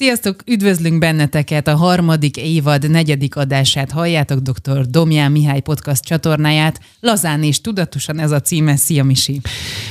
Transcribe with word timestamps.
Sziasztok, 0.00 0.42
üdvözlünk 0.46 0.98
benneteket! 0.98 1.68
A 1.68 1.76
harmadik 1.76 2.36
évad 2.36 2.90
negyedik 2.90 3.36
adását 3.36 3.90
halljátok 3.90 4.38
dr. 4.38 4.86
Domján 4.86 5.32
Mihály 5.32 5.60
podcast 5.60 6.04
csatornáját. 6.04 6.80
Lazán 7.00 7.42
és 7.42 7.60
tudatosan 7.60 8.18
ez 8.18 8.30
a 8.30 8.40
címe. 8.40 8.76
Szia 8.76 9.04
Misi! 9.04 9.40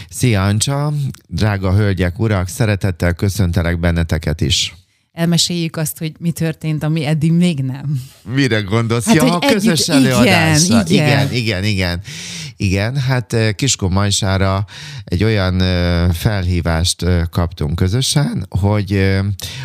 Szia 0.09 0.45
Ancsa! 0.45 0.93
Drága 1.27 1.73
hölgyek, 1.73 2.19
urak, 2.19 2.47
szeretettel 2.47 3.13
köszöntelek 3.13 3.79
benneteket 3.79 4.41
is 4.41 4.78
elmeséljük 5.19 5.75
azt, 5.75 5.97
hogy 5.97 6.11
mi 6.19 6.31
történt, 6.31 6.83
ami 6.83 7.05
eddig 7.05 7.31
még 7.31 7.59
nem. 7.59 8.01
Mire 8.33 8.59
gondolsz? 8.61 9.05
Hát, 9.05 9.15
ja, 9.15 9.35
a 9.35 9.39
közös 9.39 9.87
együtt, 9.87 10.05
előadásra. 10.05 10.83
Igen, 10.87 10.87
igen. 10.87 11.31
igen, 11.31 11.33
igen, 11.33 11.63
igen. 11.63 12.01
Igen, 12.57 12.97
hát 12.97 13.35
Kiskó 13.55 13.89
Majsára 13.89 14.65
egy 15.03 15.23
olyan 15.23 15.59
felhívást 16.13 17.05
kaptunk 17.29 17.75
közösen, 17.75 18.45
hogy 18.49 19.17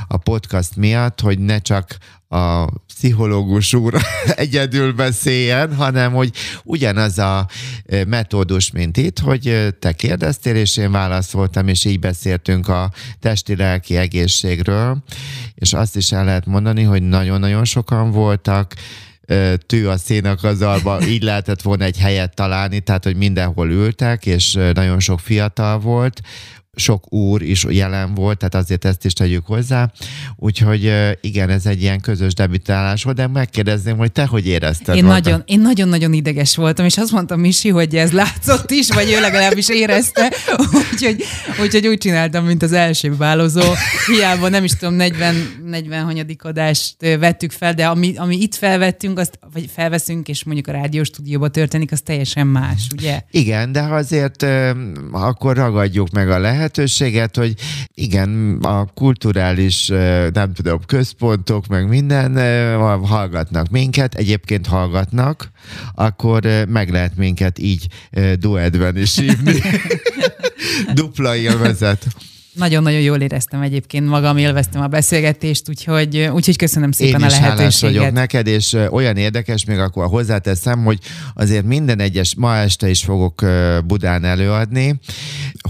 a 0.08 0.16
podcast 0.16 0.76
miatt, 0.76 1.20
hogy 1.20 1.38
ne 1.38 1.58
csak 1.58 1.96
a 2.34 2.68
pszichológus 2.86 3.74
úr 3.74 3.94
egyedül 4.36 4.92
beszéljen, 4.92 5.74
hanem 5.74 6.12
hogy 6.12 6.30
ugyanaz 6.64 7.18
a 7.18 7.46
metódus, 8.06 8.70
mint 8.70 8.96
itt, 8.96 9.18
hogy 9.18 9.74
te 9.78 9.92
kérdeztél, 9.92 10.56
és 10.56 10.76
én 10.76 10.90
válaszoltam, 10.90 11.68
és 11.68 11.84
így 11.84 11.98
beszéltünk 11.98 12.68
a 12.68 12.90
testi-lelki 13.20 13.96
egészségről, 13.96 15.02
és 15.54 15.72
azt 15.72 15.96
is 15.96 16.12
el 16.12 16.24
lehet 16.24 16.46
mondani, 16.46 16.82
hogy 16.82 17.02
nagyon-nagyon 17.02 17.64
sokan 17.64 18.10
voltak, 18.10 18.74
tű 19.66 19.86
a 19.86 19.96
szénakazalba, 19.96 21.02
így 21.14 21.22
lehetett 21.22 21.62
volna 21.62 21.84
egy 21.84 21.98
helyet 21.98 22.34
találni, 22.34 22.80
tehát 22.80 23.04
hogy 23.04 23.16
mindenhol 23.16 23.70
ültek, 23.70 24.26
és 24.26 24.58
nagyon 24.72 25.00
sok 25.00 25.20
fiatal 25.20 25.78
volt, 25.78 26.20
sok 26.76 27.12
úr 27.12 27.42
is 27.42 27.64
jelen 27.68 28.14
volt, 28.14 28.38
tehát 28.38 28.54
azért 28.54 28.84
ezt 28.84 29.04
is 29.04 29.12
tegyük 29.12 29.46
hozzá. 29.46 29.92
Úgyhogy 30.36 30.92
igen, 31.20 31.50
ez 31.50 31.66
egy 31.66 31.82
ilyen 31.82 32.00
közös 32.00 32.34
debütálás 32.34 33.02
volt, 33.02 33.16
de 33.16 33.26
megkérdezném, 33.26 33.96
hogy 33.96 34.12
te 34.12 34.26
hogy 34.26 34.46
érezted? 34.46 34.96
Én, 34.96 35.04
nagyon, 35.04 35.42
én 35.46 35.60
nagyon-nagyon 35.60 36.12
ideges 36.12 36.56
voltam, 36.56 36.84
és 36.84 36.98
azt 36.98 37.12
mondtam 37.12 37.40
Misi, 37.40 37.68
hogy 37.68 37.96
ez 37.96 38.12
látszott 38.12 38.70
is, 38.70 38.88
vagy 38.88 39.10
ő 39.10 39.20
legalábbis 39.20 39.68
érezte, 39.68 40.32
úgyhogy, 40.92 41.24
úgyhogy 41.60 41.86
úgy 41.86 41.98
csináltam, 41.98 42.44
mint 42.44 42.62
az 42.62 42.72
első 42.72 43.16
válozó. 43.16 43.62
Hiába 44.06 44.48
nem 44.48 44.64
is 44.64 44.72
tudom, 44.72 44.94
40, 44.94 45.34
40 45.64 46.04
hanyadik 46.04 46.44
adást 46.44 46.96
vettük 47.18 47.50
fel, 47.50 47.74
de 47.74 47.86
ami, 47.86 48.16
ami 48.16 48.36
itt 48.36 48.54
felvettünk, 48.54 49.18
azt, 49.18 49.38
vagy 49.52 49.70
felveszünk, 49.74 50.28
és 50.28 50.44
mondjuk 50.44 50.66
a 50.66 50.72
rádióstúdióban 50.72 51.52
történik, 51.52 51.92
az 51.92 52.00
teljesen 52.00 52.46
más, 52.46 52.86
ugye? 52.92 53.20
Igen, 53.30 53.72
de 53.72 53.80
azért 53.80 54.46
akkor 55.12 55.56
ragadjuk 55.56 56.10
meg 56.10 56.30
a 56.30 56.38
lehet 56.38 56.63
lehetőséget, 56.64 57.36
hogy 57.36 57.54
igen, 57.94 58.58
a 58.62 58.84
kulturális, 58.94 59.86
nem 60.32 60.52
tudom, 60.52 60.80
központok, 60.86 61.66
meg 61.66 61.88
minden 61.88 62.36
hallgatnak 63.04 63.68
minket, 63.68 64.14
egyébként 64.14 64.66
hallgatnak, 64.66 65.50
akkor 65.94 66.42
meg 66.68 66.90
lehet 66.90 67.16
minket 67.16 67.58
így 67.58 67.86
duetben 68.38 68.96
is 68.96 69.18
hívni. 69.18 69.60
Dupla 70.94 71.36
élvezet. 71.36 72.06
Nagyon-nagyon 72.54 73.00
jól 73.00 73.20
éreztem 73.20 73.60
egyébként 73.60 74.08
magam, 74.08 74.36
élveztem 74.36 74.82
a 74.82 74.86
beszélgetést, 74.86 75.68
úgyhogy, 75.68 76.28
úgyhogy 76.32 76.56
köszönöm 76.56 76.92
szépen 76.92 77.20
Én 77.20 77.26
a 77.26 77.30
lehetőséget. 77.30 77.96
vagyok 77.96 78.14
neked, 78.14 78.46
és 78.46 78.76
olyan 78.90 79.16
érdekes, 79.16 79.64
még 79.64 79.78
akkor 79.78 80.06
hozzáteszem, 80.06 80.84
hogy 80.84 80.98
azért 81.34 81.64
minden 81.64 82.00
egyes, 82.00 82.34
ma 82.34 82.56
este 82.56 82.88
is 82.88 83.04
fogok 83.04 83.44
Budán 83.86 84.24
előadni, 84.24 85.00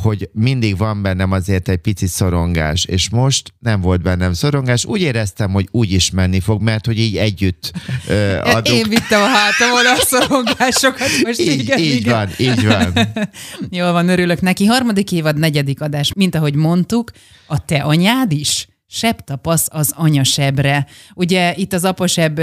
hogy 0.00 0.28
mindig 0.32 0.76
van 0.76 1.02
bennem 1.02 1.32
azért 1.32 1.68
egy 1.68 1.78
pici 1.78 2.06
szorongás, 2.06 2.84
és 2.84 3.10
most 3.10 3.54
nem 3.58 3.80
volt 3.80 4.02
bennem 4.02 4.32
szorongás, 4.32 4.84
úgy 4.84 5.00
éreztem, 5.00 5.50
hogy 5.50 5.68
úgy 5.70 5.92
is 5.92 6.10
menni 6.10 6.40
fog, 6.40 6.62
mert 6.62 6.86
hogy 6.86 6.98
így 6.98 7.16
együtt 7.16 7.72
uh, 8.08 8.14
adunk. 8.56 8.78
Én 8.78 8.88
vittem 8.88 9.20
a 9.20 9.26
hátamon 9.26 9.86
a 9.86 10.04
szorongásokat, 10.04 11.08
most 11.24 11.40
így, 11.40 11.60
igen, 11.60 11.78
így 11.78 11.94
igen. 11.94 12.14
van, 12.14 12.28
így 12.38 12.66
van. 12.66 12.92
Jól 13.78 13.92
van, 13.92 14.08
örülök 14.08 14.40
neki. 14.40 14.64
Harmadik 14.64 15.12
évad, 15.12 15.38
negyedik 15.38 15.80
adás, 15.80 16.12
mint 16.12 16.34
ahogy 16.34 16.54
mondtuk, 16.74 17.10
a 17.46 17.64
te 17.64 17.76
anyád 17.76 18.32
is 18.32 18.68
sebb 18.86 19.24
tapasz 19.24 19.68
az 19.70 19.92
anyasebre. 19.96 20.86
Ugye 21.14 21.54
itt 21.56 21.72
az 21.72 21.84
apasebb 21.84 22.40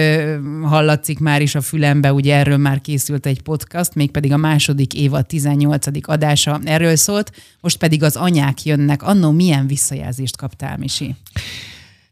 hallatszik 0.63 1.19
már 1.19 1.41
is 1.41 1.55
a 1.55 1.61
fülembe, 1.61 2.13
ugye 2.13 2.35
erről 2.35 2.57
már 2.57 2.81
készült 2.81 3.25
egy 3.25 3.41
podcast, 3.41 3.95
mégpedig 3.95 4.31
a 4.31 4.37
második 4.37 4.93
évad 4.93 5.25
18. 5.25 5.85
adása 6.01 6.59
erről 6.63 6.95
szólt, 6.95 7.31
most 7.61 7.77
pedig 7.77 8.03
az 8.03 8.15
anyák 8.15 8.63
jönnek. 8.63 9.03
Annó 9.03 9.31
milyen 9.31 9.67
visszajelzést 9.67 10.37
kaptál, 10.37 10.77
Misi? 10.77 11.15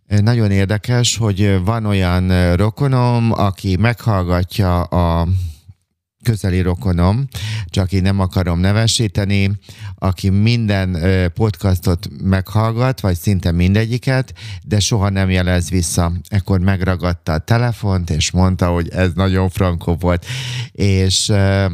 Nagyon 0.08 0.52
érdekes, 0.52 1.18
hogy 1.18 1.60
van 1.64 1.86
olyan 1.86 2.56
rokonom, 2.56 3.32
aki 3.32 3.76
meghallgatja 3.76 4.82
a 4.82 5.28
közeli 6.24 6.62
rokonom, 6.62 7.28
csak 7.66 7.92
én 7.92 8.02
nem 8.02 8.20
akarom 8.20 8.60
nevesíteni, 8.60 9.52
aki 9.96 10.30
minden 10.30 10.98
podcastot 11.34 12.10
meghallgat, 12.24 13.00
vagy 13.00 13.18
szinte 13.18 13.52
mindegyiket, 13.52 14.34
de 14.64 14.80
soha 14.80 15.10
nem 15.10 15.30
jelez 15.30 15.70
vissza. 15.70 16.12
Ekkor 16.28 16.60
megragadta 16.60 17.32
a 17.34 17.38
telefont, 17.38 18.10
és 18.10 18.32
mondta, 18.32 18.68
hogy 18.68 18.90
ez 18.90 19.12
nagyon 19.16 19.50
frankó 19.50 19.96
volt. 19.96 20.26
És 20.72 21.32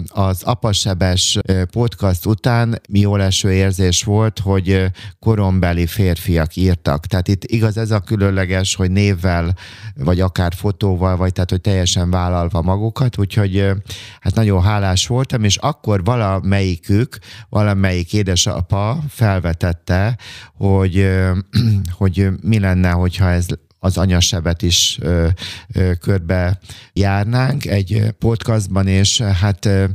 az 0.08 0.44
apasebes 0.44 1.40
podcast 1.72 2.26
után 2.26 2.82
jó 2.90 3.16
leső 3.16 3.54
érzés 3.54 4.04
volt, 4.04 4.40
hogy 4.40 4.92
korombeli 5.20 5.86
férfiak 5.86 6.56
írtak. 6.56 7.06
Tehát 7.06 7.28
itt 7.28 7.44
igaz 7.44 7.78
ez 7.78 7.92
a 7.92 8.00
különleges, 8.00 8.76
hogy 8.76 8.92
névvel, 8.92 9.56
vagy 9.96 10.20
akár 10.20 10.54
fotóval, 10.54 11.18
vagy 11.18 11.34
tehát, 11.34 11.50
hogy 11.50 11.62
teljesen 11.62 12.10
vállalva 12.10 12.62
magukat, 12.62 13.18
úgyhogy 13.18 13.72
hát 14.20 14.35
nagyon 14.36 14.62
hálás 14.62 15.08
voltam, 15.08 15.44
és 15.44 15.58
akkor 15.58 16.04
valamelyikük, 16.04 17.18
valamelyik 17.50 18.14
édesapa 18.14 19.04
felvetette, 19.10 20.18
hogy, 20.54 21.10
hogy 22.00 22.30
mi 22.42 22.60
lenne, 22.60 22.90
hogyha 22.90 23.30
ez 23.30 23.46
az 23.80 23.98
anyasebet 23.98 24.62
is 24.62 24.98
ö, 25.02 25.28
ö, 25.74 25.92
körbe 25.94 26.60
járnánk 26.94 27.66
egy 27.66 28.14
podcastban, 28.20 28.88
és 28.88 29.22
hát 29.22 29.66
ö, 29.66 29.86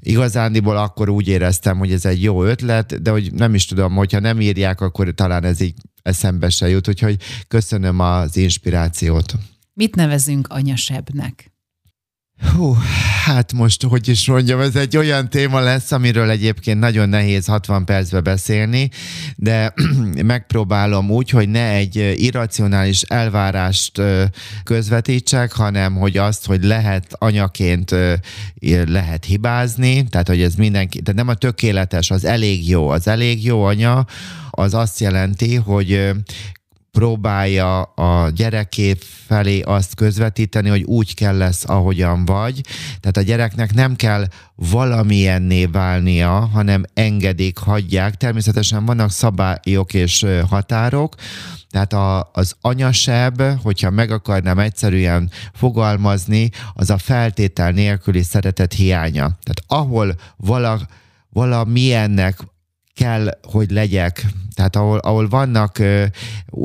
igazándiból 0.00 0.76
akkor 0.76 1.08
úgy 1.08 1.28
éreztem, 1.28 1.78
hogy 1.78 1.92
ez 1.92 2.04
egy 2.04 2.22
jó 2.22 2.44
ötlet, 2.44 3.02
de 3.02 3.10
hogy 3.10 3.32
nem 3.32 3.54
is 3.54 3.66
tudom, 3.66 3.94
hogyha 3.94 4.20
nem 4.20 4.40
írják, 4.40 4.80
akkor 4.80 5.14
talán 5.14 5.44
ez 5.44 5.60
így 5.60 5.74
eszembe 6.02 6.50
se 6.50 6.68
jut, 6.68 6.88
úgyhogy 6.88 7.16
köszönöm 7.48 8.00
az 8.00 8.36
inspirációt. 8.36 9.34
Mit 9.72 9.94
nevezünk 9.94 10.46
anyasebbnek? 10.48 11.55
Hú, 12.42 12.76
hát 13.24 13.52
most, 13.52 13.82
hogy 13.82 14.08
is 14.08 14.26
mondjam, 14.26 14.60
ez 14.60 14.76
egy 14.76 14.96
olyan 14.96 15.28
téma 15.28 15.60
lesz, 15.60 15.92
amiről 15.92 16.30
egyébként 16.30 16.78
nagyon 16.78 17.08
nehéz 17.08 17.46
60 17.46 17.84
percbe 17.84 18.20
beszélni, 18.20 18.90
de 19.36 19.74
megpróbálom 20.22 21.10
úgy, 21.10 21.30
hogy 21.30 21.48
ne 21.48 21.68
egy 21.68 22.14
irracionális 22.16 23.02
elvárást 23.02 24.02
közvetítsek, 24.64 25.52
hanem 25.52 25.94
hogy 25.94 26.16
azt, 26.16 26.46
hogy 26.46 26.64
lehet 26.64 27.06
anyaként 27.18 27.94
lehet 28.86 29.24
hibázni, 29.24 30.04
tehát 30.08 30.28
hogy 30.28 30.42
ez 30.42 30.54
mindenki, 30.54 31.00
tehát 31.02 31.20
nem 31.20 31.28
a 31.28 31.34
tökéletes, 31.34 32.10
az 32.10 32.24
elég 32.24 32.68
jó, 32.68 32.88
az 32.88 33.08
elég 33.08 33.44
jó 33.44 33.62
anya, 33.62 34.06
az 34.50 34.74
azt 34.74 35.00
jelenti, 35.00 35.54
hogy 35.54 36.10
próbálja 36.96 37.82
a 37.82 38.30
gyereké 38.30 38.94
felé 39.26 39.60
azt 39.60 39.94
közvetíteni, 39.94 40.68
hogy 40.68 40.82
úgy 40.82 41.14
kell 41.14 41.36
lesz, 41.36 41.68
ahogyan 41.68 42.24
vagy. 42.24 42.60
Tehát 43.00 43.16
a 43.16 43.22
gyereknek 43.22 43.74
nem 43.74 43.96
kell 43.96 44.24
valamilyenné 44.54 45.64
válnia, 45.66 46.30
hanem 46.30 46.84
engedik, 46.94 47.58
hagyják. 47.58 48.14
Természetesen 48.14 48.84
vannak 48.84 49.10
szabályok 49.10 49.94
és 49.94 50.26
határok, 50.48 51.14
tehát 51.70 51.92
a, 51.92 52.30
az 52.32 52.56
anyasebb, 52.60 53.42
hogyha 53.62 53.90
meg 53.90 54.10
akarnám 54.10 54.58
egyszerűen 54.58 55.30
fogalmazni, 55.52 56.50
az 56.74 56.90
a 56.90 56.98
feltétel 56.98 57.70
nélküli 57.70 58.22
szeretet 58.22 58.72
hiánya. 58.72 59.38
Tehát 59.42 59.62
ahol 59.66 60.14
vala, 60.36 60.80
valamilyennek 61.28 62.38
kell, 62.96 63.38
hogy 63.42 63.70
legyek. 63.70 64.26
Tehát 64.54 64.76
ahol, 64.76 64.98
ahol 64.98 65.28
vannak, 65.28 65.82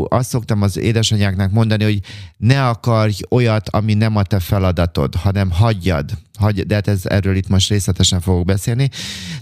azt 0.08 0.30
szoktam 0.30 0.62
az 0.62 0.78
édesanyáknak 0.78 1.52
mondani, 1.52 1.84
hogy 1.84 2.00
ne 2.38 2.68
akarj 2.68 3.14
olyat, 3.30 3.70
ami 3.70 3.94
nem 3.94 4.16
a 4.16 4.24
te 4.24 4.40
feladatod, 4.40 5.16
hanem 5.16 5.52
hagyjad. 5.52 6.12
Hagy, 6.40 6.66
de 6.66 6.76
hát 6.76 6.88
ez, 6.88 7.06
erről 7.06 7.36
itt 7.36 7.48
most 7.48 7.70
részletesen 7.70 8.22
fogok 8.22 8.46
beszélni. 8.46 8.90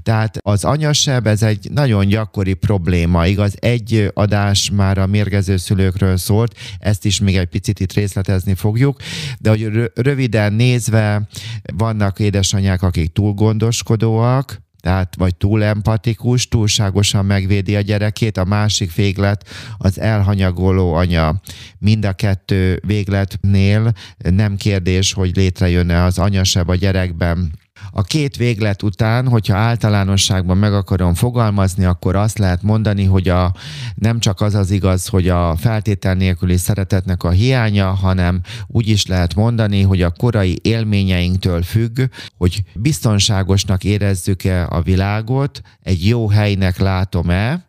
Tehát 0.03 0.37
az 0.41 0.63
anyasebb, 0.63 1.27
ez 1.27 1.43
egy 1.43 1.69
nagyon 1.71 2.07
gyakori 2.07 2.53
probléma, 2.53 3.25
igaz? 3.25 3.55
Egy 3.59 4.11
adás 4.13 4.69
már 4.69 4.97
a 4.97 5.05
mérgező 5.05 5.57
szülőkről 5.57 6.17
szólt, 6.17 6.57
ezt 6.79 7.05
is 7.05 7.19
még 7.19 7.37
egy 7.37 7.47
picit 7.47 7.79
itt 7.79 7.93
részletezni 7.93 8.53
fogjuk, 8.53 8.97
de 9.39 9.49
hogy 9.49 9.91
röviden 9.95 10.53
nézve 10.53 11.27
vannak 11.73 12.19
édesanyák, 12.19 12.81
akik 12.81 13.11
túl 13.11 13.33
gondoskodóak, 13.33 14.67
tehát 14.79 15.15
vagy 15.15 15.35
túl 15.35 15.63
empatikus, 15.63 16.47
túlságosan 16.47 17.25
megvédi 17.25 17.75
a 17.75 17.81
gyerekét, 17.81 18.37
a 18.37 18.43
másik 18.43 18.95
véglet 18.95 19.47
az 19.77 19.99
elhanyagoló 19.99 20.93
anya. 20.93 21.41
Mind 21.77 22.05
a 22.05 22.13
kettő 22.13 22.81
végletnél 22.85 23.93
nem 24.17 24.55
kérdés, 24.55 25.13
hogy 25.13 25.35
létrejönne 25.35 26.03
az 26.03 26.17
anyaseb 26.17 26.69
a 26.69 26.75
gyerekben 26.75 27.51
a 27.91 28.01
két 28.01 28.35
véglet 28.35 28.83
után, 28.83 29.27
hogyha 29.27 29.57
általánosságban 29.57 30.57
meg 30.57 30.73
akarom 30.73 31.13
fogalmazni, 31.13 31.85
akkor 31.85 32.15
azt 32.15 32.37
lehet 32.37 32.61
mondani, 32.61 33.03
hogy 33.03 33.29
a, 33.29 33.53
nem 33.95 34.19
csak 34.19 34.41
az 34.41 34.55
az 34.55 34.71
igaz, 34.71 35.07
hogy 35.07 35.29
a 35.29 35.55
feltétel 35.55 36.13
nélküli 36.13 36.57
szeretetnek 36.57 37.23
a 37.23 37.29
hiánya, 37.29 37.87
hanem 37.87 38.41
úgy 38.67 38.87
is 38.87 39.05
lehet 39.05 39.35
mondani, 39.35 39.81
hogy 39.81 40.01
a 40.01 40.11
korai 40.11 40.59
élményeinktől 40.61 41.61
függ, 41.63 42.01
hogy 42.37 42.63
biztonságosnak 42.73 43.83
érezzük-e 43.83 44.67
a 44.69 44.81
világot, 44.81 45.61
egy 45.83 46.07
jó 46.07 46.29
helynek 46.29 46.77
látom-e, 46.77 47.68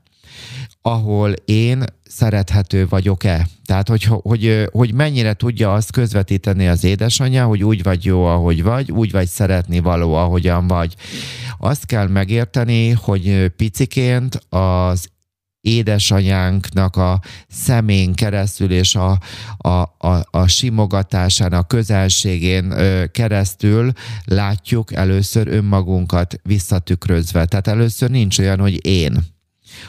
ahol 0.82 1.32
én 1.44 1.84
szerethető 2.08 2.86
vagyok-e. 2.88 3.48
Tehát, 3.64 3.88
hogy, 3.88 4.02
hogy, 4.04 4.68
hogy 4.72 4.94
mennyire 4.94 5.32
tudja 5.32 5.72
azt 5.72 5.92
közvetíteni 5.92 6.68
az 6.68 6.84
édesanyja, 6.84 7.46
hogy 7.46 7.64
úgy 7.64 7.82
vagy 7.82 8.04
jó, 8.04 8.24
ahogy 8.24 8.62
vagy, 8.62 8.92
úgy 8.92 9.10
vagy 9.10 9.28
szeretni 9.28 9.78
való, 9.78 10.14
ahogyan 10.14 10.66
vagy. 10.66 10.94
Azt 11.58 11.86
kell 11.86 12.08
megérteni, 12.08 12.90
hogy 12.90 13.48
piciként 13.56 14.40
az 14.48 15.08
édesanyánknak 15.60 16.96
a 16.96 17.20
szemén 17.48 18.14
keresztül 18.14 18.70
és 18.70 18.94
a, 18.94 19.18
a, 19.56 19.68
a, 19.98 20.26
a 20.30 20.46
simogatásán, 20.46 21.52
a 21.52 21.62
közelségén 21.62 22.74
keresztül 23.12 23.92
látjuk 24.24 24.92
először 24.92 25.48
önmagunkat 25.48 26.40
visszatükrözve. 26.42 27.44
Tehát 27.44 27.66
először 27.66 28.10
nincs 28.10 28.38
olyan, 28.38 28.58
hogy 28.60 28.86
én 28.86 29.18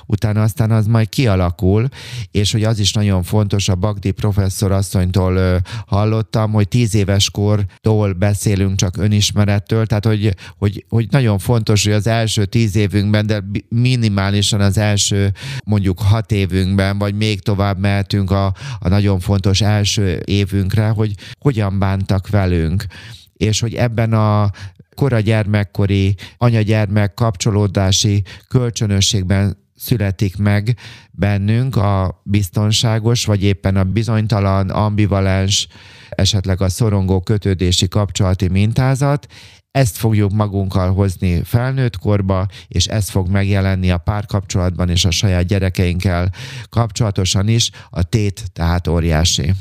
utána 0.05 0.41
aztán 0.41 0.71
az 0.71 0.87
majd 0.87 1.09
kialakul, 1.09 1.87
és 2.31 2.51
hogy 2.51 2.63
az 2.63 2.79
is 2.79 2.93
nagyon 2.93 3.23
fontos, 3.23 3.69
a 3.69 3.75
Bagdi 3.75 4.11
professzor 4.11 4.71
asszonytól 4.71 5.61
hallottam, 5.85 6.51
hogy 6.51 6.67
tíz 6.67 6.95
éves 6.95 7.29
kortól 7.29 8.13
beszélünk 8.13 8.75
csak 8.75 8.97
önismerettől, 8.97 9.85
tehát 9.85 10.05
hogy, 10.05 10.35
hogy, 10.57 10.85
hogy 10.89 11.07
nagyon 11.09 11.39
fontos, 11.39 11.83
hogy 11.83 11.93
az 11.93 12.07
első 12.07 12.45
tíz 12.45 12.75
évünkben, 12.75 13.25
de 13.25 13.43
minimálisan 13.69 14.61
az 14.61 14.77
első 14.77 15.31
mondjuk 15.65 15.99
hat 15.99 16.31
évünkben, 16.31 16.97
vagy 16.97 17.15
még 17.15 17.41
tovább 17.41 17.79
mehetünk 17.79 18.31
a, 18.31 18.53
a 18.79 18.87
nagyon 18.87 19.19
fontos 19.19 19.61
első 19.61 20.21
évünkre, 20.25 20.87
hogy 20.87 21.13
hogyan 21.39 21.79
bántak 21.79 22.29
velünk. 22.29 22.85
És 23.33 23.59
hogy 23.59 23.73
ebben 23.73 24.13
a 24.13 24.51
kora 24.95 25.19
gyermekkori 25.19 26.15
anya-gyermek 26.37 27.13
kapcsolódási 27.13 28.23
kölcsönösségben 28.47 29.57
születik 29.81 30.37
meg 30.37 30.77
bennünk 31.11 31.75
a 31.75 32.21
biztonságos, 32.23 33.25
vagy 33.25 33.43
éppen 33.43 33.75
a 33.75 33.83
bizonytalan, 33.83 34.69
ambivalens, 34.69 35.67
esetleg 36.09 36.61
a 36.61 36.69
szorongó 36.69 37.21
kötődési 37.21 37.87
kapcsolati 37.87 38.47
mintázat, 38.47 39.27
ezt 39.71 39.97
fogjuk 39.97 40.31
magunkkal 40.31 40.93
hozni 40.93 41.43
felnőtt 41.43 41.97
korba, 41.97 42.47
és 42.67 42.85
ez 42.85 43.09
fog 43.09 43.29
megjelenni 43.29 43.91
a 43.91 43.97
párkapcsolatban 43.97 44.89
és 44.89 45.05
a 45.05 45.11
saját 45.11 45.45
gyerekeinkkel 45.45 46.31
kapcsolatosan 46.69 47.47
is. 47.47 47.71
A 47.89 48.03
tét 48.03 48.51
tehát 48.53 48.87
óriási. 48.87 49.53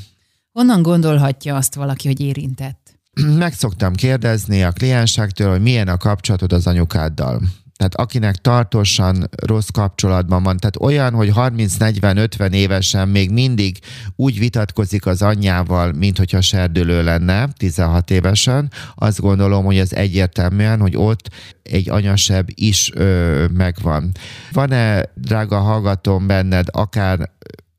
Honnan 0.53 0.83
gondolhatja 0.83 1.57
azt 1.57 1.75
valaki, 1.75 2.07
hogy 2.07 2.21
érintett? 2.21 2.99
Meg 3.39 3.53
szoktam 3.53 3.95
kérdezni 3.95 4.63
a 4.63 4.73
kliensektől, 4.73 5.51
hogy 5.51 5.63
milyen 5.63 5.89
a 5.89 5.97
kapcsolatod 5.97 6.53
az 6.53 6.67
anyukáddal 6.67 7.41
tehát 7.81 7.95
akinek 7.95 8.37
tartósan 8.37 9.29
rossz 9.47 9.69
kapcsolatban 9.69 10.43
van, 10.43 10.57
tehát 10.57 10.81
olyan, 10.81 11.15
hogy 11.15 11.33
30-40-50 11.35 12.53
évesen 12.53 13.09
még 13.09 13.31
mindig 13.31 13.79
úgy 14.17 14.39
vitatkozik 14.39 15.07
az 15.07 15.23
anyjával, 15.23 15.93
mint 15.93 16.19
hogyha 16.19 16.41
serdülő 16.41 17.03
lenne, 17.03 17.49
16 17.57 18.11
évesen, 18.11 18.71
azt 18.95 19.21
gondolom, 19.21 19.65
hogy 19.65 19.79
ez 19.79 19.93
egyértelműen, 19.93 20.81
hogy 20.81 20.97
ott 20.97 21.29
egy 21.63 21.91
anyasebb 21.91 22.47
is 22.55 22.91
ö, 22.95 23.45
megvan. 23.53 24.13
Van-e, 24.53 25.05
drága 25.15 25.59
hallgatom, 25.59 26.27
benned 26.27 26.67
akár 26.71 27.31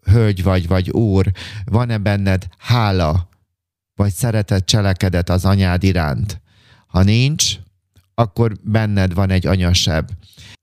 hölgy 0.03 0.43
vagy, 0.43 0.67
vagy 0.67 0.89
úr, 0.89 1.31
van-e 1.65 1.97
benned 1.97 2.47
hála, 2.57 3.29
vagy 3.95 4.13
szeretet 4.13 4.65
cselekedet 4.65 5.29
az 5.29 5.45
anyád 5.45 5.83
iránt? 5.83 6.41
Ha 6.87 7.03
nincs, 7.03 7.55
akkor 8.15 8.51
benned 8.63 9.13
van 9.13 9.29
egy 9.29 9.47
anyasebb. 9.47 10.09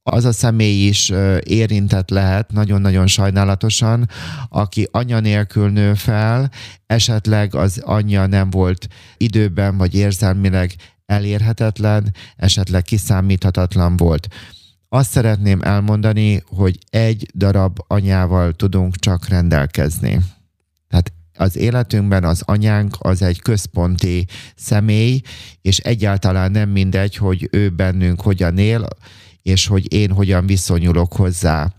Az 0.02 0.24
a 0.24 0.32
személy 0.32 0.86
is 0.86 1.12
érintett 1.42 2.10
lehet, 2.10 2.52
nagyon-nagyon 2.52 3.06
sajnálatosan, 3.06 4.08
aki 4.48 4.88
anya 4.90 5.20
nélkül 5.20 5.70
nő 5.70 5.94
fel, 5.94 6.50
esetleg 6.86 7.54
az 7.54 7.80
anyja 7.84 8.26
nem 8.26 8.50
volt 8.50 8.88
időben 9.16 9.76
vagy 9.76 9.94
érzelmileg 9.94 10.74
elérhetetlen, 11.06 12.14
esetleg 12.36 12.82
kiszámíthatatlan 12.82 13.96
volt. 13.96 14.28
Azt 14.88 15.10
szeretném 15.10 15.62
elmondani, 15.62 16.42
hogy 16.46 16.78
egy 16.90 17.30
darab 17.34 17.78
anyával 17.86 18.52
tudunk 18.52 18.96
csak 18.96 19.28
rendelkezni. 19.28 20.20
Az 21.38 21.56
életünkben 21.56 22.24
az 22.24 22.42
anyánk 22.44 22.96
az 22.98 23.22
egy 23.22 23.40
központi 23.40 24.26
személy, 24.56 25.20
és 25.62 25.78
egyáltalán 25.78 26.50
nem 26.50 26.68
mindegy, 26.68 27.16
hogy 27.16 27.48
ő 27.52 27.68
bennünk 27.68 28.20
hogyan 28.20 28.58
él, 28.58 28.88
és 29.42 29.66
hogy 29.66 29.92
én 29.92 30.10
hogyan 30.10 30.46
viszonyulok 30.46 31.12
hozzá 31.12 31.72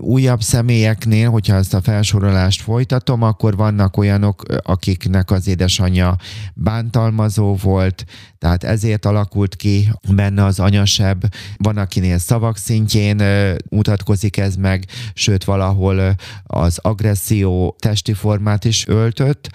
újabb 0.00 0.42
személyeknél, 0.42 1.30
hogyha 1.30 1.54
ezt 1.54 1.74
a 1.74 1.80
felsorolást 1.80 2.62
folytatom, 2.62 3.22
akkor 3.22 3.56
vannak 3.56 3.96
olyanok, 3.96 4.42
akiknek 4.62 5.30
az 5.30 5.48
édesanyja 5.48 6.16
bántalmazó 6.54 7.54
volt, 7.54 8.04
tehát 8.38 8.64
ezért 8.64 9.04
alakult 9.04 9.56
ki 9.56 9.88
benne 10.14 10.44
az 10.44 10.60
anyasebb. 10.60 11.22
Van, 11.56 11.76
akinél 11.76 12.18
szavak 12.18 12.56
szintjén 12.56 13.22
mutatkozik 13.70 14.36
ez 14.36 14.56
meg, 14.56 14.86
sőt 15.14 15.44
valahol 15.44 16.14
az 16.42 16.78
agresszió 16.82 17.76
testi 17.78 18.12
formát 18.12 18.64
is 18.64 18.86
öltött, 18.86 19.50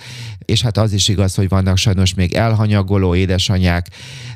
és 0.46 0.62
hát 0.62 0.78
az 0.78 0.94
is 0.94 1.08
igaz, 1.08 1.36
hogy 1.36 1.50
vannak 1.50 1.78
sajnos 1.78 2.14
még 2.14 2.34
elhanyagoló 2.34 3.16
édesanyák. 3.16 3.90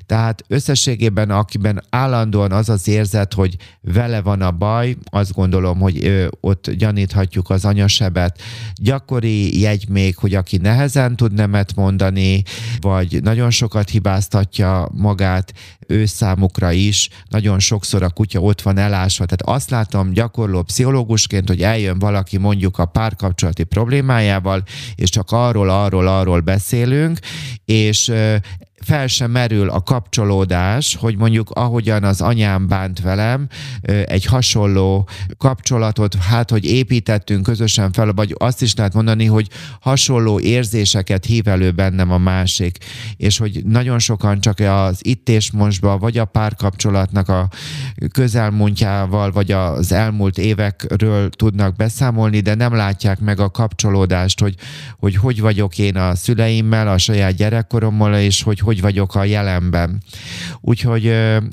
Tehát 0.05 0.43
összességében, 0.47 1.29
akiben 1.29 1.83
állandóan 1.89 2.51
az 2.51 2.69
az 2.69 2.87
érzet, 2.87 3.33
hogy 3.33 3.55
vele 3.81 4.21
van 4.21 4.41
a 4.41 4.51
baj, 4.51 4.95
azt 5.03 5.33
gondolom, 5.33 5.79
hogy 5.79 6.05
ö, 6.05 6.27
ott 6.39 6.71
gyaníthatjuk 6.71 7.49
az 7.49 7.65
anyasebet. 7.65 8.41
Gyakori 8.75 9.59
jegy 9.59 9.89
még, 9.89 10.17
hogy 10.17 10.35
aki 10.35 10.57
nehezen 10.57 11.15
tud 11.15 11.33
nemet 11.33 11.75
mondani, 11.75 12.43
vagy 12.79 13.21
nagyon 13.21 13.49
sokat 13.49 13.89
hibáztatja 13.89 14.89
magát, 14.93 15.53
ő 15.87 16.05
számukra 16.05 16.71
is, 16.71 17.09
nagyon 17.29 17.59
sokszor 17.59 18.03
a 18.03 18.09
kutya 18.09 18.39
ott 18.39 18.61
van 18.61 18.77
elásva. 18.77 19.25
Tehát 19.25 19.57
azt 19.57 19.69
látom 19.69 20.11
gyakorló 20.11 20.61
pszichológusként, 20.61 21.47
hogy 21.47 21.61
eljön 21.61 21.99
valaki 21.99 22.37
mondjuk 22.37 22.77
a 22.77 22.85
párkapcsolati 22.85 23.63
problémájával, 23.63 24.63
és 24.95 25.09
csak 25.09 25.31
arról, 25.31 25.69
arról, 25.69 26.07
arról 26.07 26.39
beszélünk, 26.39 27.19
és 27.65 28.11
fel 28.83 29.07
sem 29.07 29.31
merül 29.31 29.69
a 29.69 29.81
kapcsolódás, 29.81 30.95
hogy 30.95 31.17
mondjuk 31.17 31.49
ahogyan 31.49 32.03
az 32.03 32.21
anyám 32.21 32.67
bánt 32.67 33.01
velem, 33.01 33.47
egy 34.05 34.25
hasonló 34.25 35.07
kapcsolatot, 35.37 36.15
hát 36.15 36.49
hogy 36.49 36.65
építettünk 36.65 37.43
közösen 37.43 37.91
fel, 37.91 38.13
vagy 38.13 38.35
azt 38.37 38.61
is 38.61 38.75
lehet 38.75 38.93
mondani, 38.93 39.25
hogy 39.25 39.47
hasonló 39.79 40.39
érzéseket 40.39 41.25
hív 41.25 41.47
elő 41.47 41.71
bennem 41.71 42.11
a 42.11 42.17
másik, 42.17 42.77
és 43.17 43.37
hogy 43.37 43.61
nagyon 43.65 43.99
sokan 43.99 44.39
csak 44.39 44.59
az 44.59 44.99
itt 45.01 45.29
és 45.29 45.51
mostban, 45.51 45.99
vagy 45.99 46.17
a 46.17 46.25
párkapcsolatnak 46.25 47.29
a 47.29 47.47
közelmúltjával, 48.11 49.31
vagy 49.31 49.51
az 49.51 49.91
elmúlt 49.91 50.37
évekről 50.37 51.29
tudnak 51.29 51.75
beszámolni, 51.75 52.39
de 52.39 52.55
nem 52.55 52.75
látják 52.75 53.19
meg 53.19 53.39
a 53.39 53.49
kapcsolódást, 53.49 54.39
hogy 54.39 54.55
hogy, 54.99 55.15
hogy 55.15 55.41
vagyok 55.41 55.77
én 55.77 55.95
a 55.95 56.15
szüleimmel, 56.15 56.87
a 56.87 56.97
saját 56.97 57.35
gyerekkorommal, 57.35 58.15
és 58.15 58.41
hogy 58.41 58.59
hogy 58.59 58.72
vagyok 58.81 59.15
a 59.15 59.23
jelenben. 59.23 60.03
Úgyhogy 60.61 61.07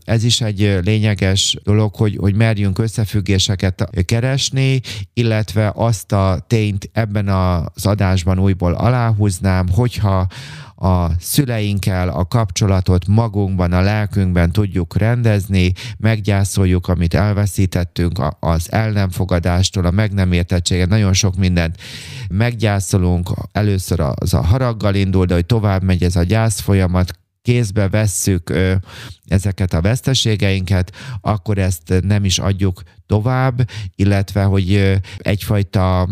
ez 0.05 0.25
is 0.25 0.41
egy 0.41 0.79
lényeges 0.85 1.57
dolog, 1.63 1.95
hogy, 1.95 2.17
hogy 2.21 2.35
merjünk 2.35 2.79
összefüggéseket 2.79 3.89
keresni, 4.05 4.81
illetve 5.15 5.73
azt 5.75 6.13
a 6.13 6.45
tényt 6.47 6.91
ebben 6.93 7.29
az 7.29 7.87
adásban 7.87 8.39
újból 8.39 8.73
aláhúznám, 8.73 9.69
hogyha 9.69 10.27
a 10.83 11.11
szüleinkkel 11.19 12.09
a 12.09 12.25
kapcsolatot 12.25 13.07
magunkban, 13.07 13.73
a 13.73 13.81
lelkünkben 13.81 14.53
tudjuk 14.53 14.97
rendezni, 14.97 15.73
meggyászoljuk, 15.99 16.89
amit 16.89 17.15
elveszítettünk, 17.15 18.23
az 18.41 18.73
el 18.73 18.91
nem 18.91 19.11
fogadástól, 19.11 19.85
a 19.85 19.91
meg 19.91 20.13
nem 20.13 20.33
értettséget, 20.33 20.89
nagyon 20.89 21.13
sok 21.13 21.37
mindent 21.37 21.77
meggyászolunk, 22.29 23.31
először 23.53 24.01
az 24.15 24.35
a 24.35 24.45
haraggal 24.45 24.95
indul, 24.95 25.27
de 25.27 25.35
hogy 25.35 25.47
tovább 25.47 25.83
megy 25.83 26.03
ez 26.03 26.17
a 26.17 26.23
gyász 26.23 26.61
folyamat, 26.61 27.19
kézbe 27.43 27.89
vesszük 27.89 28.53
ezeket 29.27 29.73
a 29.73 29.81
veszteségeinket, 29.81 30.93
akkor 31.21 31.59
ezt 31.59 31.95
nem 32.03 32.25
is 32.25 32.39
adjuk 32.39 32.83
tovább, 33.07 33.69
illetve 33.95 34.43
hogy 34.43 34.99
egyfajta 35.17 36.09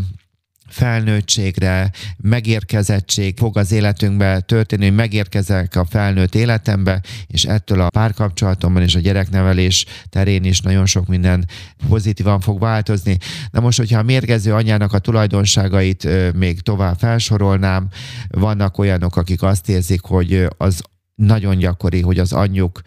felnőttségre, 0.78 1.90
megérkezettség 2.16 3.37
fog 3.37 3.58
az 3.58 3.73
életünkbe 3.73 4.40
történni, 4.40 4.85
hogy 4.85 4.94
megérkezek 4.94 5.76
a 5.76 5.85
felnőtt 5.85 6.35
életembe, 6.35 7.00
és 7.26 7.44
ettől 7.44 7.80
a 7.80 7.90
párkapcsolatomban 7.90 8.82
és 8.82 8.94
a 8.94 9.00
gyereknevelés 9.00 9.85
terén 10.08 10.44
is 10.44 10.61
nagyon 10.61 10.87
sok 10.87 11.06
minden 11.06 11.47
pozitívan 11.88 12.40
fog 12.40 12.61
változni. 12.61 13.16
Na 13.50 13.61
most, 13.61 13.78
hogyha 13.78 13.99
a 13.99 14.02
mérgező 14.02 14.54
anyának 14.54 14.92
a 14.92 14.99
tulajdonságait 14.99 16.08
még 16.35 16.61
tovább 16.61 16.99
felsorolnám, 16.99 17.88
vannak 18.28 18.78
olyanok, 18.78 19.16
akik 19.16 19.42
azt 19.42 19.68
érzik, 19.68 20.00
hogy 20.02 20.47
az 20.56 20.82
nagyon 21.14 21.56
gyakori, 21.56 22.00
hogy 22.00 22.18
az 22.18 22.32
anyjuk 22.32 22.80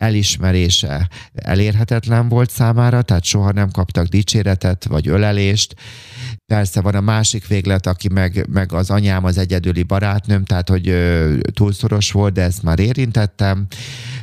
elismerése 0.00 1.08
elérhetetlen 1.34 2.28
volt 2.28 2.50
számára, 2.50 3.02
tehát 3.02 3.24
soha 3.24 3.52
nem 3.52 3.70
kaptak 3.70 4.06
dicséretet 4.06 4.84
vagy 4.84 5.08
ölelést. 5.08 5.74
Persze 6.46 6.80
van 6.80 6.94
a 6.94 7.00
másik 7.00 7.46
véglet, 7.46 7.86
aki 7.86 8.08
meg, 8.08 8.46
meg 8.50 8.72
az 8.72 8.90
anyám 8.90 9.24
az 9.24 9.38
egyedüli 9.38 9.82
barátnőm, 9.82 10.44
tehát 10.44 10.68
hogy 10.68 10.88
ö, 10.88 11.36
túlszoros 11.52 12.12
volt, 12.12 12.32
de 12.32 12.42
ezt 12.42 12.62
már 12.62 12.78
érintettem. 12.78 13.66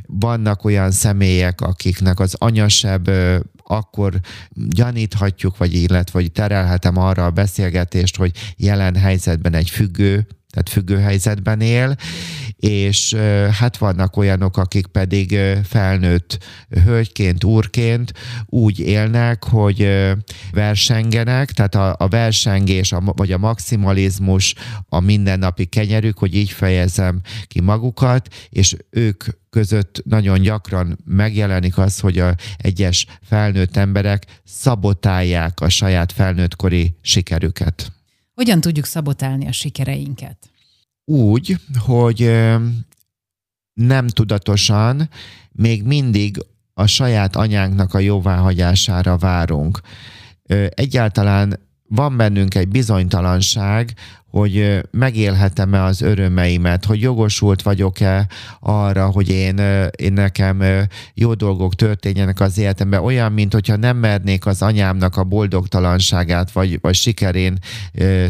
Vannak 0.05 0.65
olyan 0.65 0.91
személyek, 0.91 1.61
akiknek 1.61 2.19
az 2.19 2.35
anyasebb 2.37 3.07
ö, 3.07 3.39
akkor 3.63 4.19
gyaníthatjuk, 4.53 5.57
vagy 5.57 5.73
illetve 5.73 6.19
vagy 6.19 6.31
terelhetem 6.31 6.97
arra 6.97 7.25
a 7.25 7.31
beszélgetést, 7.31 8.15
hogy 8.15 8.31
jelen 8.55 8.95
helyzetben 8.95 9.53
egy 9.53 9.69
függő, 9.69 10.27
tehát 10.49 10.69
függő 10.69 10.97
helyzetben 10.97 11.61
él, 11.61 11.95
és 12.57 13.13
hát 13.51 13.77
vannak 13.77 14.17
olyanok, 14.17 14.57
akik 14.57 14.87
pedig 14.87 15.39
felnőtt 15.63 16.37
hölgyként, 16.83 17.43
úrként 17.43 18.11
úgy 18.45 18.79
élnek, 18.79 19.43
hogy 19.43 19.89
versengenek, 20.51 21.51
tehát 21.51 21.75
a, 21.75 21.95
a 21.97 22.07
versengés, 22.07 22.91
a, 22.91 23.01
vagy 23.15 23.31
a 23.31 23.37
maximalizmus 23.37 24.55
a 24.89 24.99
mindennapi 24.99 25.65
kenyerük, 25.65 26.17
hogy 26.17 26.35
így 26.35 26.49
fejezem 26.49 27.21
ki 27.47 27.61
magukat, 27.61 28.27
és 28.49 28.75
ők 28.89 29.23
között 29.49 30.01
nagyon 30.05 30.41
gyakran 30.41 30.97
megjelenik 31.05 31.77
az, 31.77 31.99
hogy 31.99 32.19
a 32.19 32.35
egyes 32.57 33.05
felnőtt 33.21 33.77
emberek 33.77 34.25
szabotálják 34.43 35.59
a 35.61 35.69
saját 35.69 36.11
felnőttkori 36.11 36.95
sikerüket. 37.01 37.91
Hogyan 38.33 38.61
tudjuk 38.61 38.85
szabotálni 38.85 39.47
a 39.47 39.51
sikereinket? 39.51 40.37
Úgy, 41.11 41.57
hogy 41.79 42.31
nem 43.73 44.07
tudatosan 44.07 45.09
még 45.51 45.83
mindig 45.83 46.37
a 46.73 46.85
saját 46.85 47.35
anyánknak 47.35 47.93
a 47.93 47.99
jóváhagyására 47.99 49.17
várunk. 49.17 49.79
Egyáltalán 50.69 51.59
van 51.89 52.17
bennünk 52.17 52.55
egy 52.55 52.67
bizonytalanság, 52.67 53.93
hogy 54.29 54.81
megélhetem-e 54.91 55.83
az 55.83 56.01
örömeimet, 56.01 56.85
hogy 56.85 57.01
jogosult 57.01 57.61
vagyok-e 57.61 58.27
arra, 58.59 59.05
hogy 59.05 59.29
én, 59.29 59.57
én 59.95 60.13
nekem 60.13 60.63
jó 61.13 61.33
dolgok 61.33 61.75
történjenek 61.75 62.39
az 62.39 62.57
életemben, 62.57 63.03
olyan, 63.03 63.31
mint 63.31 63.53
hogyha 63.53 63.75
nem 63.75 63.97
mernék 63.97 64.45
az 64.45 64.61
anyámnak 64.61 65.17
a 65.17 65.23
boldogtalanságát, 65.23 66.51
vagy, 66.51 66.81
vagy 66.81 66.95
sikerén 66.95 67.57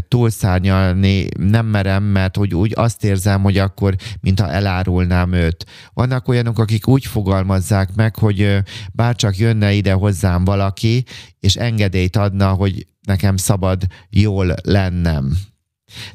túlszárnyalni, 0.08 1.28
nem 1.38 1.66
merem, 1.66 2.04
mert 2.04 2.36
hogy 2.36 2.56
úgy 2.56 2.74
azt 2.76 3.04
érzem, 3.04 3.42
hogy 3.42 3.58
akkor, 3.58 3.96
mintha 4.22 4.52
elárulnám 4.52 5.34
őt. 5.34 5.66
Vannak 5.94 6.28
olyanok, 6.28 6.60
akik 6.60 6.88
úgy 6.88 7.06
fogalmazzák 7.06 7.96
meg, 7.96 8.16
hogy 8.16 8.58
bárcsak 8.94 9.38
jönne 9.38 9.74
ide 9.74 9.94
hozzám 9.94 10.44
valaki, 10.44 11.04
és 11.40 11.56
engedélyt 11.56 12.16
adna, 12.16 12.50
hogy 12.50 12.86
nekem 13.02 13.38
szabad 13.38 13.82
jól 14.10 14.56
lennem. 14.64 15.38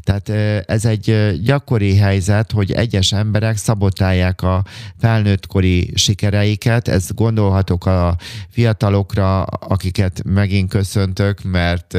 Tehát 0.02 0.29
ez 0.69 0.85
egy 0.85 1.38
gyakori 1.43 1.97
helyzet, 1.97 2.50
hogy 2.50 2.73
egyes 2.73 3.12
emberek 3.12 3.57
szabotálják 3.57 4.43
a 4.43 4.64
felnőttkori 4.99 5.93
sikereiket. 5.95 6.88
Ez 6.88 7.09
gondolhatok 7.14 7.87
a 7.87 8.17
fiatalokra, 8.49 9.43
akiket 9.43 10.23
megint 10.25 10.71
köszöntök, 10.71 11.43
mert, 11.43 11.93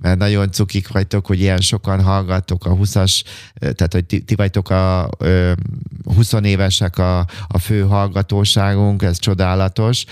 mert 0.00 0.18
nagyon 0.18 0.52
cukik 0.52 0.88
vagytok, 0.88 1.26
hogy 1.26 1.40
ilyen 1.40 1.60
sokan 1.60 2.02
hallgattok 2.02 2.66
a 2.66 2.70
20-as, 2.70 3.22
tehát 3.54 3.92
hogy 3.92 4.04
ti, 4.04 4.20
ti 4.20 4.34
vagytok 4.34 4.70
a 4.70 5.10
20 6.14 6.32
évesek 6.42 6.98
a, 6.98 7.18
a 7.46 7.58
fő 7.58 7.80
hallgatóságunk, 7.80 9.02
ez 9.02 9.18
csodálatos, 9.18 10.04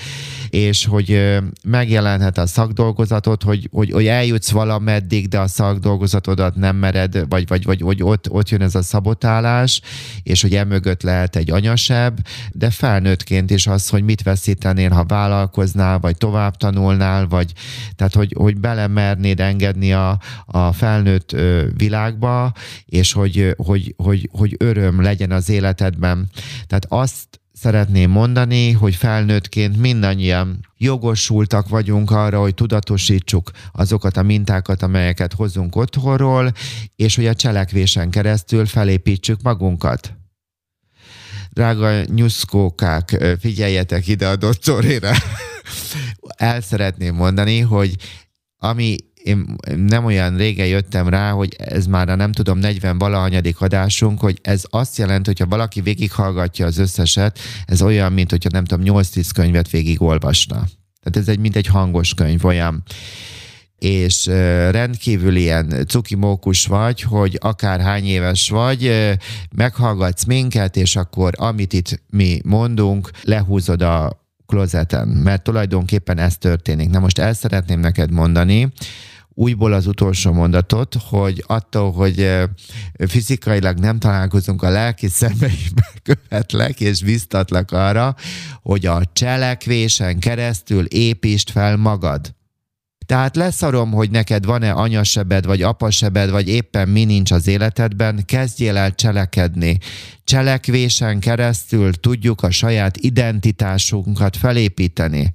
és 0.51 0.87
hogy 0.87 1.39
megjelenhet 1.65 2.39
a 2.39 2.47
szakdolgozatot, 2.47 3.43
hogy, 3.43 3.69
hogy, 3.73 3.91
hogy 3.91 4.07
eljutsz 4.07 4.51
valameddig, 4.51 5.29
de 5.29 5.39
a 5.39 5.47
szakdolgozatodat 5.47 6.55
nem 6.57 6.77
mered 6.77 7.02
veled, 7.11 7.29
vagy, 7.29 7.49
vagy, 7.49 7.65
vagy, 7.65 7.81
vagy 7.81 8.03
ott, 8.03 8.31
ott 8.31 8.49
jön 8.49 8.63
ez 8.63 8.75
a 8.75 8.83
szabotálás, 8.83 9.81
és 10.23 10.43
hogy 10.43 10.55
emögött 10.55 11.03
lehet 11.03 11.37
egy 11.37 11.51
anyasebb, 11.51 12.27
de 12.53 12.71
felnőttként 12.71 13.51
is 13.51 13.67
az, 13.67 13.89
hogy 13.89 14.03
mit 14.03 14.23
veszítenél, 14.23 14.91
ha 14.91 15.05
vállalkoznál, 15.05 15.99
vagy 15.99 16.17
tovább 16.17 16.57
tanulnál, 16.57 17.27
vagy 17.27 17.53
tehát, 17.97 18.15
hogy, 18.15 18.35
hogy 18.39 18.61
belemernéd 18.61 19.41
engedni 19.41 19.93
a, 19.93 20.19
a 20.47 20.73
felnőtt 20.73 21.37
világba, 21.77 22.53
és 22.85 23.13
hogy, 23.13 23.55
hogy, 23.57 23.95
hogy, 23.97 24.29
hogy 24.33 24.55
öröm 24.59 25.03
legyen 25.03 25.31
az 25.31 25.49
életedben. 25.49 26.31
Tehát 26.67 26.87
azt 26.89 27.42
szeretném 27.53 28.11
mondani, 28.11 28.73
hogy 28.73 28.95
felnőttként 28.95 29.77
mindannyian 29.77 30.67
jogosultak 30.77 31.69
vagyunk 31.69 32.11
arra, 32.11 32.41
hogy 32.41 32.55
tudatosítsuk 32.55 33.51
azokat 33.73 34.17
a 34.17 34.23
mintákat, 34.23 34.83
amelyeket 34.83 35.33
hozunk 35.33 35.77
otthonról, 35.77 36.53
és 36.97 37.17
hogy 37.17 37.27
a 37.27 37.35
cselekvésen 37.35 38.11
keresztül 38.11 38.67
felépítsük 38.67 39.43
magunkat. 39.43 40.15
Drága 41.51 42.05
nyuszkókák, 42.05 43.37
figyeljetek 43.41 44.07
ide 44.09 44.29
a 44.29 44.37
doktorére. 44.37 45.17
El 46.37 46.61
szeretném 46.61 47.15
mondani, 47.15 47.61
hogy 47.61 47.97
ami 48.57 48.97
én 49.25 49.57
nem 49.77 50.05
olyan 50.05 50.37
régen 50.37 50.67
jöttem 50.67 51.09
rá, 51.09 51.31
hogy 51.31 51.57
ez 51.59 51.87
már 51.87 52.09
a 52.09 52.15
nem 52.15 52.33
tudom 52.33 52.59
40 52.59 52.99
valahanyadik 52.99 53.61
adásunk, 53.61 54.21
hogy 54.21 54.39
ez 54.43 54.63
azt 54.71 54.99
jelenti, 54.99 55.29
hogyha 55.29 55.47
valaki 55.47 55.81
végighallgatja 55.81 56.67
az 56.67 56.79
összeset, 56.79 57.39
ez 57.65 57.83
olyan, 57.83 58.13
mint 58.13 58.31
hogyha 58.31 58.51
nem 58.53 58.65
tudom 58.65 59.01
8-10 59.03 59.29
könyvet 59.35 59.71
végigolvasna. 59.71 60.57
Tehát 61.03 61.17
ez 61.17 61.29
egy 61.29 61.39
mint 61.39 61.57
egy 61.57 61.67
hangos 61.67 62.15
könyv 62.15 62.45
olyan 62.45 62.83
és 63.79 64.27
rendkívül 64.71 65.37
ilyen 65.37 65.85
cukimókus 65.89 66.67
vagy, 66.67 67.01
hogy 67.01 67.39
akár 67.41 67.81
hány 67.81 68.05
éves 68.05 68.49
vagy, 68.49 69.11
meghallgatsz 69.57 70.25
minket, 70.25 70.77
és 70.77 70.97
akkor 70.97 71.33
amit 71.37 71.73
itt 71.73 72.03
mi 72.11 72.41
mondunk, 72.45 73.11
lehúzod 73.23 73.83
a 73.83 74.23
klozeten, 74.47 75.09
mert 75.09 75.43
tulajdonképpen 75.43 76.19
ez 76.19 76.37
történik. 76.39 76.91
Na 76.91 76.99
most 76.99 77.19
el 77.19 77.35
szeretném 77.35 77.81
neked 77.81 78.11
mondani, 78.11 78.73
újból 79.35 79.73
az 79.73 79.87
utolsó 79.87 80.33
mondatot, 80.33 80.97
hogy 81.09 81.45
attól, 81.47 81.93
hogy 81.93 82.39
fizikailag 83.07 83.79
nem 83.79 83.99
találkozunk 83.99 84.63
a 84.63 84.71
lelki 84.71 85.09
szemeiben, 85.09 85.93
követlek 86.03 86.81
és 86.81 87.03
biztatlak 87.03 87.73
arra, 87.73 88.15
hogy 88.63 88.87
a 88.87 89.03
cselekvésen 89.13 90.19
keresztül 90.19 90.85
építsd 90.85 91.51
fel 91.51 91.77
magad. 91.77 92.35
Tehát 93.07 93.37
leszarom, 93.37 93.93
hogy 93.93 94.11
neked 94.11 94.45
van-e 94.45 94.73
anyasebed, 94.73 95.47
vagy 95.47 95.63
apasebed, 95.63 96.31
vagy 96.31 96.49
éppen 96.49 96.89
mi 96.89 97.05
nincs 97.05 97.31
az 97.31 97.47
életedben, 97.47 98.25
kezdjél 98.27 98.77
el 98.77 98.95
cselekedni. 98.95 99.79
Cselekvésen 100.25 101.21
keresztül 101.21 101.93
tudjuk 101.93 102.43
a 102.43 102.51
saját 102.51 102.97
identitásunkat 102.97 104.37
felépíteni. 104.37 105.35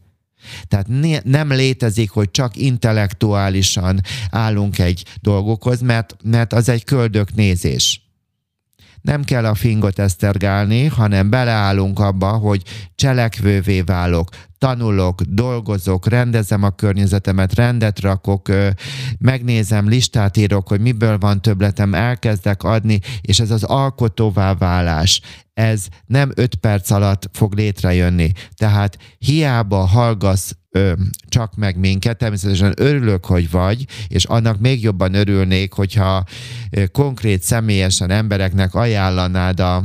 Tehát 0.68 0.88
nem 1.24 1.52
létezik, 1.52 2.10
hogy 2.10 2.32
csak 2.32 2.56
intellektuálisan 2.56 4.02
állunk 4.30 4.80
egy 4.80 5.06
dolgokhoz, 5.22 5.82
mert, 5.82 6.16
mert 6.24 6.54
az 6.54 6.70
egy 6.70 6.84
köldöknézés. 6.84 8.02
Nem 9.02 9.24
kell 9.24 9.46
a 9.46 9.56
fingot 9.56 10.00
esztergálni, 10.00 10.86
hanem 10.86 11.30
beleállunk 11.30 12.00
abba, 12.00 12.32
hogy 12.32 12.64
cselekvővé 12.96 13.82
válok, 13.82 14.30
tanulok, 14.58 15.22
dolgozok, 15.22 16.08
rendezem 16.08 16.64
a 16.64 16.70
környezetemet, 16.70 17.56
rendet 17.56 18.00
rakok, 18.00 18.50
megnézem, 19.20 19.88
listát 19.88 20.38
írok, 20.38 20.68
hogy 20.68 20.80
miből 20.80 21.18
van 21.18 21.42
többletem, 21.42 21.94
elkezdek 21.94 22.64
adni, 22.64 23.00
és 23.22 23.40
ez 23.40 23.52
az 23.52 23.64
alkotóvá 23.64 24.54
válás, 24.54 25.22
ez 25.58 25.88
nem 26.06 26.32
öt 26.36 26.56
perc 26.56 26.90
alatt 26.90 27.30
fog 27.34 27.54
létrejönni. 27.54 28.32
Tehát 28.56 28.98
hiába 29.18 29.78
hallgasz 29.78 30.58
ö, 30.72 30.94
csak 31.28 31.56
meg 31.56 31.78
minket, 31.78 32.18
természetesen 32.18 32.74
örülök, 32.76 33.26
hogy 33.26 33.50
vagy, 33.50 33.86
és 34.08 34.26
annak 34.26 34.60
még 34.60 34.84
jobban 34.84 35.14
örülnék, 35.14 35.74
hogyha 35.74 36.24
ö, 36.70 36.86
konkrét 36.88 37.42
személyesen 37.42 38.10
embereknek 38.10 38.76
ajánlanád 38.76 39.60
a 39.60 39.84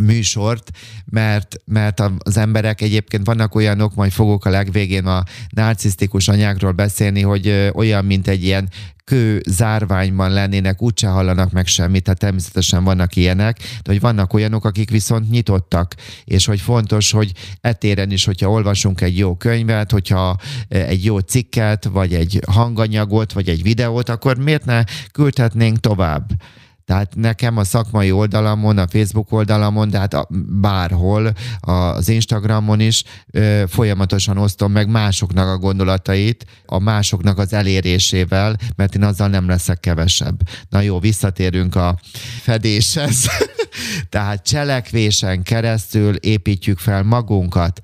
műsort, 0.00 0.70
mert, 1.04 1.56
mert 1.64 2.02
az 2.18 2.36
emberek 2.36 2.80
egyébként 2.80 3.26
vannak 3.26 3.54
olyanok, 3.54 3.94
majd 3.94 4.12
fogok 4.12 4.44
a 4.44 4.50
legvégén 4.50 5.06
a 5.06 5.24
narcisztikus 5.48 6.28
anyákról 6.28 6.72
beszélni, 6.72 7.22
hogy 7.22 7.70
olyan, 7.74 8.04
mint 8.04 8.28
egy 8.28 8.44
ilyen 8.44 8.68
kő 9.08 9.42
zárványban 9.48 10.30
lennének, 10.30 10.82
úgyse 10.82 11.08
hallanak 11.08 11.50
meg 11.52 11.66
semmit, 11.66 12.02
tehát 12.02 12.18
természetesen 12.18 12.84
vannak 12.84 13.16
ilyenek, 13.16 13.58
de 13.58 13.92
hogy 13.92 14.00
vannak 14.00 14.32
olyanok, 14.32 14.64
akik 14.64 14.90
viszont 14.90 15.30
nyitottak, 15.30 15.94
és 16.24 16.46
hogy 16.46 16.60
fontos, 16.60 17.10
hogy 17.10 17.32
etéren 17.60 18.10
is, 18.10 18.24
hogyha 18.24 18.50
olvasunk 18.50 19.00
egy 19.00 19.18
jó 19.18 19.36
könyvet, 19.36 19.90
hogyha 19.90 20.36
egy 20.68 21.04
jó 21.04 21.18
cikket, 21.18 21.84
vagy 21.84 22.14
egy 22.14 22.40
hanganyagot, 22.46 23.32
vagy 23.32 23.48
egy 23.48 23.62
videót, 23.62 24.08
akkor 24.08 24.36
miért 24.36 24.64
ne 24.64 24.82
küldhetnénk 25.12 25.78
tovább? 25.80 26.30
Tehát 26.88 27.14
nekem 27.14 27.56
a 27.56 27.64
szakmai 27.64 28.10
oldalamon, 28.10 28.78
a 28.78 28.88
Facebook 28.88 29.32
oldalamon, 29.32 29.90
de 29.90 29.98
hát 29.98 30.16
bárhol, 30.60 31.32
az 31.60 32.08
Instagramon 32.08 32.80
is 32.80 33.02
folyamatosan 33.66 34.38
osztom 34.38 34.72
meg 34.72 34.88
másoknak 34.88 35.48
a 35.48 35.58
gondolatait, 35.58 36.46
a 36.66 36.78
másoknak 36.78 37.38
az 37.38 37.52
elérésével, 37.52 38.56
mert 38.76 38.94
én 38.94 39.02
azzal 39.02 39.28
nem 39.28 39.48
leszek 39.48 39.80
kevesebb. 39.80 40.40
Na 40.68 40.80
jó, 40.80 40.98
visszatérünk 40.98 41.74
a 41.74 41.98
fedéshez. 42.42 43.26
Tehát 44.10 44.46
cselekvésen 44.46 45.42
keresztül 45.42 46.14
építjük 46.14 46.78
fel 46.78 47.02
magunkat. 47.02 47.80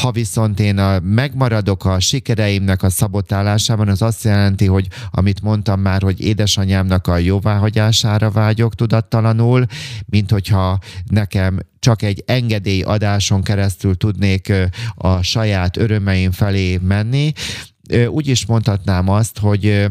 Ha 0.00 0.10
viszont 0.10 0.60
én 0.60 0.78
a, 0.78 1.00
megmaradok 1.00 1.84
a 1.84 2.00
sikereimnek 2.00 2.82
a 2.82 2.90
szabotálásában, 2.90 3.88
az 3.88 4.02
azt 4.02 4.24
jelenti, 4.24 4.66
hogy 4.66 4.88
amit 5.10 5.42
mondtam 5.42 5.80
már, 5.80 6.02
hogy 6.02 6.20
édesanyámnak 6.20 7.06
a 7.06 7.18
jóváhagyására 7.18 8.23
vágyok 8.30 8.74
tudattalanul, 8.74 9.66
mint 10.06 10.30
hogyha 10.30 10.78
nekem 11.04 11.58
csak 11.78 12.02
egy 12.02 12.22
engedélyadáson 12.26 13.42
keresztül 13.42 13.96
tudnék 13.96 14.52
a 14.94 15.22
saját 15.22 15.76
örömeim 15.76 16.30
felé 16.30 16.78
menni. 16.82 17.32
Úgy 18.08 18.28
is 18.28 18.46
mondhatnám 18.46 19.08
azt, 19.08 19.38
hogy 19.38 19.86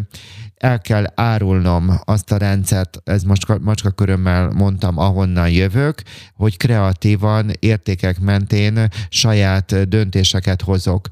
el 0.57 0.81
kell 0.81 1.05
árulnom 1.15 1.99
azt 2.03 2.31
a 2.31 2.37
rendszert, 2.37 3.01
ez 3.03 3.23
most 3.23 3.59
macska 3.59 3.91
körömmel 3.91 4.49
mondtam, 4.49 4.97
ahonnan 4.97 5.49
jövök, 5.49 6.01
hogy 6.35 6.57
kreatívan, 6.57 7.51
értékek 7.59 8.19
mentén 8.19 8.87
saját 9.09 9.87
döntéseket 9.89 10.61
hozok. 10.61 11.07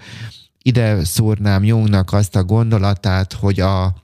Ide 0.62 1.04
szúrnám 1.04 1.64
Jungnak 1.64 2.14
azt 2.14 2.36
a 2.36 2.44
gondolatát, 2.44 3.34
hogy 3.34 3.60
a, 3.60 3.96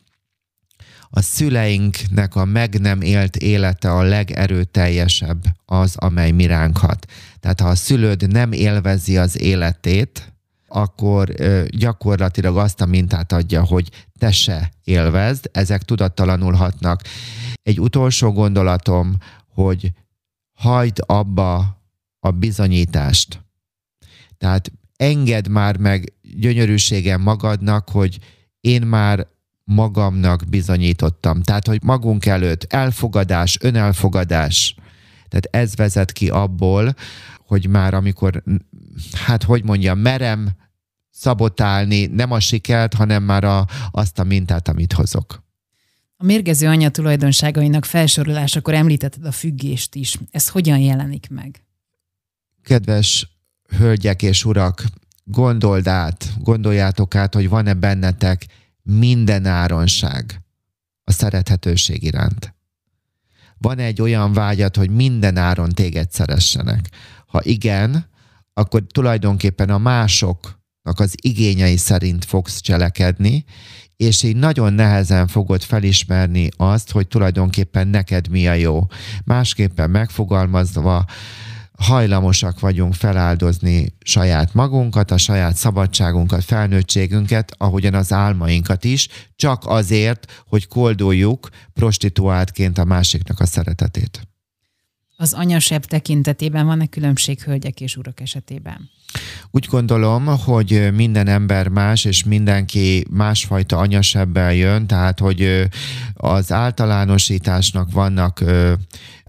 a 1.10 1.22
szüleinknek 1.22 2.36
a 2.36 2.46
meg 2.46 2.80
nem 2.80 3.02
élt 3.02 3.36
élete 3.36 3.92
a 3.92 4.02
legerőteljesebb 4.02 5.44
az, 5.66 5.96
amely 5.96 6.32
mi 6.32 6.46
ránk 6.46 6.78
hat. 6.78 7.12
Tehát 7.40 7.60
ha 7.60 7.68
a 7.68 7.76
szülőd 7.76 8.32
nem 8.32 8.52
élvezi 8.52 9.18
az 9.18 9.42
életét, 9.42 10.32
akkor 10.68 11.34
gyakorlatilag 11.70 12.58
azt 12.58 12.82
a 12.82 12.86
mintát 12.86 13.32
adja, 13.32 13.64
hogy 13.64 13.90
te 14.20 14.32
se 14.32 14.72
élvezd, 14.84 15.50
ezek 15.52 15.82
tudattalanul 15.84 16.54
hatnak. 16.54 17.02
Egy 17.64 17.80
utolsó 17.80 18.32
gondolatom, 18.32 19.18
hogy 19.54 19.92
hagyd 20.54 20.98
abba 21.06 21.82
a 22.20 22.32
bizonyítást. 22.32 23.42
Tehát 24.38 24.72
engedd 24.96 25.50
már 25.50 25.78
meg 25.78 26.14
gyönyörűségem 26.22 27.22
magadnak, 27.22 27.90
hogy 27.90 28.18
én 28.62 28.82
már 28.82 29.28
magamnak 29.68 30.44
bizonyítottam. 30.50 31.42
Tehát, 31.42 31.68
hogy 31.68 31.84
magunk 31.84 32.26
előtt 32.26 32.64
elfogadás, 32.74 33.58
önelfogadás. 33.62 34.76
Tehát 35.30 35.48
ez 35.52 35.76
vezet 35.76 36.12
ki 36.12 36.30
abból, 36.30 36.96
hogy 37.46 37.68
már 37.68 37.94
amikor, 37.94 38.44
hát 39.14 39.44
hogy 39.44 39.64
mondjam, 39.64 40.00
merem 40.00 40.50
szabotálni 41.10 42.06
nem 42.06 42.32
a 42.32 42.40
sikert, 42.40 42.94
hanem 42.94 43.24
már 43.24 43.44
a, 43.44 43.66
azt 43.92 44.20
a 44.20 44.24
mintát, 44.24 44.68
amit 44.68 44.94
hozok. 44.94 45.44
A 46.18 46.26
mérgező 46.26 46.68
anya 46.68 46.90
tulajdonságainak 46.90 47.86
felsorolásakor 47.86 48.74
említetted 48.74 49.26
a 49.26 49.32
függést 49.32 49.96
is. 49.96 50.18
Ez 50.32 50.50
hogyan 50.50 50.80
jelenik 50.80 51.28
meg? 51.30 51.66
Kedves 52.64 53.38
hölgyek 53.78 54.22
és 54.22 54.46
urak, 54.46 54.84
gondold 55.24 55.88
át, 55.88 56.34
gondoljátok 56.40 57.16
át, 57.16 57.34
hogy 57.34 57.50
van-e 57.50 57.74
bennetek 57.74 58.46
minden 58.88 59.46
áronság 59.46 60.42
a 61.04 61.12
szerethetőség 61.12 62.04
iránt. 62.04 62.56
Van 63.58 63.80
egy 63.80 64.02
olyan 64.02 64.34
vágyat, 64.34 64.76
hogy 64.76 64.90
minden 64.90 65.38
áron 65.38 65.70
téged 65.70 66.12
szeressenek? 66.12 66.90
Ha 67.28 67.44
igen, 67.44 68.10
akkor 68.54 68.84
tulajdonképpen 68.88 69.70
a 69.70 69.78
másoknak 69.78 71.00
az 71.00 71.16
igényei 71.22 71.78
szerint 71.78 72.26
fogsz 72.26 72.60
cselekedni, 72.60 73.46
és 73.98 74.24
így 74.24 74.36
nagyon 74.36 74.74
nehezen 74.74 75.28
fogod 75.28 75.62
felismerni 75.62 76.50
azt, 76.58 76.92
hogy 76.92 77.08
tulajdonképpen 77.08 77.88
neked 77.88 78.28
mi 78.28 78.48
a 78.48 78.54
jó. 78.54 78.86
Másképpen 79.26 79.90
megfogalmazva, 79.90 81.06
hajlamosak 81.78 82.60
vagyunk 82.60 82.94
feláldozni 82.94 83.94
saját 84.00 84.54
magunkat, 84.54 85.12
a 85.12 85.18
saját 85.18 85.56
szabadságunkat, 85.56 86.44
felnőttségünket, 86.44 87.56
ahogyan 87.58 87.94
az 87.94 88.14
álmainkat 88.14 88.84
is, 88.84 89.08
csak 89.36 89.62
azért, 89.66 90.44
hogy 90.48 90.68
koldoljuk 90.68 91.50
prostituáltként 91.74 92.78
a 92.78 92.84
másiknak 92.84 93.40
a 93.40 93.46
szeretetét. 93.46 94.28
Az 95.20 95.34
anyasebb 95.34 95.86
tekintetében 95.86 96.66
van-e 96.66 96.86
különbség 96.86 97.42
hölgyek 97.42 97.82
és 97.82 97.96
urak 97.96 98.20
esetében? 98.20 98.90
Úgy 99.52 99.68
gondolom, 99.70 100.26
hogy 100.26 100.90
minden 100.94 101.28
ember 101.28 101.68
más, 101.68 102.06
és 102.06 102.24
mindenki 102.24 103.06
másfajta 103.10 103.78
anyasebbel 103.78 104.54
jön, 104.54 104.88
tehát 104.88 105.20
hogy 105.20 105.68
az 106.14 106.52
általánosításnak 106.52 107.92
vannak 107.92 108.44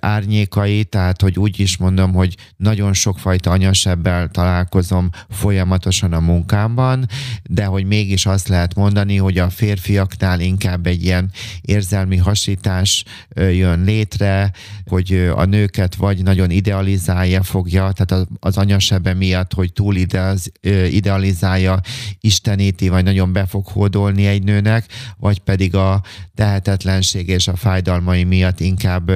árnyékai, 0.01 0.85
tehát 0.85 1.21
hogy 1.21 1.39
úgy 1.39 1.61
is 1.61 1.77
mondom, 1.77 2.13
hogy 2.13 2.35
nagyon 2.57 2.93
sokfajta 2.93 3.51
anyasebbel 3.51 4.29
találkozom 4.29 5.11
folyamatosan 5.31 6.13
a 6.13 6.21
munkámban, 6.21 7.07
de 7.43 7.65
hogy 7.65 7.85
mégis 7.85 8.27
azt 8.27 8.49
lehet 8.49 8.75
mondani, 8.75 9.17
hogy 9.17 9.39
a 9.39 9.51
férfiaknál 9.51 10.41
inkább 10.41 10.87
egy 10.87 11.05
ilyen 11.05 11.31
érzelmi 11.61 12.17
hasítás 12.17 13.05
jön 13.35 13.85
létre, 13.85 14.53
hogy 14.87 15.31
a 15.35 15.45
nőket 15.45 15.95
vagy 15.95 16.23
nagyon 16.23 16.51
idealizálja 16.51 17.43
fogja, 17.43 17.93
tehát 17.93 18.27
az 18.41 18.57
anyasebbe 18.57 19.15
miatt, 19.15 19.53
hogy 19.53 19.73
túl 19.73 19.97
idealizálja, 20.91 21.81
isteníti, 22.21 22.89
vagy 22.89 23.05
nagyon 23.05 23.33
be 23.33 23.47
fog 23.47 23.67
hódolni 23.67 24.27
egy 24.27 24.43
nőnek, 24.43 24.87
vagy 25.17 25.39
pedig 25.39 25.75
a 25.75 26.03
tehetetlenség 26.35 27.29
és 27.29 27.49
a 27.49 27.57
fájdalmai 27.57 28.25
miatt 28.25 28.61
inkább 28.61 29.11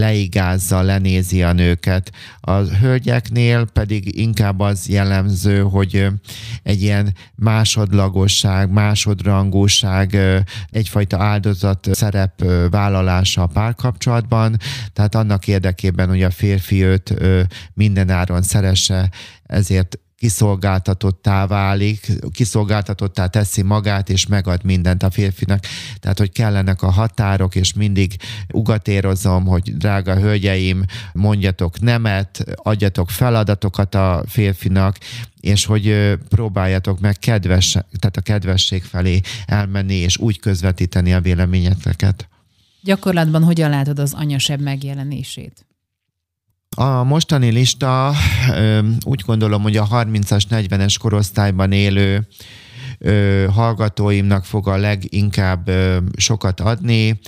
leigázza, 0.00 0.82
lenézi 0.82 1.42
a 1.42 1.52
nőket. 1.52 2.12
A 2.40 2.52
hölgyeknél 2.52 3.64
pedig 3.72 4.18
inkább 4.18 4.60
az 4.60 4.88
jellemző, 4.88 5.60
hogy 5.60 6.06
egy 6.62 6.82
ilyen 6.82 7.14
másodlagosság, 7.34 8.70
másodrangúság, 8.70 10.16
egyfajta 10.70 11.18
áldozat 11.18 11.88
szerep 11.92 12.44
vállalása 12.70 13.42
a 13.42 13.46
párkapcsolatban, 13.46 14.56
tehát 14.92 15.14
annak 15.14 15.46
érdekében, 15.46 16.08
hogy 16.08 16.22
a 16.22 16.30
férfi 16.30 16.82
őt 16.84 17.14
mindenáron 17.74 18.42
szeresse, 18.42 19.10
ezért 19.46 19.98
kiszolgáltatottá 20.20 21.46
válik, 21.46 22.12
kiszolgáltatottá 22.32 23.26
teszi 23.26 23.62
magát, 23.62 24.10
és 24.10 24.26
megad 24.26 24.64
mindent 24.64 25.02
a 25.02 25.10
férfinak. 25.10 25.64
Tehát, 26.00 26.18
hogy 26.18 26.32
kellenek 26.32 26.82
a 26.82 26.90
határok, 26.90 27.54
és 27.54 27.72
mindig 27.72 28.16
ugatérozom, 28.52 29.46
hogy 29.46 29.76
drága 29.76 30.14
hölgyeim, 30.14 30.84
mondjatok 31.12 31.80
nemet, 31.80 32.44
adjatok 32.54 33.10
feladatokat 33.10 33.94
a 33.94 34.22
férfinak, 34.26 34.98
és 35.40 35.64
hogy 35.64 36.16
próbáljatok 36.28 37.00
meg 37.00 37.18
kedves, 37.18 37.70
tehát 37.70 38.16
a 38.16 38.20
kedvesség 38.20 38.82
felé 38.82 39.20
elmenni, 39.46 39.94
és 39.94 40.18
úgy 40.18 40.40
közvetíteni 40.40 41.14
a 41.14 41.20
véleményeteket. 41.20 42.28
Gyakorlatban 42.82 43.44
hogyan 43.44 43.70
látod 43.70 43.98
az 43.98 44.12
anyasebb 44.12 44.60
megjelenését? 44.60 45.64
A 46.76 47.02
mostani 47.02 47.50
lista 47.50 48.12
úgy 49.04 49.22
gondolom, 49.26 49.62
hogy 49.62 49.76
a 49.76 49.86
30-as, 49.86 50.42
40-es 50.50 50.94
korosztályban 50.98 51.72
élő 51.72 52.26
ö, 53.00 53.46
hallgatóimnak 53.52 54.44
fog 54.44 54.68
a 54.68 54.76
leginkább 54.76 55.68
ö, 55.68 55.96
sokat 56.16 56.60
adni, 56.60 57.20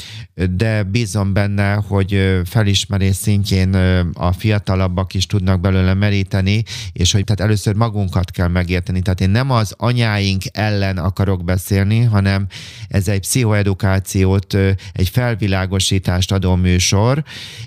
de 0.50 0.82
bízom 0.82 1.32
benne, 1.32 1.72
hogy 1.74 2.40
felismerés 2.44 3.16
szintjén 3.16 3.74
a 4.14 4.32
fiatalabbak 4.32 5.14
is 5.14 5.26
tudnak 5.26 5.61
belőle 5.61 5.94
meríteni, 5.94 6.62
és 6.92 7.12
hogy 7.12 7.24
tehát 7.24 7.40
először 7.40 7.74
magunkat 7.74 8.30
kell 8.30 8.48
megérteni. 8.48 9.02
Tehát 9.02 9.20
én 9.20 9.30
nem 9.30 9.50
az 9.50 9.74
anyáink 9.76 10.42
ellen 10.52 10.98
akarok 10.98 11.44
beszélni, 11.44 12.02
hanem 12.02 12.46
ez 12.88 13.08
egy 13.08 13.20
pszichoedukációt, 13.20 14.54
egy 14.92 15.08
felvilágosítást 15.08 16.32
adó 16.32 16.54
műsor, 16.54 17.24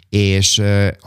és 0.10 0.62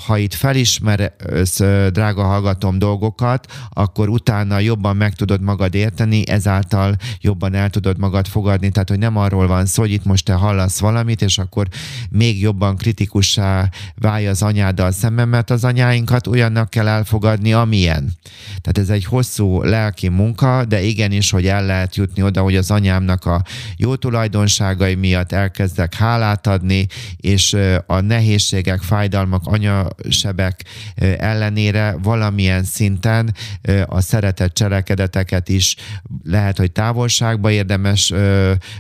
ha 0.07 0.17
itt 0.17 0.35
felismersz, 0.35 1.61
drága 1.93 2.23
hallgatom, 2.23 2.79
dolgokat, 2.79 3.53
akkor 3.71 4.09
utána 4.09 4.59
jobban 4.59 4.97
meg 4.97 5.15
tudod 5.15 5.41
magad 5.41 5.75
érteni, 5.75 6.29
ezáltal 6.29 6.88
jobban 7.21 7.55
el 7.55 7.71
tudod 7.71 7.99
magad 7.99 8.27
fogadni, 8.27 8.71
tehát 8.71 8.89
hogy 8.89 8.99
nem 8.99 9.17
arról 9.17 9.47
van 9.47 9.67
szó, 9.67 9.83
hogy 9.83 9.93
itt 9.93 10.05
most 10.05 10.25
te 10.25 10.33
hallasz 10.33 10.79
valamit, 10.79 11.23
és 11.23 11.39
akkor 11.39 11.67
még 12.11 12.41
jobban 12.41 12.77
kritikussá 12.77 13.71
válj 13.95 14.29
az 14.29 14.43
anyáddal 14.43 14.91
szemben, 14.91 15.29
mert 15.29 15.51
az 15.51 15.65
anyáinkat 15.65 16.27
olyannak 16.27 16.71
kell 16.71 16.89
elfogadni, 16.89 17.53
amilyen. 17.53 18.13
Tehát 18.61 18.79
ez 18.79 18.89
egy 18.89 19.05
hosszú 19.05 19.63
lelki 19.63 20.09
munka, 20.09 20.65
de 20.65 20.83
igenis, 20.83 21.31
hogy 21.31 21.47
el 21.47 21.67
lehet 21.67 21.97
jutni 21.97 22.23
oda, 22.23 22.43
hogy 22.43 22.57
az 22.57 22.71
anyámnak 22.71 23.25
a 23.25 23.43
jó 23.77 23.95
tulajdonságai 23.97 24.95
miatt 24.95 25.33
elkezdek 25.33 25.95
hálát 25.95 26.47
adni, 26.47 26.87
és 27.17 27.57
a 27.87 28.01
nehézségek, 28.01 28.81
fájdalmak, 28.81 29.47
anyasebek 29.47 30.65
ellenére 31.19 31.97
valamilyen 32.03 32.65
szinten 32.65 33.35
a 33.87 34.01
szeretett 34.01 34.55
cselekedeteket 34.55 35.49
is 35.49 35.77
lehet, 36.25 36.59
hogy 36.59 36.73
távolságba 36.79 37.51
érdemes, 37.51 38.13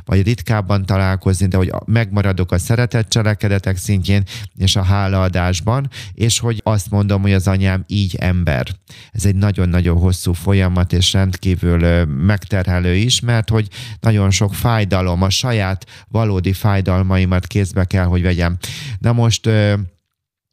vagy 0.04 0.22
ritkábban 0.22 0.86
találkozni, 0.86 1.46
de 1.46 1.56
hogy 1.56 1.72
megmaradok 1.84 2.52
a 2.52 2.58
szeretett 2.58 3.08
cselekedetek 3.08 3.76
szintjén, 3.76 4.22
és 4.56 4.76
a 4.76 4.82
hálaadásban, 4.82 5.88
és 6.12 6.38
hogy 6.38 6.60
azt 6.64 6.90
mondom, 6.90 7.22
hogy 7.22 7.32
az 7.32 7.48
anyám 7.48 7.84
így 7.86 8.16
ember. 8.16 8.66
Ez 9.12 9.24
egy 9.24 9.34
nagyon-nagyon 9.34 9.98
hosszú 9.98 10.32
folyamat, 10.32 10.92
és 10.92 11.12
rendkívül 11.12 12.04
megterhelő 12.04 12.94
is, 12.94 13.20
mert 13.20 13.48
hogy 13.48 13.68
nagyon 14.00 14.30
sok 14.30 14.54
fájdalom, 14.54 15.22
a 15.22 15.30
saját 15.30 15.86
valódi 16.08 16.52
fájdalmaimat 16.52 17.46
kézbe 17.46 17.84
kell, 17.84 18.04
hogy 18.04 18.22
vegyem. 18.22 18.56
Na 18.98 19.12
most 19.12 19.48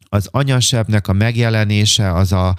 az 0.10 0.27
anyasebnek 0.31 1.08
a 1.08 1.13
megjelenése 1.13 2.13
az 2.13 2.31
a 2.31 2.55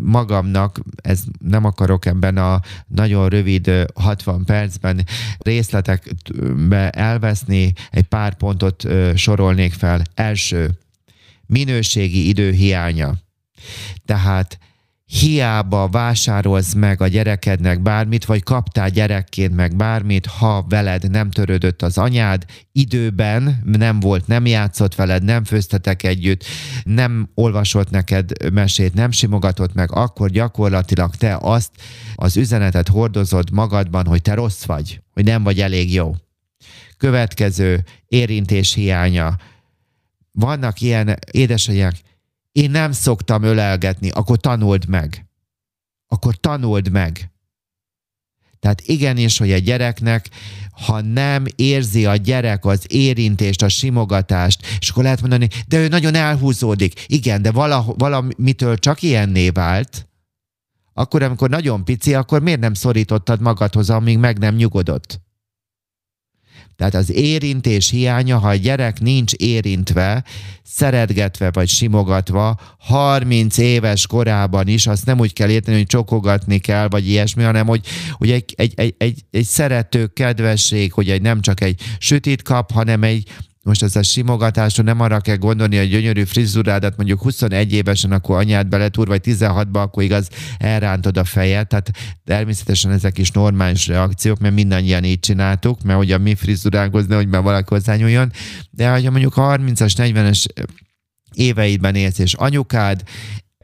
magamnak, 0.00 0.80
ez 0.96 1.22
nem 1.38 1.64
akarok 1.64 2.06
ebben 2.06 2.36
a 2.36 2.60
nagyon 2.86 3.28
rövid 3.28 3.70
60 3.94 4.44
percben 4.44 5.06
részletekbe 5.38 6.90
elveszni, 6.90 7.72
egy 7.90 8.06
pár 8.06 8.34
pontot 8.34 8.86
sorolnék 9.14 9.72
fel. 9.72 10.02
Első, 10.14 10.78
minőségi 11.46 12.28
idő 12.28 12.50
hiánya. 12.50 13.14
Tehát 14.04 14.58
hiába 15.12 15.88
vásárolsz 15.88 16.72
meg 16.72 17.00
a 17.00 17.06
gyerekednek 17.06 17.82
bármit, 17.82 18.24
vagy 18.24 18.42
kaptál 18.42 18.90
gyerekként 18.90 19.54
meg 19.54 19.76
bármit, 19.76 20.26
ha 20.26 20.64
veled 20.68 21.10
nem 21.10 21.30
törődött 21.30 21.82
az 21.82 21.98
anyád, 21.98 22.44
időben 22.72 23.62
nem 23.64 24.00
volt, 24.00 24.26
nem 24.26 24.46
játszott 24.46 24.94
veled, 24.94 25.24
nem 25.24 25.44
főztetek 25.44 26.02
együtt, 26.02 26.44
nem 26.84 27.30
olvasott 27.34 27.90
neked 27.90 28.52
mesét, 28.52 28.94
nem 28.94 29.10
simogatott 29.10 29.74
meg, 29.74 29.92
akkor 29.92 30.30
gyakorlatilag 30.30 31.14
te 31.14 31.38
azt 31.40 31.70
az 32.14 32.36
üzenetet 32.36 32.88
hordozod 32.88 33.50
magadban, 33.50 34.06
hogy 34.06 34.22
te 34.22 34.34
rossz 34.34 34.64
vagy, 34.64 35.00
hogy 35.12 35.24
nem 35.24 35.42
vagy 35.42 35.60
elég 35.60 35.92
jó. 35.92 36.14
Következő 36.96 37.84
érintés 38.06 38.74
hiánya. 38.74 39.36
Vannak 40.32 40.80
ilyen 40.80 41.18
édesanyák, 41.30 41.94
én 42.52 42.70
nem 42.70 42.92
szoktam 42.92 43.42
ölelgetni, 43.42 44.10
akkor 44.10 44.38
tanuld 44.38 44.88
meg. 44.88 45.26
Akkor 46.06 46.34
tanuld 46.34 46.90
meg. 46.90 47.32
Tehát 48.58 48.80
igenis, 48.80 49.38
hogy 49.38 49.52
a 49.52 49.58
gyereknek, 49.58 50.28
ha 50.86 51.00
nem 51.00 51.44
érzi 51.56 52.06
a 52.06 52.16
gyerek 52.16 52.64
az 52.64 52.84
érintést, 52.88 53.62
a 53.62 53.68
simogatást, 53.68 54.66
és 54.80 54.90
akkor 54.90 55.02
lehet 55.02 55.20
mondani, 55.20 55.48
de 55.66 55.78
ő 55.78 55.88
nagyon 55.88 56.14
elhúzódik. 56.14 57.04
Igen, 57.06 57.42
de 57.42 57.50
vala, 57.50 57.84
valamitől 57.98 58.78
csak 58.78 59.02
ilyenné 59.02 59.48
vált, 59.48 60.06
akkor, 60.92 61.22
amikor 61.22 61.50
nagyon 61.50 61.84
pici, 61.84 62.14
akkor 62.14 62.42
miért 62.42 62.60
nem 62.60 62.74
szorítottad 62.74 63.40
magadhoz, 63.40 63.90
amíg 63.90 64.18
meg 64.18 64.38
nem 64.38 64.54
nyugodott? 64.54 65.20
Tehát 66.82 66.96
az 66.96 67.12
érintés 67.12 67.90
hiánya, 67.90 68.38
ha 68.38 68.48
a 68.48 68.54
gyerek 68.54 69.00
nincs 69.00 69.32
érintve, 69.32 70.24
szeretgetve 70.62 71.50
vagy 71.50 71.68
simogatva, 71.68 72.60
30 72.78 73.58
éves 73.58 74.06
korában 74.06 74.68
is, 74.68 74.86
azt 74.86 75.06
nem 75.06 75.20
úgy 75.20 75.32
kell 75.32 75.48
érteni, 75.48 75.76
hogy 75.76 75.86
csokogatni 75.86 76.58
kell, 76.58 76.88
vagy 76.88 77.08
ilyesmi, 77.08 77.42
hanem 77.42 77.66
hogy, 77.66 77.86
hogy 78.12 78.30
egy, 78.30 78.54
egy, 78.56 78.72
egy, 78.76 78.94
egy, 78.98 79.20
egy 79.30 79.44
szerető 79.44 80.06
kedvesség, 80.06 80.92
hogy 80.92 81.10
egy 81.10 81.22
nem 81.22 81.40
csak 81.40 81.60
egy 81.60 81.80
sütit 81.98 82.42
kap, 82.42 82.72
hanem 82.72 83.02
egy, 83.02 83.28
most 83.62 83.82
ez 83.82 83.96
a 83.96 84.02
simogatásra 84.02 84.82
nem 84.82 85.00
arra 85.00 85.20
kell 85.20 85.36
gondolni, 85.36 85.76
hogy 85.76 85.88
gyönyörű 85.88 86.24
frizurádat 86.24 86.96
mondjuk 86.96 87.22
21 87.22 87.72
évesen, 87.72 88.12
akkor 88.12 88.36
anyád 88.36 88.66
beletúr, 88.66 89.06
vagy 89.06 89.20
16-ba, 89.24 89.72
akkor 89.72 90.02
igaz, 90.02 90.28
elrántod 90.58 91.16
a 91.16 91.24
fejet. 91.24 91.68
Tehát 91.68 91.90
természetesen 92.24 92.90
ezek 92.90 93.18
is 93.18 93.30
normális 93.30 93.86
reakciók, 93.86 94.38
mert 94.38 94.54
mindannyian 94.54 95.04
így 95.04 95.20
csináltuk, 95.20 95.82
mert 95.82 95.98
hogy 95.98 96.12
a 96.12 96.18
mi 96.18 96.34
frizuránkhoz 96.34 97.06
hogy 97.08 97.28
már 97.28 97.42
valaki 97.42 97.66
hozzányúljon. 97.68 98.32
De 98.70 98.90
ha 98.90 99.10
mondjuk 99.10 99.34
30-as, 99.36 99.92
40-es 99.96 100.44
éveidben 101.34 101.94
élsz, 101.94 102.18
és 102.18 102.34
anyukád 102.34 103.02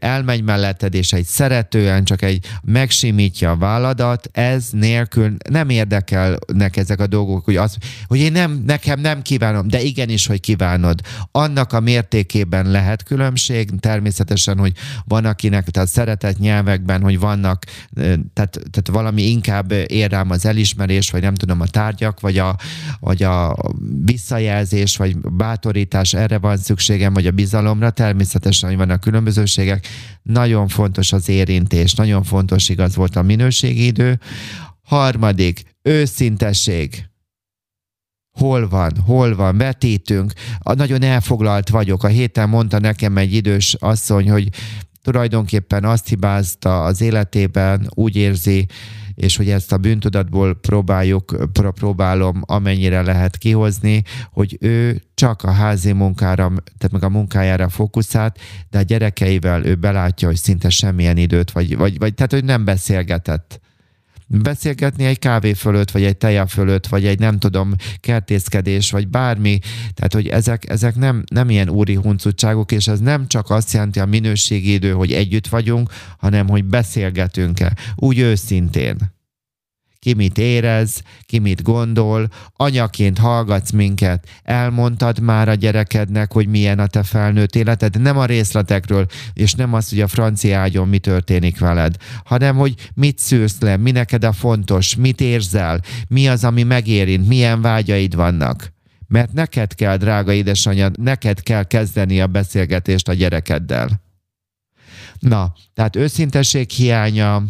elmegy 0.00 0.42
melletted, 0.42 0.94
és 0.94 1.12
egy 1.12 1.24
szeretően 1.24 2.04
csak 2.04 2.22
egy 2.22 2.46
megsimítja 2.62 3.50
a 3.50 3.56
válladat, 3.56 4.28
ez 4.32 4.68
nélkül 4.70 5.36
nem 5.50 5.68
érdekelnek 5.68 6.76
ezek 6.76 7.00
a 7.00 7.06
dolgok, 7.06 7.44
hogy, 7.44 7.56
az, 7.56 7.76
hogy 8.06 8.18
én 8.18 8.32
nem, 8.32 8.62
nekem 8.66 9.00
nem 9.00 9.22
kívánom, 9.22 9.68
de 9.68 9.80
igenis, 9.80 10.26
hogy 10.26 10.40
kívánod. 10.40 11.00
Annak 11.32 11.72
a 11.72 11.80
mértékében 11.80 12.70
lehet 12.70 13.02
különbség, 13.02 13.80
természetesen, 13.80 14.58
hogy 14.58 14.72
van 15.04 15.24
akinek, 15.24 15.68
tehát 15.68 15.88
szeretett 15.88 16.38
nyelvekben, 16.38 17.02
hogy 17.02 17.18
vannak, 17.18 17.64
tehát, 18.32 18.58
tehát 18.70 18.88
valami 18.90 19.22
inkább 19.22 19.72
ér 19.86 20.10
rám 20.10 20.30
az 20.30 20.46
elismerés, 20.46 21.10
vagy 21.10 21.22
nem 21.22 21.34
tudom, 21.34 21.60
a 21.60 21.66
tárgyak, 21.66 22.20
vagy 22.20 22.38
a, 22.38 22.56
vagy 23.00 23.22
a 23.22 23.56
visszajelzés, 24.04 24.96
vagy 24.96 25.18
bátorítás, 25.18 26.14
erre 26.14 26.38
van 26.38 26.56
szükségem, 26.56 27.12
vagy 27.12 27.26
a 27.26 27.30
bizalomra, 27.30 27.90
természetesen, 27.90 28.68
hogy 28.68 28.78
vannak 28.78 29.00
különbözőségek, 29.00 29.86
nagyon 30.22 30.68
fontos 30.68 31.12
az 31.12 31.28
érintés, 31.28 31.94
nagyon 31.94 32.22
fontos 32.22 32.68
igaz 32.68 32.94
volt 32.94 33.16
a 33.16 33.22
minőségi 33.22 33.86
idő. 33.86 34.20
Harmadik, 34.82 35.62
őszintesség. 35.82 37.06
Hol 38.38 38.68
van, 38.68 38.92
hol 39.06 39.36
van, 39.36 39.56
vetítünk. 39.56 40.32
A, 40.58 40.72
nagyon 40.72 41.02
elfoglalt 41.02 41.68
vagyok. 41.68 42.02
A 42.02 42.08
héten 42.08 42.48
mondta 42.48 42.78
nekem 42.78 43.16
egy 43.16 43.32
idős 43.34 43.74
asszony, 43.74 44.30
hogy 44.30 44.48
tulajdonképpen 45.02 45.84
azt 45.84 46.08
hibázta 46.08 46.82
az 46.82 47.00
életében, 47.00 47.90
úgy 47.94 48.16
érzi, 48.16 48.66
és 49.18 49.36
hogy 49.36 49.50
ezt 49.50 49.72
a 49.72 49.76
bűntudatból 49.76 50.54
próbáljuk, 50.54 51.50
próbálom 51.52 52.42
amennyire 52.46 53.02
lehet 53.02 53.36
kihozni, 53.36 54.02
hogy 54.32 54.56
ő 54.60 55.02
csak 55.14 55.42
a 55.42 55.50
házi 55.50 55.92
munkára, 55.92 56.52
tehát 56.78 56.92
meg 56.92 57.02
a 57.02 57.08
munkájára 57.08 57.68
fókuszált, 57.68 58.38
de 58.70 58.78
a 58.78 58.82
gyerekeivel 58.82 59.64
ő 59.64 59.74
belátja, 59.74 60.28
hogy 60.28 60.36
szinte 60.36 60.68
semmilyen 60.68 61.16
időt, 61.16 61.50
vagy, 61.50 61.76
vagy, 61.76 61.98
vagy 61.98 62.14
tehát, 62.14 62.32
hogy 62.32 62.44
nem 62.44 62.64
beszélgetett 62.64 63.60
beszélgetni 64.28 65.04
egy 65.04 65.18
kávé 65.18 65.52
fölött, 65.52 65.90
vagy 65.90 66.04
egy 66.04 66.16
teja 66.16 66.46
fölött, 66.46 66.86
vagy 66.86 67.06
egy 67.06 67.18
nem 67.18 67.38
tudom, 67.38 67.74
kertészkedés, 68.00 68.90
vagy 68.90 69.08
bármi. 69.08 69.58
Tehát, 69.94 70.12
hogy 70.12 70.28
ezek, 70.28 70.68
ezek 70.68 70.94
nem, 70.94 71.24
nem 71.32 71.50
ilyen 71.50 71.68
úri 71.68 71.94
huncutságok, 71.94 72.72
és 72.72 72.88
ez 72.88 73.00
nem 73.00 73.26
csak 73.26 73.50
azt 73.50 73.72
jelenti 73.72 74.00
a 74.00 74.06
minőségi 74.06 74.72
idő, 74.72 74.92
hogy 74.92 75.12
együtt 75.12 75.46
vagyunk, 75.46 75.90
hanem 76.18 76.48
hogy 76.48 76.64
beszélgetünk-e. 76.64 77.76
Úgy 77.94 78.18
őszintén 78.18 78.96
ki 80.08 80.14
mit 80.14 80.38
érez, 80.38 81.02
ki 81.26 81.38
mit 81.38 81.62
gondol, 81.62 82.28
anyaként 82.52 83.18
hallgatsz 83.18 83.70
minket, 83.70 84.28
elmondtad 84.42 85.20
már 85.20 85.48
a 85.48 85.54
gyerekednek, 85.54 86.32
hogy 86.32 86.46
milyen 86.46 86.78
a 86.78 86.86
te 86.86 87.02
felnőtt 87.02 87.56
életed, 87.56 88.00
nem 88.00 88.18
a 88.18 88.24
részletekről, 88.24 89.06
és 89.32 89.52
nem 89.52 89.74
az, 89.74 89.88
hogy 89.88 90.00
a 90.00 90.08
francia 90.08 90.58
ágyon 90.58 90.88
mi 90.88 90.98
történik 90.98 91.58
veled, 91.58 91.96
hanem 92.24 92.56
hogy 92.56 92.74
mit 92.94 93.18
szűrsz 93.18 93.60
le, 93.60 93.76
mi 93.76 93.90
neked 93.90 94.24
a 94.24 94.32
fontos, 94.32 94.96
mit 94.96 95.20
érzel, 95.20 95.80
mi 96.08 96.28
az, 96.28 96.44
ami 96.44 96.62
megérint, 96.62 97.28
milyen 97.28 97.60
vágyaid 97.60 98.14
vannak. 98.14 98.72
Mert 99.06 99.32
neked 99.32 99.74
kell, 99.74 99.96
drága 99.96 100.32
édesanyja, 100.32 100.90
neked 100.94 101.42
kell 101.42 101.64
kezdeni 101.64 102.20
a 102.20 102.26
beszélgetést 102.26 103.08
a 103.08 103.12
gyerekeddel. 103.12 104.02
Na, 105.18 105.52
tehát 105.74 105.96
őszintesség 105.96 106.70
hiánya, 106.70 107.42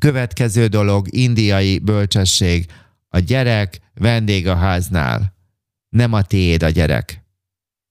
Következő 0.00 0.66
dolog, 0.66 1.06
indiai 1.10 1.78
bölcsesség. 1.78 2.66
A 3.08 3.18
gyerek 3.18 3.80
vendég 3.94 4.48
a 4.48 4.56
háznál. 4.56 5.34
Nem 5.88 6.12
a 6.12 6.22
tiéd 6.22 6.62
a 6.62 6.68
gyerek. 6.68 7.24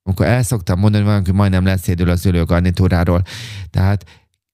Amikor 0.03 0.25
el 0.25 0.43
szoktam 0.43 0.79
mondani, 0.79 1.03
valaki 1.03 1.31
majdnem 1.31 1.65
leszédül 1.65 2.09
az 2.09 2.25
ülőgarnitúráról. 2.25 3.23
Tehát 3.69 4.05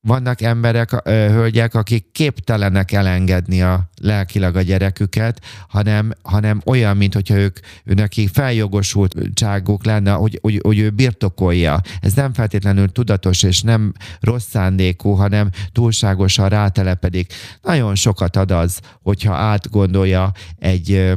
vannak 0.05 0.41
emberek, 0.41 1.01
hölgyek, 1.09 1.73
akik 1.73 2.05
képtelenek 2.11 2.91
elengedni 2.91 3.61
a 3.61 3.89
lelkileg 4.01 4.55
a 4.55 4.61
gyereküket, 4.61 5.41
hanem, 5.67 6.13
hanem 6.21 6.61
olyan, 6.65 6.97
mint 6.97 7.13
hogyha 7.13 7.35
ők, 7.35 7.59
neki 7.83 8.27
feljogosultságuk 8.27 9.85
lenne, 9.85 10.11
hogy, 10.11 10.39
hogy, 10.41 10.59
hogy 10.63 10.79
ő 10.79 10.89
birtokolja. 10.89 11.81
Ez 12.01 12.13
nem 12.13 12.33
feltétlenül 12.33 12.91
tudatos 12.91 13.43
és 13.43 13.61
nem 13.61 13.93
rossz 14.19 14.47
szándékú, 14.49 15.11
hanem 15.11 15.49
túlságosan 15.71 16.49
rátelepedik. 16.49 17.33
Nagyon 17.61 17.95
sokat 17.95 18.35
ad 18.35 18.51
az, 18.51 18.79
hogyha 19.01 19.33
átgondolja 19.33 20.31
egy, 20.59 21.13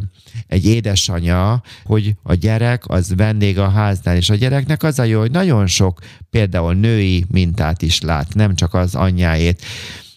egy 0.46 0.66
édesanyja, 0.66 1.62
hogy 1.85 2.14
a 2.22 2.35
gyerek 2.35 2.83
az 2.87 3.14
vendég 3.16 3.59
a 3.59 3.68
háznál, 3.68 4.16
és 4.16 4.31
a 4.31 4.35
gyereknek 4.35 4.83
az 4.83 4.98
a 4.98 5.05
jó, 5.05 5.20
hogy 5.20 5.31
nagyon 5.31 5.66
sok 5.66 6.01
például 6.31 6.74
női 6.74 7.24
mintát 7.29 7.83
is 7.83 8.01
lát, 8.01 8.35
nem 8.35 8.55
csak 8.55 8.74
az 8.79 8.95
anyjáét. 8.95 9.62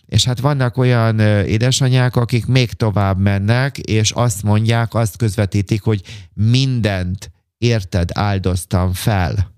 És 0.06 0.26
hát 0.26 0.39
vannak 0.39 0.78
olyan 0.78 1.19
édesanyák, 1.45 2.15
akik 2.15 2.45
még 2.45 2.74
tovább 2.74 3.19
mennek, 3.19 3.78
és 3.78 4.12
azt 4.12 4.43
mondják, 4.43 4.93
azt 4.93 5.17
közvetítik, 5.17 5.82
hogy 5.82 6.02
mindent 6.34 7.32
érted 7.58 8.10
áldoztam 8.13 8.93
fel. 8.93 9.52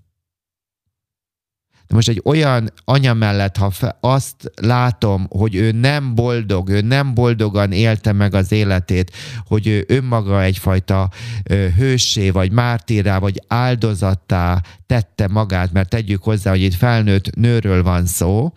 Most 1.94 2.08
egy 2.08 2.20
olyan 2.24 2.72
anya 2.84 3.14
mellett, 3.14 3.56
ha 3.56 3.72
azt 4.00 4.52
látom, 4.60 5.26
hogy 5.30 5.54
ő 5.54 5.72
nem 5.72 6.14
boldog, 6.14 6.68
ő 6.68 6.80
nem 6.80 7.14
boldogan 7.14 7.72
élte 7.72 8.12
meg 8.12 8.34
az 8.34 8.52
életét, 8.52 9.12
hogy 9.46 9.66
ő 9.66 9.84
önmaga 9.88 10.42
egyfajta 10.42 11.10
ö, 11.42 11.68
hőssé, 11.76 12.30
vagy 12.30 12.52
mártírá, 12.52 13.18
vagy 13.18 13.42
áldozattá 13.48 14.62
tette 14.86 15.28
magát, 15.28 15.72
mert 15.72 15.88
tegyük 15.88 16.22
hozzá, 16.22 16.50
hogy 16.50 16.62
itt 16.62 16.74
felnőtt 16.74 17.34
nőről 17.34 17.82
van 17.82 18.06
szó, 18.06 18.52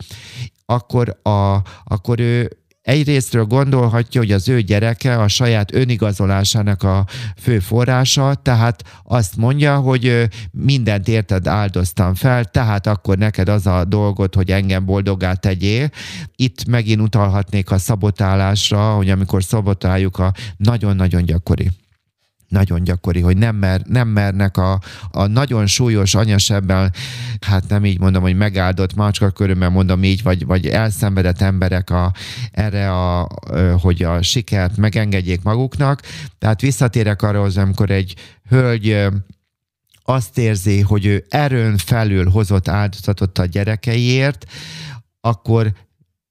akkor, 0.66 1.20
a, 1.24 1.62
akkor 1.84 2.20
ő 2.20 2.57
egyrésztről 2.88 3.46
gondolhatja, 3.46 4.22
hogy 4.22 4.32
az 4.32 4.50
ő 4.50 4.62
gyereke 4.62 5.16
a 5.16 5.28
saját 5.28 5.74
önigazolásának 5.74 6.84
a 6.84 7.06
fő 7.38 7.60
forrása, 7.60 8.34
tehát 8.34 8.84
azt 9.04 9.36
mondja, 9.36 9.78
hogy 9.78 10.28
mindent 10.52 11.08
érted 11.08 11.48
áldoztam 11.48 12.16
fel, 12.16 12.46
tehát 12.46 12.88
akkor 12.88 13.18
neked 13.18 13.50
az 13.50 13.68
a 13.68 13.84
dolgot, 13.86 14.36
hogy 14.36 14.52
engem 14.52 14.86
boldogá 14.86 15.34
tegyél. 15.34 15.90
Itt 16.36 16.66
megint 16.66 17.02
utalhatnék 17.02 17.72
a 17.72 17.78
szabotálásra, 17.78 18.96
hogy 18.96 19.10
amikor 19.10 19.44
szabotáljuk 19.44 20.20
a 20.20 20.34
nagyon-nagyon 20.58 21.24
gyakori 21.24 21.70
nagyon 22.48 22.84
gyakori, 22.84 23.22
hogy 23.22 23.38
nem, 23.38 23.56
mer, 23.56 23.82
nem 23.86 24.08
mernek 24.08 24.58
a, 24.58 24.82
a 25.12 25.26
nagyon 25.26 25.66
súlyos 25.66 26.16
anyasebben, 26.16 26.94
hát 27.42 27.68
nem 27.68 27.86
így 27.86 28.00
mondom, 28.00 28.22
hogy 28.22 28.36
megáldott 28.36 28.96
macska 28.96 29.30
körülben 29.30 29.72
mondom 29.72 30.04
így, 30.04 30.24
vagy, 30.24 30.46
vagy 30.46 30.68
elszenvedett 30.68 31.42
emberek 31.42 31.90
a, 31.90 32.14
erre, 32.52 32.92
a, 32.92 33.28
hogy 33.82 34.04
a 34.04 34.22
sikert 34.22 34.78
megengedjék 34.78 35.42
maguknak. 35.42 36.02
Tehát 36.40 36.62
visszatérek 36.62 37.22
arra, 37.22 37.42
hogy 37.42 37.58
amikor 37.58 37.90
egy 37.90 38.16
hölgy 38.50 39.08
azt 40.04 40.38
érzi, 40.38 40.82
hogy 40.82 41.06
ő 41.06 41.26
erőn 41.30 41.78
felül 41.78 42.30
hozott 42.30 42.68
áldozatot 42.68 43.38
a 43.38 43.46
gyerekeiért, 43.46 44.46
akkor 45.22 45.72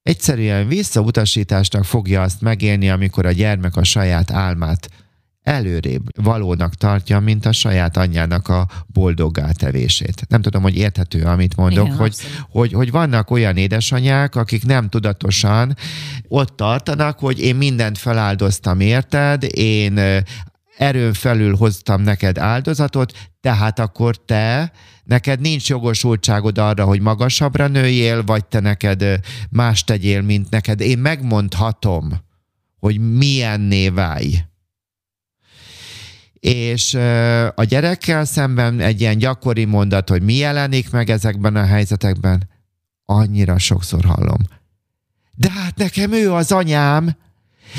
egyszerűen 0.03 0.67
visszautasításnak 0.67 1.85
fogja 1.85 2.21
azt 2.21 2.41
megélni, 2.41 2.89
amikor 2.89 3.25
a 3.25 3.31
gyermek 3.31 3.75
a 3.75 3.83
saját 3.83 4.31
álmát 4.31 4.89
előrébb 5.47 6.23
valónak 6.23 6.73
tartja, 6.73 7.19
mint 7.19 7.45
a 7.45 7.51
saját 7.51 7.97
anyjának 7.97 8.47
a 8.47 8.67
boldoggá 8.87 9.51
tevését. 9.51 10.25
Nem 10.27 10.41
tudom, 10.41 10.61
hogy 10.61 10.77
érthető, 10.77 11.23
amit 11.23 11.55
mondok, 11.55 11.85
Igen, 11.85 11.97
hogy, 11.97 12.15
hogy, 12.49 12.73
hogy 12.73 12.91
vannak 12.91 13.31
olyan 13.31 13.57
édesanyák, 13.57 14.35
akik 14.35 14.65
nem 14.65 14.89
tudatosan 14.89 15.75
ott 16.27 16.55
tartanak, 16.55 17.19
hogy 17.19 17.39
én 17.39 17.55
mindent 17.55 17.97
feláldoztam 17.97 18.79
érted, 18.79 19.43
én 19.53 19.99
erőn 20.77 21.13
felül 21.13 21.55
hoztam 21.55 22.01
neked 22.01 22.37
áldozatot, 22.37 23.13
tehát 23.41 23.79
akkor 23.79 24.25
te, 24.25 24.71
neked 25.03 25.39
nincs 25.39 25.69
jogosultságod 25.69 26.57
arra, 26.57 26.85
hogy 26.85 27.01
magasabbra 27.01 27.67
nőjél, 27.67 28.23
vagy 28.23 28.45
te 28.45 28.59
neked 28.59 29.05
más 29.49 29.83
tegyél, 29.83 30.21
mint 30.21 30.49
neked. 30.49 30.81
Én 30.81 30.97
megmondhatom, 30.97 32.11
hogy 32.79 32.99
milyenné 32.99 33.89
válj 33.89 34.45
és 36.47 36.93
a 37.55 37.63
gyerekkel 37.63 38.25
szemben 38.25 38.79
egy 38.79 39.01
ilyen 39.01 39.17
gyakori 39.17 39.65
mondat, 39.65 40.09
hogy 40.09 40.21
mi 40.21 40.33
jelenik 40.33 40.89
meg 40.89 41.09
ezekben 41.09 41.55
a 41.55 41.65
helyzetekben, 41.65 42.49
annyira 43.05 43.57
sokszor 43.57 44.05
hallom. 44.05 44.39
De 45.35 45.51
hát 45.51 45.77
nekem 45.77 46.11
ő 46.11 46.33
az 46.33 46.51
anyám, 46.51 47.15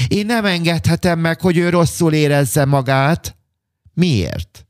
én 0.08 0.26
nem 0.26 0.44
engedhetem 0.44 1.18
meg, 1.18 1.40
hogy 1.40 1.56
ő 1.56 1.68
rosszul 1.68 2.12
érezze 2.12 2.64
magát. 2.64 3.36
Miért? 3.94 4.66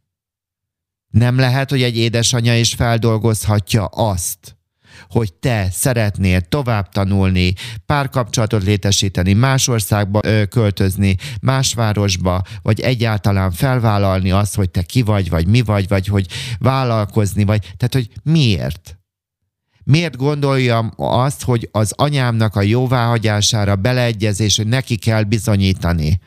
Nem 1.09 1.39
lehet, 1.39 1.71
hogy 1.71 1.83
egy 1.83 1.97
édesanyja 1.97 2.59
is 2.59 2.75
feldolgozhatja 2.75 3.85
azt, 3.85 4.58
hogy 5.09 5.33
te 5.33 5.69
szeretnél 5.71 6.41
tovább 6.41 6.89
tanulni, 6.89 7.53
párkapcsolatot 7.87 8.63
létesíteni, 8.63 9.33
más 9.33 9.69
országba 9.69 10.21
ö, 10.23 10.45
költözni, 10.47 11.17
más 11.41 11.75
városba, 11.75 12.43
vagy 12.63 12.81
egyáltalán 12.81 13.53
felvállalni 13.53 14.31
azt, 14.31 14.55
hogy 14.55 14.71
te 14.71 14.83
ki 14.83 15.03
vagy, 15.03 15.31
vagy 15.31 15.47
mi 15.47 15.61
vagy, 15.61 15.89
vagy 15.89 16.07
hogy 16.07 16.27
vállalkozni, 16.59 17.45
vagy 17.45 17.61
tehát, 17.77 17.95
hogy 17.95 18.11
miért? 18.23 18.93
miért 19.85 20.17
gondoljam 20.17 20.93
azt, 20.97 21.43
hogy 21.43 21.69
az 21.73 21.93
anyámnak 21.97 22.57
a 22.57 22.63
jóváhagyására 22.63 23.77
beleegyezés, 23.77 24.57
hogy 24.57 24.67
neki 24.67 24.97
kell 24.97 25.23
bizonyítani. 25.23 26.21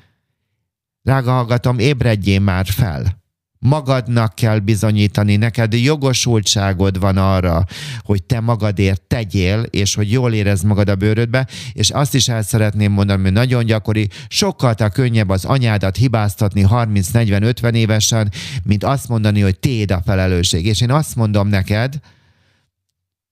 Drága 1.01 1.31
hallgatom, 1.31 1.79
ébredjél 1.79 2.39
már 2.39 2.65
fel 2.65 3.20
magadnak 3.61 4.35
kell 4.35 4.59
bizonyítani, 4.59 5.35
neked 5.35 5.73
jogosultságod 5.73 6.99
van 6.99 7.17
arra, 7.17 7.65
hogy 8.03 8.23
te 8.23 8.39
magadért 8.39 9.01
tegyél, 9.01 9.61
és 9.61 9.95
hogy 9.95 10.11
jól 10.11 10.33
érez 10.33 10.61
magad 10.61 10.89
a 10.89 10.95
bőrödbe, 10.95 11.47
és 11.73 11.89
azt 11.89 12.15
is 12.15 12.27
el 12.27 12.41
szeretném 12.41 12.91
mondani, 12.91 13.21
hogy 13.21 13.31
nagyon 13.31 13.65
gyakori, 13.65 14.09
sokkal 14.27 14.75
könnyebb 14.93 15.29
az 15.29 15.45
anyádat 15.45 15.95
hibáztatni 15.95 16.65
30-40-50 16.69 17.73
évesen, 17.73 18.31
mint 18.63 18.83
azt 18.83 19.07
mondani, 19.07 19.41
hogy 19.41 19.59
téd 19.59 19.91
a 19.91 20.01
felelősség. 20.05 20.65
És 20.65 20.81
én 20.81 20.91
azt 20.91 21.15
mondom 21.15 21.47
neked, 21.47 21.99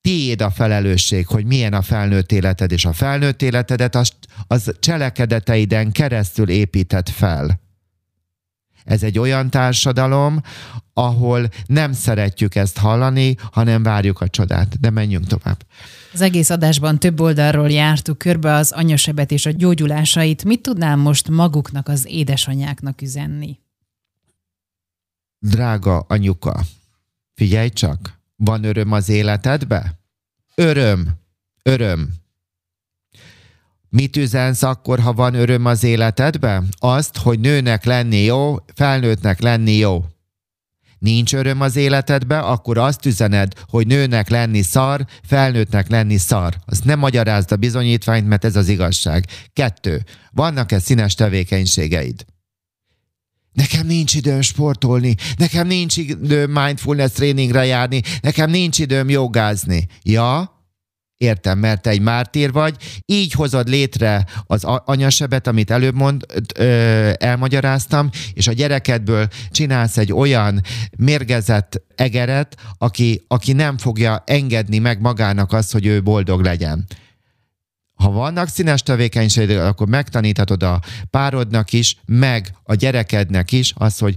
tiéd 0.01 0.41
a 0.41 0.49
felelősség, 0.49 1.27
hogy 1.27 1.45
milyen 1.45 1.73
a 1.73 1.81
felnőtt 1.81 2.31
életed, 2.31 2.71
és 2.71 2.85
a 2.85 2.93
felnőtt 2.93 3.41
életedet 3.41 3.95
az, 3.95 4.11
az 4.47 4.71
cselekedeteiden 4.79 5.91
keresztül 5.91 6.49
épített 6.49 7.09
fel. 7.09 7.68
Ez 8.83 9.03
egy 9.03 9.19
olyan 9.19 9.49
társadalom, 9.49 10.41
ahol 10.93 11.49
nem 11.65 11.93
szeretjük 11.93 12.55
ezt 12.55 12.77
hallani, 12.77 13.35
hanem 13.51 13.83
várjuk 13.83 14.21
a 14.21 14.27
csodát. 14.27 14.79
De 14.79 14.89
menjünk 14.89 15.27
tovább. 15.27 15.65
Az 16.13 16.21
egész 16.21 16.49
adásban 16.49 16.99
több 16.99 17.19
oldalról 17.19 17.69
jártuk 17.69 18.17
körbe 18.17 18.53
az 18.53 18.71
anyasebet 18.71 19.31
és 19.31 19.45
a 19.45 19.51
gyógyulásait. 19.51 20.43
Mit 20.43 20.61
tudnál 20.61 20.95
most 20.95 21.29
maguknak, 21.29 21.87
az 21.87 22.05
édesanyáknak 22.07 23.01
üzenni? 23.01 23.59
Drága 25.39 25.99
anyuka, 25.99 26.61
figyelj 27.33 27.69
csak, 27.69 28.19
van 28.35 28.63
öröm 28.63 28.91
az 28.91 29.09
életedbe? 29.09 29.99
Öröm, 30.55 31.07
öröm. 31.63 32.09
Mit 33.89 34.17
üzensz 34.17 34.63
akkor, 34.63 34.99
ha 34.99 35.13
van 35.13 35.33
öröm 35.33 35.65
az 35.65 35.83
életedben? 35.83 36.69
Azt, 36.77 37.17
hogy 37.17 37.39
nőnek 37.39 37.85
lenni 37.85 38.23
jó, 38.23 38.55
felnőttnek 38.73 39.41
lenni 39.41 39.75
jó. 39.75 40.03
Nincs 40.99 41.33
öröm 41.33 41.61
az 41.61 41.75
életedbe, 41.75 42.39
akkor 42.39 42.77
azt 42.77 43.05
üzened, 43.05 43.53
hogy 43.69 43.87
nőnek 43.87 44.29
lenni 44.29 44.61
szar, 44.61 45.05
felnőttnek 45.23 45.89
lenni 45.89 46.17
szar. 46.17 46.55
Azt 46.65 46.83
nem 46.83 46.99
magyarázd 46.99 47.51
a 47.51 47.55
bizonyítványt, 47.55 48.27
mert 48.27 48.45
ez 48.45 48.55
az 48.55 48.67
igazság. 48.67 49.25
Kettő. 49.53 50.03
Vannak-e 50.31 50.79
színes 50.79 51.15
tevékenységeid? 51.15 52.25
Nekem 53.53 53.87
nincs 53.87 54.15
időm 54.15 54.41
sportolni, 54.41 55.15
nekem 55.37 55.67
nincs 55.67 55.97
időm 55.97 56.51
mindfulness 56.51 57.11
tréningre 57.11 57.65
járni, 57.65 58.01
nekem 58.21 58.49
nincs 58.49 58.79
időm 58.79 59.09
jogázni. 59.09 59.87
Ja, 60.03 60.58
Értem, 61.19 61.59
mert 61.59 61.81
te 61.81 61.89
egy 61.89 62.01
mártír 62.01 62.51
vagy, 62.51 62.75
így 63.05 63.31
hozod 63.31 63.67
létre 63.67 64.25
az 64.43 64.63
anyasebet, 64.63 65.47
amit 65.47 65.71
előbb 65.71 65.95
mond, 65.95 66.25
ö, 66.55 67.11
elmagyaráztam, 67.17 68.09
és 68.33 68.47
a 68.47 68.53
gyerekedből 68.53 69.27
csinálsz 69.49 69.97
egy 69.97 70.13
olyan 70.13 70.61
mérgezett 70.97 71.81
egeret, 71.95 72.55
aki, 72.77 73.23
aki 73.27 73.53
nem 73.53 73.77
fogja 73.77 74.23
engedni 74.25 74.77
meg 74.77 75.01
magának 75.01 75.53
azt, 75.53 75.71
hogy 75.71 75.85
ő 75.85 76.01
boldog 76.01 76.41
legyen. 76.41 76.85
Ha 77.93 78.11
vannak 78.11 78.47
színes 78.47 78.83
tevékenységek, 78.83 79.63
akkor 79.63 79.87
megtaníthatod 79.87 80.63
a 80.63 80.81
párodnak 81.09 81.73
is, 81.73 81.97
meg 82.05 82.53
a 82.63 82.73
gyerekednek 82.75 83.51
is 83.51 83.73
az, 83.75 83.97
hogy 83.97 84.15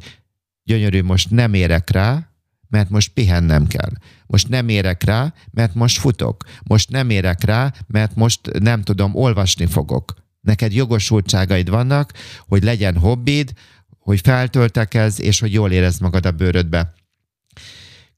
gyönyörű, 0.65 1.03
most 1.03 1.31
nem 1.31 1.55
érek 1.55 1.91
rá, 1.91 2.32
mert 2.73 2.91
most 2.91 3.13
pihennem 3.13 3.67
kell. 3.67 3.91
Most 4.27 4.49
nem 4.49 4.69
érek 4.69 5.03
rá, 5.03 5.35
mert 5.51 5.75
most 5.75 5.99
futok. 5.99 6.45
Most 6.63 6.91
nem 6.91 7.11
érek 7.11 7.45
rá, 7.45 7.73
mert 7.87 8.15
most 8.15 8.59
nem 8.59 8.83
tudom, 8.83 9.15
olvasni 9.15 9.67
fogok. 9.67 10.15
Neked 10.41 10.73
jogosultságaid 10.73 11.69
vannak, 11.69 12.13
hogy 12.49 12.63
legyen 12.63 12.97
hobbid, 12.97 13.53
hogy 13.99 14.21
feltöltekezz, 14.21 15.21
és 15.21 15.41
hogy 15.41 15.53
jól 15.53 15.73
érezd 15.73 16.01
magad 16.01 16.27
a 16.27 16.31
bőrödbe. 16.31 16.93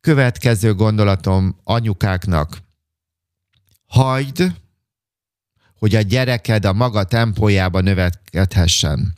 Következő 0.00 0.74
gondolatom 0.74 1.56
anyukáknak. 1.64 2.58
Hagyd, 3.86 4.54
hogy 5.78 5.94
a 5.94 6.00
gyereked 6.00 6.64
a 6.64 6.72
maga 6.72 7.04
tempójába 7.04 7.80
növekedhessen. 7.80 9.14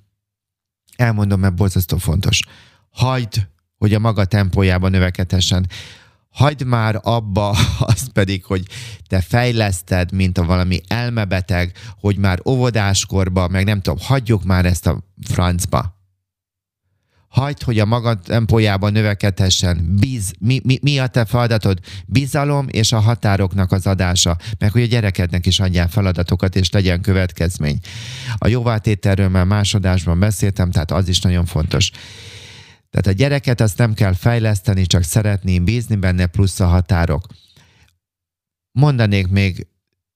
Elmondom, 0.97 1.41
mert 1.41 1.55
borzasztó 1.55 1.97
fontos. 1.97 2.41
Hagyd, 2.91 3.49
hogy 3.79 3.95
a 3.95 3.99
maga 3.99 4.25
tempójába 4.25 4.89
növekedhessen. 4.89 5.67
Hagyd 6.29 6.65
már 6.65 7.01
abba 7.03 7.57
azt 7.79 8.09
pedig, 8.09 8.45
hogy 8.45 8.67
te 9.07 9.21
fejleszted, 9.21 10.13
mint 10.13 10.39
a 10.39 10.45
valami 10.45 10.81
elmebeteg, 10.89 11.73
hogy 12.01 12.17
már 12.17 12.41
óvodáskorba, 12.45 13.49
meg 13.49 13.65
nem 13.65 13.81
tudom, 13.81 13.99
hagyjuk 14.03 14.45
már 14.45 14.65
ezt 14.65 14.87
a 14.87 15.05
francba 15.29 15.97
hagyd, 17.37 17.63
hogy 17.63 17.79
a 17.79 17.85
maga 17.85 18.15
tempójában 18.15 18.93
növekedhessen. 18.93 19.97
Bíz, 20.01 20.33
mi, 20.41 20.61
mi, 20.65 20.79
mi 20.83 20.99
a 20.99 21.07
te 21.07 21.25
feladatod? 21.25 21.79
Bizalom 22.07 22.67
és 22.71 22.93
a 22.93 23.01
határoknak 23.01 23.73
az 23.73 23.87
adása, 23.87 24.37
meg 24.59 24.73
hogy 24.73 24.83
a 24.83 24.87
gyerekednek 24.87 25.47
is 25.47 25.61
adjál 25.61 25.89
feladatokat, 25.89 26.57
és 26.57 26.71
legyen 26.71 27.01
következmény. 27.01 27.79
A 28.37 28.49
jóvátételről 28.49 29.29
már 29.29 29.45
másodásban 29.45 30.19
beszéltem, 30.19 30.71
tehát 30.71 30.91
az 30.91 31.09
is 31.09 31.21
nagyon 31.21 31.45
fontos. 31.45 31.91
Tehát 32.97 33.19
a 33.19 33.23
gyereket 33.23 33.61
azt 33.61 33.79
nem 33.79 33.95
kell 33.95 34.13
fejleszteni, 34.13 34.87
csak 34.87 35.03
szeretni, 35.03 35.59
bízni 35.59 35.97
benne, 35.97 36.27
plusz 36.27 36.61
a 36.61 36.67
határok. 36.67 37.27
Mondanék 38.73 39.29
még, 39.29 39.67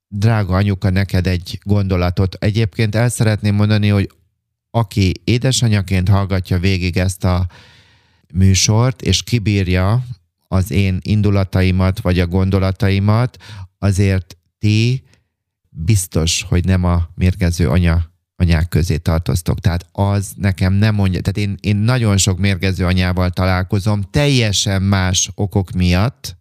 drága 0.08 0.54
anyuka, 0.54 0.90
neked 0.90 1.26
egy 1.26 1.58
gondolatot. 1.62 2.34
Egyébként 2.34 2.94
el 2.94 3.08
szeretném 3.08 3.54
mondani, 3.54 3.88
hogy 3.88 4.10
aki 4.70 5.12
édesanyaként 5.24 6.08
hallgatja 6.08 6.58
végig 6.58 6.96
ezt 6.96 7.24
a 7.24 7.46
műsort, 8.34 9.02
és 9.02 9.22
kibírja 9.22 10.04
az 10.48 10.70
én 10.70 10.98
indulataimat, 11.02 12.00
vagy 12.00 12.18
a 12.18 12.26
gondolataimat, 12.26 13.36
azért 13.78 14.36
ti 14.58 15.04
biztos, 15.68 16.42
hogy 16.48 16.64
nem 16.64 16.84
a 16.84 17.08
mérgező 17.14 17.68
anya 17.68 18.09
anyák 18.40 18.68
közé 18.68 18.96
tartoztok. 18.96 19.60
Tehát 19.60 19.86
az 19.92 20.32
nekem 20.36 20.72
nem 20.72 20.94
mondja, 20.94 21.20
tehát 21.20 21.48
én, 21.48 21.58
én 21.60 21.76
nagyon 21.76 22.16
sok 22.16 22.38
mérgező 22.38 22.84
anyával 22.84 23.30
találkozom, 23.30 24.02
teljesen 24.10 24.82
más 24.82 25.30
okok 25.34 25.70
miatt, 25.70 26.36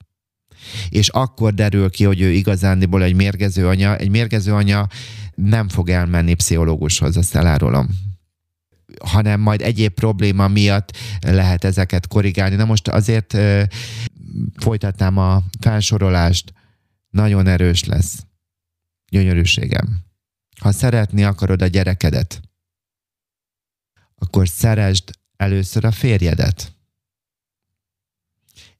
és 0.89 1.07
akkor 1.09 1.53
derül 1.53 1.89
ki, 1.89 2.03
hogy 2.03 2.21
ő 2.21 2.31
igazándiból 2.31 3.03
egy 3.03 3.15
mérgező 3.15 3.67
anya. 3.67 3.95
Egy 3.95 4.09
mérgező 4.09 4.53
anya 4.53 4.87
nem 5.35 5.69
fog 5.69 5.89
elmenni 5.89 6.33
pszichológushoz, 6.33 7.17
azt 7.17 7.35
elárulom 7.35 7.87
hanem 8.99 9.39
majd 9.39 9.61
egyéb 9.61 9.93
probléma 9.93 10.47
miatt 10.47 10.97
lehet 11.21 11.63
ezeket 11.63 12.07
korrigálni. 12.07 12.55
Na 12.55 12.65
most 12.65 12.87
azért 12.87 13.37
folytatnám 14.55 15.17
a 15.17 15.43
felsorolást. 15.59 16.53
Nagyon 17.09 17.47
erős 17.47 17.83
lesz. 17.83 18.25
Gyönyörűségem. 19.11 20.08
Ha 20.59 20.71
szeretni 20.71 21.23
akarod 21.23 21.61
a 21.61 21.67
gyerekedet, 21.67 22.41
akkor 24.15 24.47
szeresd 24.47 25.11
először 25.37 25.85
a 25.85 25.91
férjedet. 25.91 26.73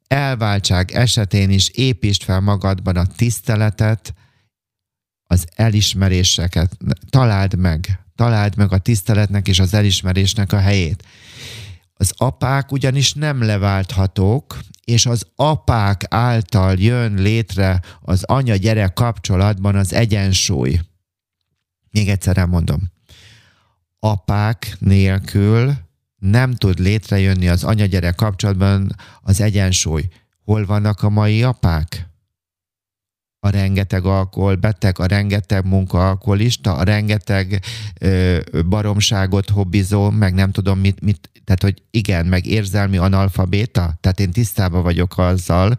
Elváltság 0.08 0.92
esetén 0.92 1.50
is 1.50 1.70
építsd 1.70 2.24
fel 2.24 2.40
magadban 2.40 2.96
a 2.96 3.06
tiszteletet, 3.06 4.14
az 5.32 5.48
elismeréseket. 5.56 6.78
Találd 7.10 7.56
meg, 7.56 8.04
találd 8.16 8.56
meg 8.56 8.72
a 8.72 8.78
tiszteletnek 8.78 9.48
és 9.48 9.60
az 9.60 9.74
elismerésnek 9.74 10.54
a 10.54 10.60
helyét. 10.60 11.06
Az 11.94 12.14
apák 12.18 12.72
ugyanis 12.72 13.14
nem 13.14 13.44
leválthatók, 13.44 14.60
és 14.84 15.06
az 15.06 15.26
apák 15.36 16.04
által 16.10 16.76
jön 16.78 17.14
létre 17.14 17.82
az 18.02 18.24
anya-gyerek 18.24 18.94
kapcsolatban 18.94 19.76
az 19.76 19.94
egyensúly. 19.94 20.80
Még 21.92 22.10
egyszer 22.10 22.38
elmondom. 22.38 22.92
Apák 24.00 24.76
nélkül 24.80 25.74
nem 26.20 26.56
tud 26.56 26.80
létrejönni 26.80 27.48
az 27.48 27.64
anya-gyerek 27.64 28.16
kapcsolatban 28.16 28.96
az 29.22 29.42
egyensúly. 29.42 30.04
Hol 30.44 30.66
vannak 30.66 31.04
a 31.04 31.10
mai 31.10 31.44
apák? 31.44 32.10
a 33.40 33.50
rengeteg 33.50 34.06
alkoholbeteg, 34.06 35.00
a 35.00 35.06
rengeteg 35.06 35.66
munkaalkoholista, 35.66 36.76
a 36.76 36.84
rengeteg 36.84 37.62
ö, 38.00 38.40
baromságot 38.70 39.50
hobbizó, 39.50 40.10
meg 40.10 40.34
nem 40.34 40.52
tudom 40.52 40.80
mit, 40.80 41.02
mit, 41.02 41.30
tehát 41.44 41.62
hogy 41.62 41.82
igen, 41.92 42.26
meg 42.26 42.46
érzelmi 42.46 42.98
analfabéta, 42.98 43.98
tehát 44.02 44.20
én 44.20 44.32
tisztában 44.32 44.84
vagyok 44.84 45.18
azzal, 45.18 45.76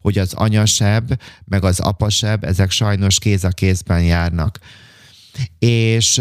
hogy 0.00 0.18
az 0.18 0.32
anyasebb, 0.32 1.20
meg 1.44 1.64
az 1.64 1.80
apasebb, 1.80 2.44
ezek 2.44 2.70
sajnos 2.70 3.18
kéz 3.18 3.44
a 3.44 3.48
kézben 3.48 4.02
járnak. 4.02 4.58
És 5.58 6.20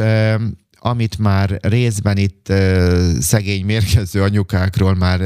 amit 0.85 1.17
már 1.17 1.57
részben 1.61 2.17
itt 2.17 2.49
ö, 2.49 3.11
szegény 3.19 3.65
mérkező 3.65 4.21
anyukákról 4.21 4.95
már 4.95 5.21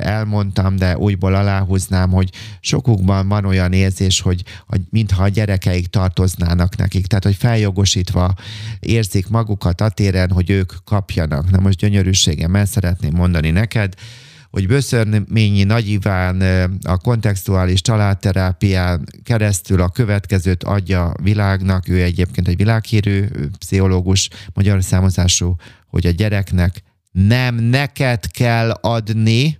elmondtam, 0.00 0.76
de 0.76 0.96
újból 0.96 1.34
aláhúznám, 1.34 2.10
hogy 2.10 2.30
sokukban 2.60 3.28
van 3.28 3.44
olyan 3.44 3.72
érzés, 3.72 4.20
hogy, 4.20 4.42
hogy 4.66 4.80
mintha 4.90 5.22
a 5.22 5.28
gyerekeik 5.28 5.86
tartoznának 5.86 6.76
nekik, 6.76 7.06
tehát 7.06 7.24
hogy 7.24 7.36
feljogosítva 7.36 8.34
érzik 8.80 9.28
magukat 9.28 9.80
a 9.80 9.88
téren, 9.88 10.30
hogy 10.30 10.50
ők 10.50 10.72
kapjanak. 10.84 11.50
Na 11.50 11.60
most 11.60 11.78
gyönyörűségem, 11.78 12.56
el 12.56 12.66
szeretném 12.66 13.12
mondani 13.14 13.50
neked, 13.50 13.94
hogy 14.50 14.66
Böszörményi 14.66 15.62
Nagy 15.62 15.88
Iván 15.88 16.40
a 16.82 16.96
kontextuális 16.96 17.80
családterápián 17.80 19.04
keresztül 19.22 19.80
a 19.80 19.88
következőt 19.88 20.64
adja 20.64 21.12
világnak, 21.22 21.88
ő 21.88 22.02
egyébként 22.02 22.48
egy 22.48 22.56
világhírű 22.56 23.24
pszichológus, 23.58 24.28
magyar 24.54 24.82
számozású, 24.82 25.54
hogy 25.86 26.06
a 26.06 26.10
gyereknek 26.10 26.82
nem 27.12 27.54
neked 27.54 28.30
kell 28.30 28.70
adni, 28.70 29.58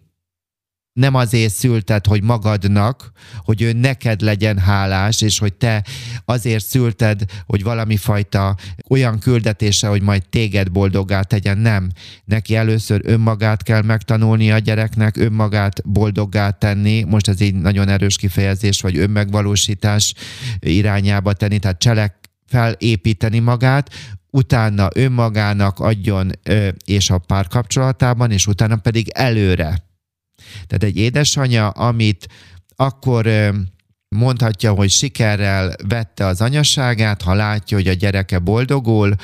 nem 0.98 1.14
azért 1.14 1.54
szülted, 1.54 2.06
hogy 2.06 2.22
magadnak, 2.22 3.12
hogy 3.36 3.62
ő 3.62 3.72
neked 3.72 4.20
legyen 4.20 4.58
hálás, 4.58 5.20
és 5.20 5.38
hogy 5.38 5.52
te 5.52 5.84
azért 6.24 6.64
szülted, 6.64 7.22
hogy 7.46 7.62
valami 7.62 7.96
fajta 7.96 8.56
olyan 8.88 9.18
küldetése, 9.18 9.86
hogy 9.88 10.02
majd 10.02 10.28
téged 10.28 10.70
boldoggá 10.70 11.22
tegyen. 11.22 11.58
Nem. 11.58 11.90
Neki 12.24 12.56
először 12.56 13.00
önmagát 13.04 13.62
kell 13.62 13.82
megtanulni 13.82 14.50
a 14.50 14.58
gyereknek, 14.58 15.16
önmagát 15.16 15.88
boldoggá 15.88 16.50
tenni. 16.50 17.02
Most 17.02 17.28
ez 17.28 17.40
így 17.40 17.54
nagyon 17.54 17.88
erős 17.88 18.16
kifejezés, 18.16 18.80
vagy 18.80 18.96
önmegvalósítás 18.96 20.14
irányába 20.60 21.32
tenni, 21.32 21.58
tehát 21.58 21.78
cselek 21.78 22.14
felépíteni 22.46 23.38
magát, 23.38 23.90
utána 24.30 24.88
önmagának 24.94 25.78
adjon, 25.78 26.30
és 26.84 27.10
a 27.10 27.18
párkapcsolatában, 27.18 28.30
és 28.30 28.46
utána 28.46 28.76
pedig 28.76 29.08
előre 29.08 29.86
tehát 30.66 30.84
egy 30.84 30.96
édesanyja, 30.96 31.68
amit 31.68 32.26
akkor 32.76 33.28
mondhatja, 34.08 34.72
hogy 34.72 34.90
sikerrel 34.90 35.74
vette 35.88 36.26
az 36.26 36.40
anyaságát, 36.40 37.22
ha 37.22 37.34
látja, 37.34 37.76
hogy 37.76 37.88
a 37.88 37.92
gyereke 37.92 38.38
boldogul, 38.38 39.14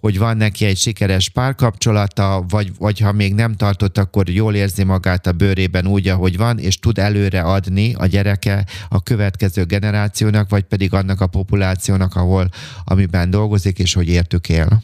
hogy 0.00 0.18
van 0.18 0.36
neki 0.36 0.64
egy 0.64 0.76
sikeres 0.76 1.28
párkapcsolata, 1.28 2.44
vagy, 2.48 2.72
vagy 2.78 2.98
ha 2.98 3.12
még 3.12 3.34
nem 3.34 3.54
tartott, 3.54 3.98
akkor 3.98 4.28
jól 4.28 4.54
érzi 4.54 4.84
magát 4.84 5.26
a 5.26 5.32
bőrében 5.32 5.86
úgy, 5.86 6.08
ahogy 6.08 6.36
van, 6.36 6.58
és 6.58 6.78
tud 6.78 6.98
előre 6.98 7.40
adni 7.40 7.94
a 7.94 8.06
gyereke 8.06 8.64
a 8.88 9.02
következő 9.02 9.64
generációnak, 9.64 10.48
vagy 10.48 10.62
pedig 10.62 10.92
annak 10.92 11.20
a 11.20 11.26
populációnak, 11.26 12.14
ahol, 12.14 12.48
amiben 12.84 13.30
dolgozik, 13.30 13.78
és 13.78 13.94
hogy 13.94 14.08
értük 14.08 14.48
él. 14.48 14.82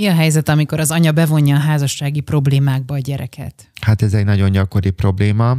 Mi 0.00 0.06
a 0.06 0.14
helyzet, 0.14 0.48
amikor 0.48 0.80
az 0.80 0.90
anya 0.90 1.12
bevonja 1.12 1.56
a 1.56 1.58
házassági 1.58 2.20
problémákba 2.20 2.94
a 2.94 2.98
gyereket? 2.98 3.70
Hát 3.80 4.02
ez 4.02 4.14
egy 4.14 4.24
nagyon 4.24 4.50
gyakori 4.50 4.90
probléma 4.90 5.56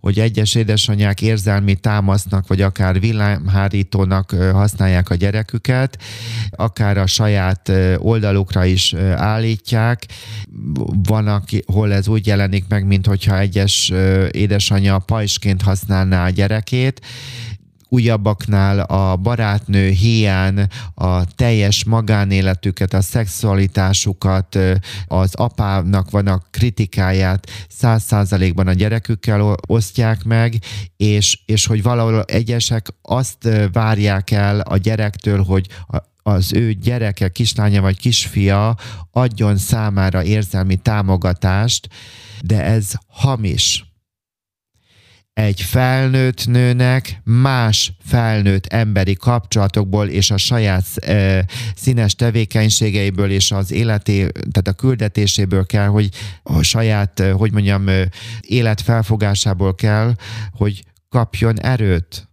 hogy 0.00 0.18
egyes 0.18 0.54
édesanyák 0.54 1.22
érzelmi 1.22 1.74
támasznak, 1.74 2.46
vagy 2.46 2.60
akár 2.60 3.00
villámhárítónak 3.00 4.30
használják 4.52 5.10
a 5.10 5.14
gyereküket, 5.14 6.02
akár 6.50 6.98
a 6.98 7.06
saját 7.06 7.72
oldalukra 7.98 8.64
is 8.64 8.94
állítják. 9.14 10.06
Van, 11.02 11.28
aki, 11.28 11.62
hol 11.66 11.92
ez 11.92 12.08
úgy 12.08 12.26
jelenik 12.26 12.64
meg, 12.68 12.86
mint 12.86 13.06
hogyha 13.06 13.38
egyes 13.38 13.92
édesanyja 14.30 14.98
pajsként 14.98 15.62
használná 15.62 16.24
a 16.24 16.30
gyerekét, 16.30 17.00
újabbaknál 17.88 18.80
a 18.80 19.16
barátnő 19.16 19.88
hiány, 19.88 20.66
a 20.94 21.24
teljes 21.24 21.84
magánéletüket, 21.84 22.94
a 22.94 23.00
szexualitásukat, 23.00 24.58
az 25.06 25.34
apának 25.34 26.10
van 26.10 26.26
a 26.26 26.42
kritikáját 26.50 27.50
száz 27.68 28.02
százalékban 28.02 28.66
a 28.66 28.72
gyerekükkel 28.72 29.56
osztják 29.66 30.24
meg, 30.24 30.54
és, 30.96 31.38
és 31.46 31.66
hogy 31.66 31.82
valahol 31.82 32.22
egyesek 32.22 32.86
azt 33.02 33.48
várják 33.72 34.30
el 34.30 34.60
a 34.60 34.76
gyerektől, 34.76 35.42
hogy 35.42 35.66
az 36.22 36.52
ő 36.52 36.72
gyereke, 36.72 37.28
kislánya 37.28 37.80
vagy 37.80 37.98
kisfia 37.98 38.76
adjon 39.10 39.56
számára 39.56 40.22
érzelmi 40.22 40.76
támogatást, 40.76 41.88
de 42.40 42.64
ez 42.64 42.92
hamis 43.06 43.84
egy 45.36 45.60
felnőtt 45.60 46.46
nőnek 46.46 47.20
más 47.24 47.92
felnőtt 48.04 48.66
emberi 48.66 49.14
kapcsolatokból 49.14 50.08
és 50.08 50.30
a 50.30 50.36
saját 50.36 50.96
e, 50.96 51.44
színes 51.74 52.14
tevékenységeiből 52.14 53.30
és 53.30 53.52
az 53.52 53.72
életé, 53.72 54.18
tehát 54.28 54.68
a 54.68 54.72
küldetéséből 54.72 55.66
kell, 55.66 55.86
hogy 55.86 56.08
a 56.42 56.62
saját, 56.62 57.20
hogy 57.20 57.52
mondjam, 57.52 57.86
életfelfogásából 58.40 59.74
kell, 59.74 60.14
hogy 60.52 60.84
kapjon 61.08 61.60
erőt. 61.60 62.28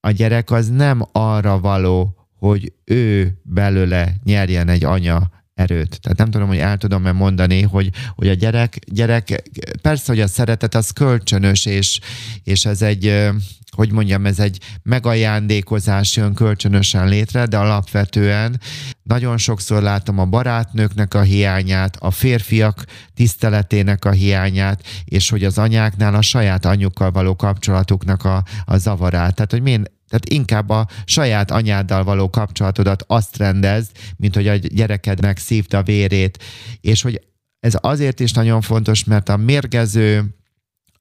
A 0.00 0.10
gyerek 0.10 0.50
az 0.50 0.68
nem 0.68 1.02
arra 1.12 1.58
való, 1.58 2.28
hogy 2.38 2.72
ő 2.84 3.38
belőle 3.42 4.14
nyerjen 4.24 4.68
egy 4.68 4.84
anya 4.84 5.30
erőt. 5.60 5.98
Tehát 6.00 6.18
nem 6.18 6.30
tudom, 6.30 6.48
hogy 6.48 6.58
el 6.58 6.76
tudom-e 6.76 7.12
mondani, 7.12 7.62
hogy, 7.62 7.90
hogy 8.14 8.28
a 8.28 8.34
gyerek, 8.34 8.78
gyerek, 8.86 9.42
persze, 9.82 10.12
hogy 10.12 10.20
a 10.20 10.26
szeretet 10.26 10.74
az 10.74 10.90
kölcsönös, 10.90 11.66
és, 11.66 12.00
és 12.44 12.64
ez 12.64 12.82
egy, 12.82 13.30
hogy 13.76 13.92
mondjam, 13.92 14.26
ez 14.26 14.38
egy 14.38 14.58
megajándékozás 14.82 16.16
jön 16.16 16.34
kölcsönösen 16.34 17.08
létre, 17.08 17.46
de 17.46 17.56
alapvetően 17.56 18.60
nagyon 19.02 19.38
sokszor 19.38 19.82
látom 19.82 20.18
a 20.18 20.24
barátnőknek 20.24 21.14
a 21.14 21.22
hiányát, 21.22 21.96
a 22.00 22.10
férfiak 22.10 22.84
tiszteletének 23.14 24.04
a 24.04 24.10
hiányát, 24.10 24.82
és 25.04 25.30
hogy 25.30 25.44
az 25.44 25.58
anyáknál 25.58 26.14
a 26.14 26.22
saját 26.22 26.64
anyukkal 26.64 27.10
való 27.10 27.36
kapcsolatuknak 27.36 28.24
a, 28.24 28.44
a 28.64 28.76
zavarát. 28.76 29.34
Tehát, 29.34 29.50
hogy 29.50 29.62
milyen 29.62 29.88
tehát 30.10 30.28
inkább 30.28 30.68
a 30.68 30.88
saját 31.04 31.50
anyáddal 31.50 32.04
való 32.04 32.30
kapcsolatodat 32.30 33.04
azt 33.06 33.36
rendezd, 33.36 33.90
mint 34.16 34.34
hogy 34.34 34.48
a 34.48 34.54
gyerekednek 34.54 35.38
szívta 35.38 35.78
a 35.78 35.82
vérét. 35.82 36.42
És 36.80 37.02
hogy 37.02 37.20
ez 37.60 37.74
azért 37.80 38.20
is 38.20 38.32
nagyon 38.32 38.60
fontos, 38.60 39.04
mert 39.04 39.28
a 39.28 39.36
mérgező 39.36 40.24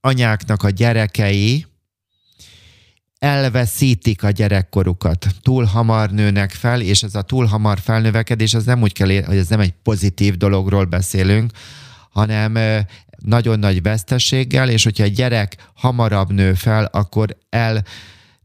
anyáknak 0.01 0.63
a 0.63 0.69
gyerekei 0.69 1.65
elveszítik 3.19 4.23
a 4.23 4.29
gyerekkorukat. 4.29 5.27
Túl 5.41 5.63
hamar 5.63 6.11
nőnek 6.11 6.51
fel, 6.51 6.81
és 6.81 7.03
ez 7.03 7.15
a 7.15 7.21
túl 7.21 7.45
hamar 7.45 7.79
felnövekedés, 7.79 8.53
az 8.53 8.65
nem 8.65 8.81
úgy 8.81 8.93
kell, 8.93 9.23
hogy 9.23 9.37
ez 9.37 9.47
nem 9.47 9.59
egy 9.59 9.73
pozitív 9.83 10.37
dologról 10.37 10.85
beszélünk, 10.85 11.51
hanem 12.09 12.85
nagyon 13.17 13.59
nagy 13.59 13.81
veszteséggel, 13.81 14.69
és 14.69 14.83
hogyha 14.83 15.03
egy 15.03 15.13
gyerek 15.13 15.69
hamarabb 15.73 16.31
nő 16.31 16.53
fel, 16.53 16.85
akkor 16.85 17.37
el 17.49 17.83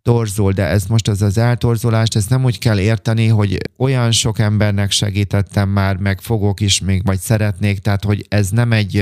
torzul, 0.04 0.52
de 0.52 0.64
ez 0.64 0.86
most 0.86 1.08
az 1.08 1.22
az 1.22 1.38
eltorzulást, 1.38 2.16
ezt 2.16 2.30
nem 2.30 2.44
úgy 2.44 2.58
kell 2.58 2.78
érteni, 2.78 3.26
hogy 3.26 3.58
olyan 3.76 4.10
sok 4.10 4.38
embernek 4.38 4.90
segítettem 4.90 5.68
már, 5.68 5.96
meg 5.96 6.20
fogok 6.20 6.60
is 6.60 6.80
még, 6.80 7.04
vagy 7.04 7.18
szeretnék, 7.18 7.78
tehát 7.78 8.04
hogy 8.04 8.26
ez 8.28 8.48
nem 8.48 8.72
egy 8.72 8.96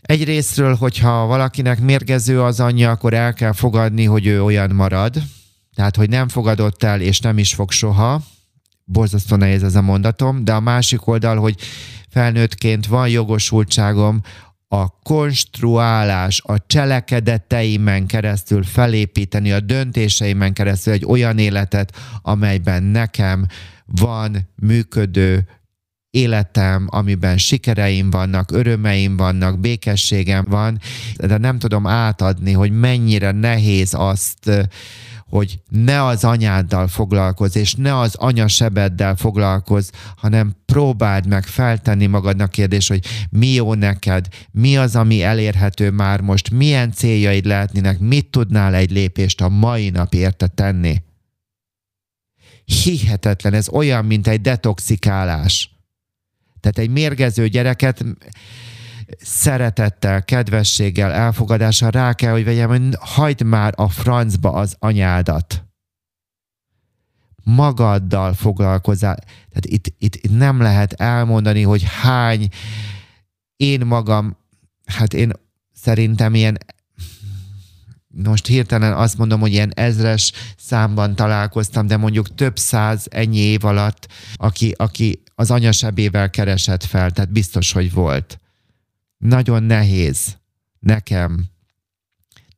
egy 0.00 0.24
részről, 0.24 0.74
hogyha 0.74 1.26
valakinek 1.26 1.80
mérgező 1.80 2.42
az 2.42 2.60
anyja, 2.60 2.90
akkor 2.90 3.14
el 3.14 3.34
kell 3.34 3.52
fogadni, 3.52 4.04
hogy 4.04 4.26
ő 4.26 4.42
olyan 4.42 4.70
marad, 4.70 5.22
tehát 5.74 5.96
hogy 5.96 6.08
nem 6.08 6.28
fogadott 6.28 6.82
el, 6.82 7.00
és 7.00 7.20
nem 7.20 7.38
is 7.38 7.54
fog 7.54 7.70
soha, 7.70 8.22
borzasztó 8.84 9.36
nehéz 9.36 9.62
ez 9.62 9.74
a 9.74 9.82
mondatom, 9.82 10.44
de 10.44 10.52
a 10.52 10.60
másik 10.60 11.06
oldal, 11.06 11.36
hogy 11.36 11.56
felnőttként 12.08 12.86
van 12.86 13.08
jogosultságom 13.08 14.20
a 14.74 14.98
konstruálás, 15.02 16.42
a 16.46 16.66
cselekedeteimen 16.66 18.06
keresztül 18.06 18.62
felépíteni, 18.62 19.52
a 19.52 19.60
döntéseimen 19.60 20.52
keresztül 20.52 20.92
egy 20.92 21.04
olyan 21.04 21.38
életet, 21.38 21.96
amelyben 22.22 22.82
nekem 22.82 23.46
van 23.86 24.48
működő 24.54 25.46
életem, 26.10 26.86
amiben 26.90 27.38
sikereim 27.38 28.10
vannak, 28.10 28.50
örömeim 28.50 29.16
vannak, 29.16 29.60
békességem 29.60 30.44
van, 30.48 30.78
de 31.16 31.38
nem 31.38 31.58
tudom 31.58 31.86
átadni, 31.86 32.52
hogy 32.52 32.70
mennyire 32.70 33.30
nehéz 33.30 33.94
azt 33.94 34.68
hogy 35.34 35.58
ne 35.68 36.04
az 36.04 36.24
anyáddal 36.24 36.88
foglalkozz, 36.88 37.56
és 37.56 37.74
ne 37.74 37.98
az 37.98 38.14
anyasebeddel 38.14 39.16
foglalkozz, 39.16 39.90
hanem 40.16 40.54
próbáld 40.66 41.26
meg 41.26 41.44
feltenni 41.44 42.06
magadnak 42.06 42.50
kérdés, 42.50 42.88
hogy 42.88 43.06
mi 43.30 43.46
jó 43.46 43.74
neked, 43.74 44.28
mi 44.50 44.76
az, 44.76 44.96
ami 44.96 45.22
elérhető 45.22 45.90
már 45.90 46.20
most, 46.20 46.50
milyen 46.50 46.92
céljaid 46.92 47.44
lehetnének, 47.44 47.98
mit 47.98 48.30
tudnál 48.30 48.74
egy 48.74 48.90
lépést 48.90 49.40
a 49.40 49.48
mai 49.48 49.90
nap 49.90 50.14
érte 50.14 50.46
tenni. 50.46 51.02
Hihetetlen, 52.64 53.54
ez 53.54 53.68
olyan, 53.68 54.04
mint 54.04 54.26
egy 54.26 54.40
detoxikálás. 54.40 55.70
Tehát 56.60 56.78
egy 56.78 56.90
mérgező 56.90 57.48
gyereket 57.48 58.04
szeretettel, 59.20 60.24
kedvességgel, 60.24 61.12
elfogadással 61.12 61.90
rá 61.90 62.12
kell, 62.12 62.32
hogy 62.32 62.44
vegyem, 62.44 62.68
hogy 62.68 62.96
hagyd 63.00 63.42
már 63.42 63.72
a 63.76 63.88
francba 63.88 64.52
az 64.52 64.76
anyádat. 64.78 65.64
Magaddal 67.44 68.32
foglalkozzál. 68.32 69.16
Tehát 69.48 69.66
itt, 69.66 69.94
itt, 69.98 70.14
itt 70.14 70.36
nem 70.36 70.60
lehet 70.60 70.92
elmondani, 70.92 71.62
hogy 71.62 71.84
hány 72.02 72.48
én 73.56 73.86
magam, 73.86 74.36
hát 74.84 75.14
én 75.14 75.32
szerintem 75.72 76.34
ilyen 76.34 76.58
most 78.22 78.46
hirtelen 78.46 78.92
azt 78.92 79.18
mondom, 79.18 79.40
hogy 79.40 79.52
ilyen 79.52 79.72
ezres 79.74 80.32
számban 80.56 81.14
találkoztam, 81.14 81.86
de 81.86 81.96
mondjuk 81.96 82.34
több 82.34 82.58
száz 82.58 83.06
ennyi 83.10 83.38
év 83.38 83.64
alatt, 83.64 84.08
aki, 84.34 84.74
aki 84.76 85.22
az 85.34 85.50
anyasebével 85.50 86.30
keresett 86.30 86.84
fel, 86.84 87.10
tehát 87.10 87.32
biztos, 87.32 87.72
hogy 87.72 87.92
volt 87.92 88.38
nagyon 89.24 89.62
nehéz 89.62 90.38
nekem 90.78 91.44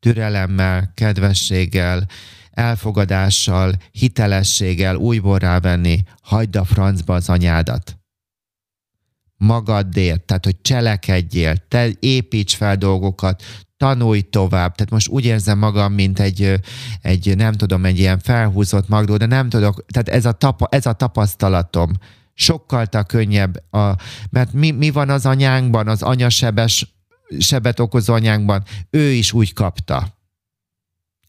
türelemmel, 0.01 0.93
kedvességgel, 0.95 2.07
elfogadással, 2.51 3.73
hitelességgel 3.91 4.97
újból 4.97 5.39
rávenni, 5.39 6.03
hagyd 6.23 6.57
a 6.57 6.65
francba 6.65 7.15
az 7.15 7.29
anyádat. 7.29 7.99
Magadért, 9.37 10.23
tehát 10.23 10.45
hogy 10.45 10.61
cselekedjél, 10.61 11.57
te 11.57 11.89
építs 12.01 12.57
fel 12.57 12.77
dolgokat, 12.77 13.43
tanulj 13.77 14.21
tovább. 14.21 14.75
Tehát 14.75 14.93
most 14.93 15.09
úgy 15.09 15.25
érzem 15.25 15.59
magam, 15.59 15.93
mint 15.93 16.21
egy, 16.21 16.61
egy 17.01 17.37
nem 17.37 17.53
tudom, 17.53 17.85
egy 17.85 17.99
ilyen 17.99 18.19
felhúzott 18.19 18.89
magdó, 18.89 19.17
de 19.17 19.27
nem 19.27 19.49
tudok, 19.49 19.85
tehát 19.87 20.09
ez 20.09 20.25
a, 20.25 20.33
tapa, 20.33 20.69
ez 20.71 20.87
a 20.87 20.93
tapasztalatom, 20.93 21.93
sokkal 22.37 22.87
könnyebb, 23.07 23.73
a, 23.73 23.97
mert 24.31 24.53
mi, 24.53 24.71
mi 24.71 24.91
van 24.91 25.11
az 25.11 25.27
anyánkban, 25.27 25.89
az 25.89 26.03
anyasebes 26.03 26.97
sebet 27.39 27.81
okozó 27.81 28.15
anyánkban, 28.15 28.63
ő 28.91 29.11
is 29.11 29.33
úgy 29.33 29.53
kapta. 29.53 30.15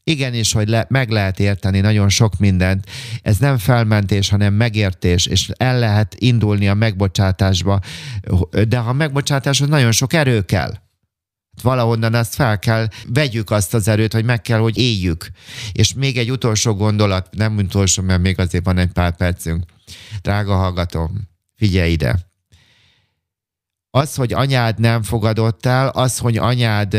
Igenis, 0.04 0.52
hogy 0.52 0.68
le, 0.68 0.86
meg 0.88 1.10
lehet 1.10 1.40
érteni 1.40 1.80
nagyon 1.80 2.08
sok 2.08 2.38
mindent. 2.38 2.86
Ez 3.22 3.38
nem 3.38 3.58
felmentés, 3.58 4.28
hanem 4.28 4.54
megértés, 4.54 5.26
és 5.26 5.50
el 5.56 5.78
lehet 5.78 6.14
indulni 6.18 6.68
a 6.68 6.74
megbocsátásba. 6.74 7.80
De 8.68 8.78
ha 8.78 8.92
megbocsátáshoz 8.92 9.68
nagyon 9.68 9.92
sok 9.92 10.12
erő 10.12 10.42
kell. 10.42 10.72
Valahonnan 11.62 12.14
azt 12.14 12.34
fel 12.34 12.58
kell, 12.58 12.88
vegyük 13.06 13.50
azt 13.50 13.74
az 13.74 13.88
erőt, 13.88 14.12
hogy 14.12 14.24
meg 14.24 14.40
kell, 14.40 14.58
hogy 14.58 14.78
éljük. 14.78 15.26
És 15.72 15.94
még 15.94 16.18
egy 16.18 16.30
utolsó 16.30 16.74
gondolat, 16.74 17.28
nem 17.30 17.56
utolsó, 17.56 18.02
mert 18.02 18.20
még 18.20 18.38
azért 18.38 18.64
van 18.64 18.78
egy 18.78 18.92
pár 18.92 19.16
percünk 19.16 19.64
Drága 20.22 20.54
hallgatom, 20.54 21.28
figyelj 21.56 21.90
ide. 21.90 22.26
Az, 23.90 24.14
hogy 24.14 24.32
anyád 24.32 24.78
nem 24.78 25.02
fogadott 25.02 25.66
el, 25.66 25.88
az, 25.88 26.18
hogy 26.18 26.36
anyád 26.36 26.92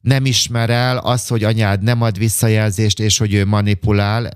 nem 0.00 0.24
ismer 0.24 0.70
el, 0.70 0.98
az, 0.98 1.28
hogy 1.28 1.44
anyád 1.44 1.82
nem 1.82 2.02
ad 2.02 2.18
visszajelzést, 2.18 3.00
és 3.00 3.18
hogy 3.18 3.34
ő 3.34 3.44
manipulál, 3.44 4.28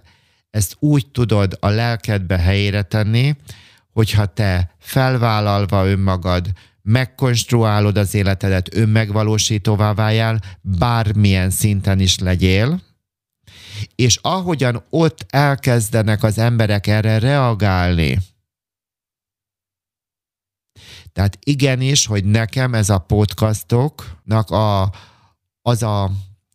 ezt 0.50 0.76
úgy 0.78 1.06
tudod 1.06 1.56
a 1.60 1.68
lelkedbe 1.68 2.38
helyére 2.38 2.82
tenni, 2.82 3.36
hogyha 3.92 4.26
te 4.26 4.74
felvállalva 4.78 5.86
önmagad, 5.86 6.46
megkonstruálod 6.88 7.96
az 7.96 8.14
életedet, 8.14 8.74
önmegvalósítóvá 8.74 9.94
váljál, 9.94 10.40
bármilyen 10.60 11.50
szinten 11.50 12.00
is 12.00 12.18
legyél, 12.18 12.82
és 13.94 14.18
ahogyan 14.22 14.84
ott 14.90 15.26
elkezdenek 15.28 16.22
az 16.22 16.38
emberek 16.38 16.86
erre 16.86 17.18
reagálni, 17.18 18.18
tehát 21.12 21.38
igenis, 21.40 22.06
hogy 22.06 22.24
nekem 22.24 22.74
ez 22.74 22.90
a 22.90 22.98
podcastoknak 22.98 24.50
a, 24.50 24.92
az 25.62 25.82
a 25.82 26.10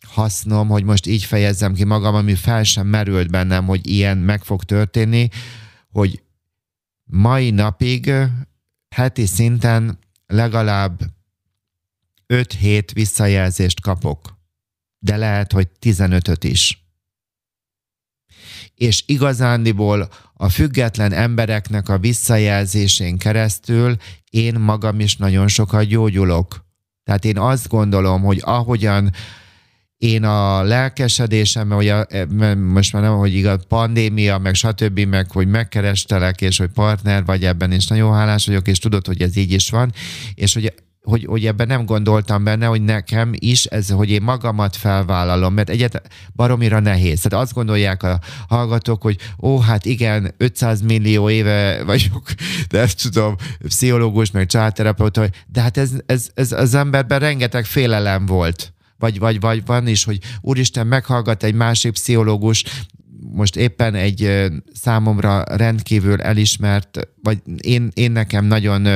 hasznom, 0.08 0.68
hogy 0.68 0.84
most 0.84 1.06
így 1.06 1.24
fejezzem 1.24 1.74
ki 1.74 1.84
magam, 1.84 2.16
ami 2.16 2.36
fel 2.36 2.64
sem 2.64 2.88
merült 2.88 3.32
bennem, 3.32 3.66
hogy 3.66 3.88
ilyen 3.90 4.18
meg 4.18 4.44
fog 4.44 4.64
történni, 4.64 5.28
hogy 5.92 6.24
mai 7.04 7.50
napig 7.52 8.14
heti 8.96 9.26
szinten 9.26 10.02
legalább 10.34 11.02
5-7 12.28 12.90
visszajelzést 12.94 13.82
kapok, 13.82 14.38
de 15.00 15.18
lehet, 15.18 15.52
hogy 15.52 15.68
15-öt 15.82 16.44
is. 16.44 16.86
És 18.76 19.04
igazándiból 19.06 20.10
a 20.34 20.50
független 20.50 21.12
embereknek 21.12 21.90
a 21.90 21.98
visszajelzésén 21.98 23.18
keresztül 23.18 23.96
én 24.30 24.60
magam 24.60 25.00
is 25.00 25.18
nagyon 25.18 25.48
sokat 25.48 25.84
gyógyulok. 25.84 26.66
Tehát 27.04 27.26
én 27.26 27.38
azt 27.38 27.68
gondolom, 27.68 28.22
hogy 28.22 28.42
ahogyan 28.44 29.12
én 30.04 30.24
a 30.24 30.64
lelkesedésem, 30.64 31.70
hogy 31.70 31.88
a, 31.88 32.08
most 32.56 32.94
már 32.94 33.02
nem, 33.02 33.18
hogy 33.18 33.36
igaz, 33.36 33.60
pandémia, 33.68 34.38
meg 34.38 34.54
stb., 34.54 35.00
meg 35.00 35.32
hogy 35.32 35.48
megkerestelek, 35.48 36.42
és 36.42 36.58
hogy 36.58 36.70
partner 36.74 37.26
vagy 37.26 37.46
ebben, 37.46 37.72
és 37.72 37.88
nagyon 37.88 38.14
hálás 38.14 38.46
vagyok, 38.46 38.68
és 38.68 38.80
tudod, 38.80 39.08
hogy 39.08 39.22
ez 39.22 39.38
így 39.38 39.52
is 39.52 39.70
van, 39.70 39.94
és 40.36 40.54
hogy 40.54 40.74
hogy, 41.04 41.26
hogy 41.26 41.46
ebben 41.46 41.68
nem 41.68 41.86
gondoltam 41.86 42.44
benne, 42.44 42.66
hogy 42.66 42.82
nekem 42.82 43.32
is 43.34 43.66
ez, 43.66 43.90
hogy 43.90 44.10
én 44.10 44.22
magamat 44.22 44.76
felvállalom, 44.76 45.54
mert 45.54 45.70
egyet 45.70 46.02
baromira 46.36 46.80
nehéz. 46.80 47.22
Tehát 47.22 47.46
azt 47.46 47.54
gondolják 47.54 48.04
a 48.04 48.20
hallgatók, 48.48 49.02
hogy 49.02 49.18
ó, 49.42 49.60
hát 49.60 49.86
igen, 49.86 50.34
500 50.38 50.82
millió 50.82 51.30
éve 51.30 51.84
vagyok, 51.84 52.24
de 52.70 52.80
ezt 52.80 53.02
tudom, 53.02 53.36
pszichológus, 53.64 54.32
meg 54.32 54.46
családterapeuta, 54.46 55.26
de 55.48 55.62
hát 55.62 55.78
ez, 55.78 55.92
ez, 56.06 56.30
ez 56.34 56.52
az 56.52 56.74
emberben 56.74 57.20
rengeteg 57.20 57.66
félelem 57.66 58.26
volt 58.26 58.73
vagy, 59.04 59.20
vagy, 59.20 59.40
vagy 59.40 59.66
van 59.66 59.88
is, 59.88 60.04
hogy 60.04 60.20
úristen 60.42 60.88
meghallgat 60.88 61.44
egy 61.44 61.54
másik 61.54 61.92
pszichológus, 61.92 62.64
most 63.32 63.56
éppen 63.56 63.96
egy 63.96 64.52
számomra 64.74 65.44
rendkívül 65.44 66.22
elismert, 66.22 67.00
vagy 67.24 67.42
én, 67.58 67.92
én 67.94 68.12
nekem 68.12 68.46
nagyon 68.46 68.88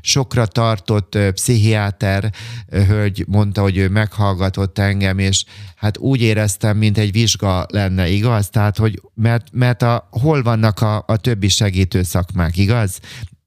sokra 0.00 0.46
tartott 0.46 1.18
pszichiáter 1.32 2.32
hölgy 2.70 3.24
mondta, 3.28 3.60
hogy 3.62 3.76
ő 3.76 3.88
meghallgatott 3.88 4.78
engem, 4.78 5.18
és 5.18 5.44
hát 5.76 5.98
úgy 5.98 6.20
éreztem, 6.20 6.76
mint 6.76 6.98
egy 6.98 7.12
vizsga 7.12 7.66
lenne, 7.68 8.08
igaz? 8.08 8.48
Tehát, 8.48 8.76
hogy 8.76 9.02
mert, 9.14 9.46
mert 9.52 9.82
a, 9.82 10.08
hol 10.10 10.42
vannak 10.42 10.80
a, 10.80 11.04
a 11.06 11.16
többi 11.16 11.48
segítő 11.48 12.02
szakmák, 12.02 12.56
igaz? 12.56 13.00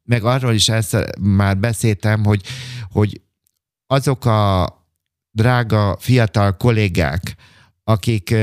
Meg 0.03 0.23
arról 0.23 0.53
is 0.53 0.69
ezt 0.69 0.97
már 1.19 1.57
beszéltem, 1.57 2.23
hogy, 2.23 2.41
hogy 2.91 3.21
azok 3.87 4.25
a 4.25 4.80
drága 5.31 5.97
fiatal 5.99 6.57
kollégák, 6.57 7.35
akik 7.83 8.35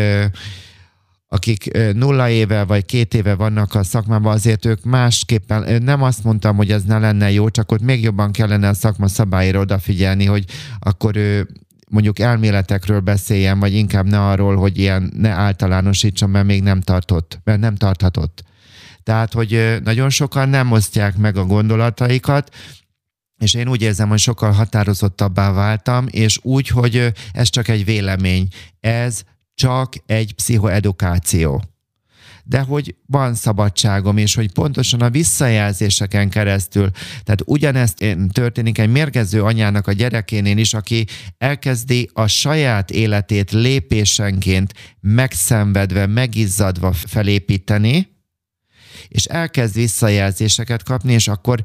akik 1.31 1.71
nulla 1.93 2.29
éve 2.29 2.65
vagy 2.65 2.85
két 2.85 3.15
éve 3.15 3.35
vannak 3.35 3.75
a 3.75 3.83
szakmában, 3.83 4.33
azért 4.33 4.65
ők 4.65 4.85
másképpen, 4.85 5.83
nem 5.83 6.03
azt 6.03 6.25
mondtam, 6.25 6.57
hogy 6.57 6.71
ez 6.71 6.83
ne 6.85 6.99
lenne 6.99 7.31
jó, 7.31 7.49
csak 7.49 7.73
ott 7.73 7.81
még 7.81 8.03
jobban 8.03 8.33
kellene 8.33 8.69
a 8.69 8.75
szakma 8.75 9.09
szabályra 9.09 9.61
odafigyelni, 9.61 10.25
hogy 10.25 10.45
akkor 10.79 11.17
ő 11.17 11.49
mondjuk 11.91 12.19
elméletekről 12.19 13.01
beszéljen, 13.01 13.59
vagy 13.59 13.75
inkább 13.75 14.07
ne 14.07 14.27
arról, 14.27 14.57
hogy 14.57 14.79
ilyen 14.79 15.13
ne 15.17 15.29
általánosítson, 15.29 16.31
mert 16.31 16.47
még 16.47 16.63
nem 16.63 16.81
tartott, 16.81 17.41
mert 17.45 17.61
nem 17.61 17.75
tarthatott. 17.75 18.45
Tehát, 19.03 19.33
hogy 19.33 19.79
nagyon 19.85 20.11
sokan 20.11 20.49
nem 20.49 20.73
osztják 20.73 21.17
meg 21.17 21.37
a 21.37 21.45
gondolataikat, 21.45 22.55
és 23.39 23.55
én 23.55 23.69
úgy 23.69 23.83
érzem, 23.83 24.09
hogy 24.09 24.19
sokkal 24.19 24.53
határozottabbá 24.53 25.53
váltam, 25.53 26.07
és 26.11 26.39
úgy, 26.43 26.69
hogy 26.69 27.13
ez 27.33 27.49
csak 27.51 27.69
egy 27.69 27.85
vélemény. 27.85 28.49
Ez 28.81 29.23
csak 29.55 29.93
egy 30.07 30.35
pszichoedukáció. 30.35 31.63
De 32.45 32.61
hogy 32.61 32.95
van 33.07 33.35
szabadságom, 33.35 34.17
és 34.17 34.35
hogy 34.35 34.53
pontosan 34.53 35.01
a 35.01 35.11
visszajelzéseken 35.11 36.29
keresztül, 36.29 36.91
tehát 37.25 37.43
ugyanezt 37.45 38.17
történik 38.33 38.79
egy 38.79 38.91
mérgező 38.91 39.43
anyának 39.43 39.87
a 39.87 39.93
gyerekénél 39.93 40.59
is, 40.59 40.75
aki 40.75 41.07
elkezdi 41.39 42.11
a 42.13 42.27
saját 42.27 42.91
életét 42.91 43.51
lépésenként 43.51 44.75
megszenvedve, 45.01 46.07
megizzadva 46.07 46.93
felépíteni, 46.93 48.09
és 49.09 49.25
elkezd 49.25 49.75
visszajelzéseket 49.75 50.83
kapni, 50.83 51.13
és 51.13 51.29
akkor 51.29 51.63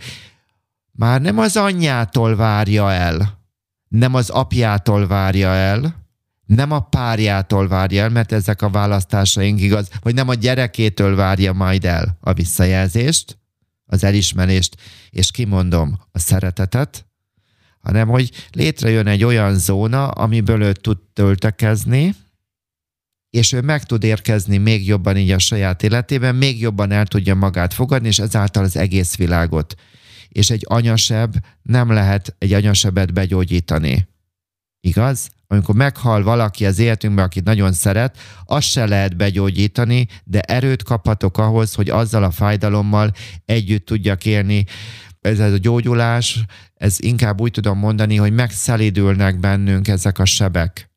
már 0.98 1.22
nem 1.22 1.38
az 1.38 1.58
anyjától 1.58 2.36
várja 2.36 2.91
el, 2.91 3.41
nem 3.88 4.14
az 4.14 4.30
apjától 4.30 5.08
várja 5.08 5.50
el, 5.50 6.02
nem 6.46 6.72
a 6.72 6.80
párjától 6.80 7.68
várja 7.68 8.04
el, 8.04 8.10
mert 8.10 8.32
ezek 8.32 8.62
a 8.62 8.70
választásaink 8.70 9.62
igaz, 9.62 9.89
vagy 10.02 10.14
nem 10.14 10.28
a 10.28 10.34
gyerekétől 10.34 11.16
várja 11.16 11.54
majd 11.54 11.86
el 11.86 12.18
a 12.22 12.34
visszajelzést, 12.34 13.38
az 13.86 14.04
elismerést, 14.04 14.76
és 15.10 15.32
kimondom 15.32 16.00
a 16.12 16.20
szeretetet, 16.20 17.06
hanem 17.80 18.08
hogy 18.08 18.32
létrejön 18.52 19.08
egy 19.08 19.24
olyan 19.24 19.58
zóna, 19.58 20.08
amiből 20.08 20.62
ő 20.62 20.72
tud 20.72 20.98
töltekezni, 21.14 22.16
és 23.30 23.52
ő 23.52 23.62
meg 23.62 23.84
tud 23.84 24.04
érkezni 24.04 24.58
még 24.58 24.88
jobban 24.88 25.18
így 25.18 25.32
a 25.32 25.39
saját 25.39 25.84
életében, 25.84 26.36
még 26.36 26.60
jobban 26.60 26.91
el 26.91 27.06
tudja 27.06 27.36
magát 27.36 27.74
fogadni, 27.74 28.08
és 28.08 28.20
ezáltal 28.20 28.64
az 28.64 28.78
egész 28.78 29.16
világot 29.16 29.76
és 30.34 30.50
egy 30.50 30.66
anyaseb 30.70 31.36
nem 31.62 31.92
lehet 31.92 32.36
egy 32.38 32.54
anyasebet 32.54 33.14
begyógyítani. 33.14 34.08
Igaz? 34.80 35.30
Amikor 35.48 35.76
meghal 35.76 36.24
valaki 36.24 36.66
az 36.66 36.80
életünkben, 36.80 37.26
akit 37.26 37.44
nagyon 37.44 37.74
szeret, 37.74 38.18
azt 38.46 38.68
se 38.68 38.86
lehet 38.86 39.16
begyógyítani, 39.16 40.08
de 40.24 40.40
erőt 40.42 40.84
kaphatok 40.84 41.38
ahhoz, 41.38 41.74
hogy 41.74 41.90
azzal 41.90 42.24
a 42.24 42.32
fájdalommal 42.32 43.12
együtt 43.46 43.86
tudjak 43.86 44.26
élni. 44.26 44.66
Ez, 45.22 45.40
ez 45.40 45.52
a 45.52 45.58
gyógyulás, 45.58 46.46
ez 46.74 46.96
inkább 47.00 47.42
úgy 47.42 47.52
tudom 47.52 47.78
mondani, 47.78 48.16
hogy 48.16 48.34
megszelidülnek 48.34 49.40
bennünk 49.40 49.88
ezek 49.88 50.20
a 50.20 50.26
sebek 50.26 50.93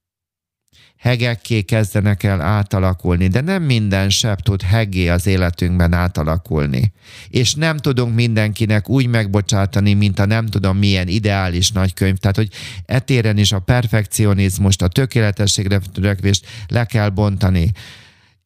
hegekké 1.06 1.62
kezdenek 1.62 2.22
el 2.22 2.40
átalakulni, 2.40 3.28
de 3.28 3.40
nem 3.40 3.62
minden 3.62 4.10
seb 4.10 4.40
tud 4.40 4.62
hegé 4.62 5.08
az 5.08 5.26
életünkben 5.26 5.92
átalakulni. 5.92 6.92
És 7.28 7.54
nem 7.54 7.76
tudunk 7.76 8.14
mindenkinek 8.14 8.88
úgy 8.88 9.06
megbocsátani, 9.06 9.94
mint 9.94 10.18
a 10.18 10.26
nem 10.26 10.46
tudom 10.46 10.76
milyen 10.76 11.08
ideális 11.08 11.70
nagykönyv. 11.70 12.16
Tehát, 12.16 12.36
hogy 12.36 12.48
etéren 12.86 13.38
is 13.38 13.52
a 13.52 13.58
perfekcionizmust, 13.58 14.82
a 14.82 14.88
tökéletességre 14.88 15.80
törekvést 15.92 16.46
le 16.68 16.84
kell 16.84 17.08
bontani 17.08 17.72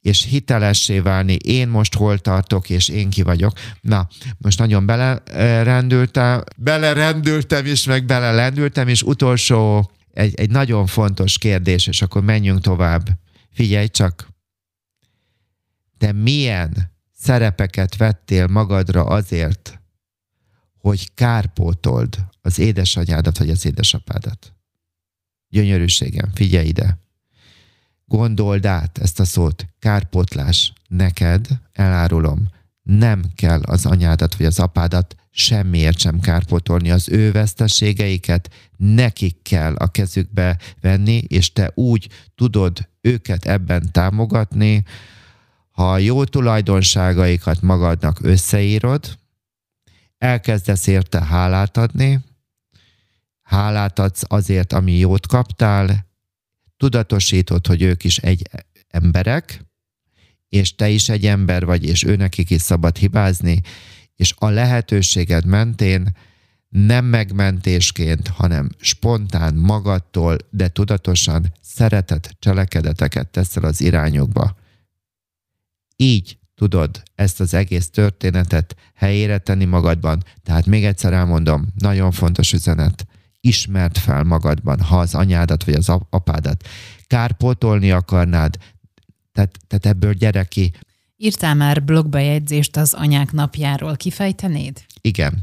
és 0.02 0.26
hitelessé 0.26 0.98
válni, 0.98 1.36
én 1.44 1.68
most 1.68 1.94
hol 1.94 2.18
tartok, 2.18 2.70
és 2.70 2.88
én 2.88 3.10
ki 3.10 3.22
vagyok. 3.22 3.52
Na, 3.80 4.08
most 4.38 4.58
nagyon 4.58 4.86
belerendültem, 4.86 6.42
belerendültem 6.56 7.66
is, 7.66 7.84
meg 7.84 8.04
belelendültem, 8.04 8.88
és 8.88 9.02
utolsó 9.02 9.90
egy, 10.12 10.34
egy 10.34 10.50
nagyon 10.50 10.86
fontos 10.86 11.38
kérdés, 11.38 11.86
és 11.86 12.02
akkor 12.02 12.22
menjünk 12.22 12.60
tovább. 12.60 13.08
Figyelj 13.50 13.88
csak, 13.88 14.28
te 15.98 16.12
milyen 16.12 16.92
szerepeket 17.12 17.96
vettél 17.96 18.46
magadra 18.46 19.04
azért, 19.04 19.80
hogy 20.78 21.14
kárpótold 21.14 22.18
az 22.40 22.58
édesanyádat 22.58 23.38
vagy 23.38 23.50
az 23.50 23.66
édesapádat? 23.66 24.54
Gyönyörűségem, 25.48 26.30
figyelj 26.34 26.66
ide. 26.66 26.98
Gondold 28.04 28.66
át 28.66 28.98
ezt 28.98 29.20
a 29.20 29.24
szót, 29.24 29.66
kárpótlás. 29.78 30.72
Neked, 30.88 31.48
elárulom, 31.72 32.48
nem 32.82 33.22
kell 33.34 33.60
az 33.62 33.86
anyádat 33.86 34.36
vagy 34.36 34.46
az 34.46 34.58
apádat 34.58 35.16
semmiért 35.30 35.98
sem 35.98 36.20
kárpótolni 36.20 36.90
az 36.90 37.08
ő 37.08 37.32
veszteségeiket, 37.32 38.50
nekik 38.76 39.42
kell 39.42 39.74
a 39.74 39.88
kezükbe 39.88 40.58
venni, 40.80 41.16
és 41.16 41.52
te 41.52 41.70
úgy 41.74 42.08
tudod 42.34 42.88
őket 43.00 43.44
ebben 43.44 43.92
támogatni, 43.92 44.84
ha 45.70 45.92
a 45.92 45.98
jó 45.98 46.24
tulajdonságaikat 46.24 47.62
magadnak 47.62 48.18
összeírod, 48.22 49.18
elkezdesz 50.18 50.86
érte 50.86 51.24
hálát 51.24 51.76
adni, 51.76 52.20
hálát 53.42 53.98
adsz 53.98 54.22
azért, 54.26 54.72
ami 54.72 54.92
jót 54.92 55.26
kaptál, 55.26 56.06
tudatosítod, 56.76 57.66
hogy 57.66 57.82
ők 57.82 58.04
is 58.04 58.18
egy 58.18 58.48
emberek, 58.88 59.64
és 60.48 60.74
te 60.74 60.88
is 60.88 61.08
egy 61.08 61.26
ember 61.26 61.64
vagy, 61.64 61.84
és 61.84 62.04
őnekik 62.04 62.50
is 62.50 62.62
szabad 62.62 62.96
hibázni, 62.96 63.60
és 64.20 64.34
a 64.38 64.48
lehetőséged 64.48 65.44
mentén 65.44 66.16
nem 66.68 67.04
megmentésként, 67.04 68.28
hanem 68.28 68.68
spontán 68.80 69.54
magadtól, 69.54 70.36
de 70.50 70.68
tudatosan 70.68 71.52
szeretett 71.60 72.36
cselekedeteket 72.38 73.28
teszel 73.28 73.64
az 73.64 73.80
irányokba. 73.80 74.56
Így 75.96 76.38
tudod 76.54 77.02
ezt 77.14 77.40
az 77.40 77.54
egész 77.54 77.90
történetet 77.90 78.76
helyére 78.94 79.38
tenni 79.38 79.64
magadban. 79.64 80.24
Tehát 80.42 80.66
még 80.66 80.84
egyszer 80.84 81.12
elmondom, 81.12 81.68
nagyon 81.74 82.10
fontos 82.10 82.52
üzenet. 82.52 83.06
ismert 83.42 83.98
fel 83.98 84.22
magadban, 84.22 84.80
ha 84.80 84.98
az 84.98 85.14
anyádat 85.14 85.64
vagy 85.64 85.74
az 85.74 85.88
apádat 85.88 86.68
kárpótolni 87.06 87.90
akarnád, 87.90 88.56
tehát, 89.32 89.58
tehát 89.66 89.86
ebből 89.86 90.12
gyere 90.12 90.44
ki. 90.44 90.72
Írtál 91.22 91.54
már 91.54 91.84
blogbejegyzést 91.84 92.76
az 92.76 92.92
anyák 92.94 93.32
napjáról, 93.32 93.96
kifejtenéd? 93.96 94.84
Igen. 95.00 95.42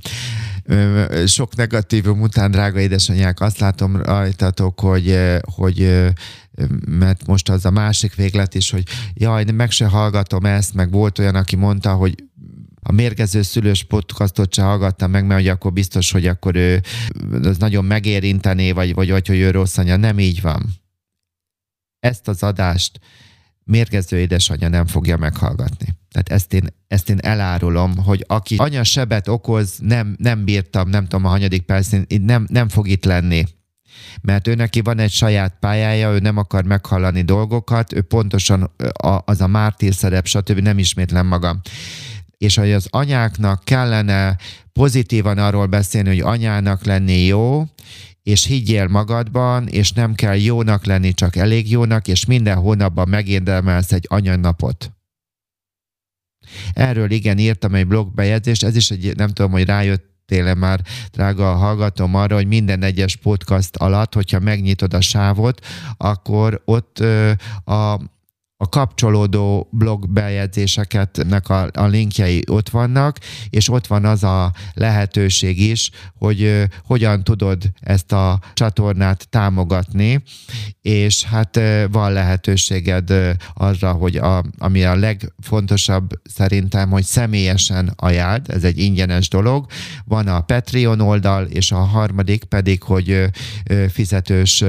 Sok 1.25 1.55
negatívum 1.55 2.21
után, 2.21 2.51
drága 2.51 2.80
édesanyák, 2.80 3.39
azt 3.39 3.59
látom 3.59 3.95
rajtatok, 4.01 4.80
hogy, 4.80 5.19
hogy 5.41 6.05
mert 6.86 7.25
most 7.25 7.49
az 7.49 7.65
a 7.65 7.71
másik 7.71 8.15
véglet 8.15 8.55
is, 8.55 8.69
hogy 8.69 8.84
jaj, 9.13 9.43
meg 9.43 9.71
se 9.71 9.86
hallgatom 9.86 10.45
ezt, 10.45 10.73
meg 10.73 10.91
volt 10.91 11.19
olyan, 11.19 11.36
aki 11.36 11.55
mondta, 11.55 11.93
hogy 11.93 12.23
a 12.82 12.91
mérgező 12.91 13.41
szülős 13.41 13.84
podcastot 13.84 14.53
se 14.53 14.61
hallgattam 14.61 15.11
meg, 15.11 15.25
mert 15.25 15.39
hogy 15.39 15.49
akkor 15.49 15.73
biztos, 15.73 16.11
hogy 16.11 16.28
akkor 16.28 16.55
ő 16.55 16.82
az 17.41 17.57
nagyon 17.57 17.86
megérintené, 17.86 18.71
vagy, 18.71 18.93
vagy, 18.93 19.09
vagy 19.09 19.28
hogy 19.28 19.39
ő 19.39 19.51
rossz 19.51 19.78
anya. 19.78 19.95
Nem 19.95 20.19
így 20.19 20.41
van. 20.41 20.65
Ezt 21.99 22.28
az 22.28 22.43
adást 22.43 22.99
mérgező 23.68 24.18
édesanyja 24.18 24.68
nem 24.68 24.86
fogja 24.86 25.18
meghallgatni. 25.18 25.95
Tehát 26.11 26.30
ezt 26.30 26.53
én, 26.53 26.68
ezt 26.88 27.09
én 27.09 27.18
elárulom, 27.22 27.97
hogy 27.97 28.24
aki 28.28 28.55
anya 28.55 28.84
sebet 28.84 29.28
okoz, 29.28 29.78
nem, 29.80 30.15
nem 30.20 30.43
bírtam, 30.43 30.89
nem 30.89 31.03
tudom 31.03 31.26
a 31.26 31.30
hanyadik 31.30 31.61
percén, 31.61 32.05
nem, 32.22 32.45
nem 32.49 32.70
fog 32.70 32.88
itt 32.88 33.05
lenni. 33.05 33.43
Mert 34.22 34.47
ő 34.47 34.55
neki 34.55 34.82
van 34.82 34.99
egy 34.99 35.11
saját 35.11 35.57
pályája, 35.59 36.11
ő 36.11 36.20
nem 36.20 36.38
akar 36.38 36.63
meghallani 36.63 37.22
dolgokat, 37.22 37.93
ő 37.93 38.01
pontosan 38.01 38.72
az 39.26 39.41
a 39.41 39.47
mártír 39.47 39.93
szerep, 39.93 40.26
stb. 40.26 40.59
nem 40.59 40.78
ismétlem 40.78 41.28
magam 41.28 41.61
és 42.38 42.55
hogy 42.55 42.72
az 42.72 42.88
anyáknak 42.89 43.63
kellene 43.63 44.38
pozitívan 44.74 45.38
arról 45.38 45.65
beszélni, 45.65 46.07
hogy 46.07 46.20
anyának 46.20 46.86
lenni 46.86 47.26
jó, 47.26 47.63
és 48.28 48.45
higgyél 48.45 48.88
magadban, 48.88 49.67
és 49.67 49.91
nem 49.91 50.13
kell 50.13 50.36
jónak 50.36 50.86
lenni, 50.86 51.13
csak 51.13 51.36
elég 51.36 51.71
jónak, 51.71 52.07
és 52.07 52.25
minden 52.25 52.57
hónapban 52.57 53.09
megérdemelsz 53.09 53.91
egy 53.91 54.05
anyanapot. 54.09 54.91
Erről 56.73 57.11
igen 57.11 57.38
írtam 57.38 57.75
egy 57.75 57.88
blogbejegyzést, 57.88 58.63
ez 58.63 58.75
is 58.75 58.91
egy, 58.91 59.15
nem 59.15 59.28
tudom, 59.28 59.51
hogy 59.51 59.65
rájött 59.65 60.05
téle 60.25 60.53
már, 60.53 60.82
drága 61.11 61.53
hallgatom 61.53 62.15
arra, 62.15 62.36
hogy 62.36 62.47
minden 62.47 62.84
egyes 62.84 63.15
podcast 63.15 63.75
alatt, 63.75 64.13
hogyha 64.13 64.39
megnyitod 64.39 64.93
a 64.93 65.01
sávot, 65.01 65.65
akkor 65.97 66.61
ott 66.65 66.99
ö, 66.99 67.32
a 67.65 67.99
a 68.60 68.70
kapcsolódó 68.70 69.68
blog 69.72 70.10
bejegyzéseketnek 70.10 71.49
a, 71.49 71.70
a 71.74 71.86
linkjei 71.86 72.43
ott 72.49 72.70
vannak, 72.70 73.20
és 73.49 73.70
ott 73.70 73.88
van 73.88 74.05
az 74.05 74.24
a 74.24 74.51
lehetőség 74.74 75.60
is, 75.60 75.89
hogy 76.14 76.64
hogyan 76.86 77.24
tudod 77.24 77.64
ezt 77.80 78.12
a 78.12 78.39
csatornát 78.53 79.30
támogatni, 79.30 80.24
és 80.82 81.24
hát 81.24 81.60
van 81.91 82.12
lehetőséged 82.12 83.14
arra, 83.53 83.91
hogy 83.91 84.16
a, 84.16 84.43
ami 84.58 84.84
a 84.84 84.95
legfontosabb 84.95 86.10
szerintem, 86.24 86.89
hogy 86.89 87.03
személyesen 87.03 87.93
ajánld, 87.95 88.49
ez 88.49 88.64
egy 88.64 88.80
ingyenes 88.80 89.30
dolog. 89.30 89.66
Van 90.05 90.28
a 90.28 90.41
Patreon 90.41 90.99
oldal, 90.99 91.45
és 91.45 91.72
a 91.72 91.78
harmadik 91.78 92.43
pedig, 92.43 92.84
hogy 92.84 93.26
fizetős 93.89 94.64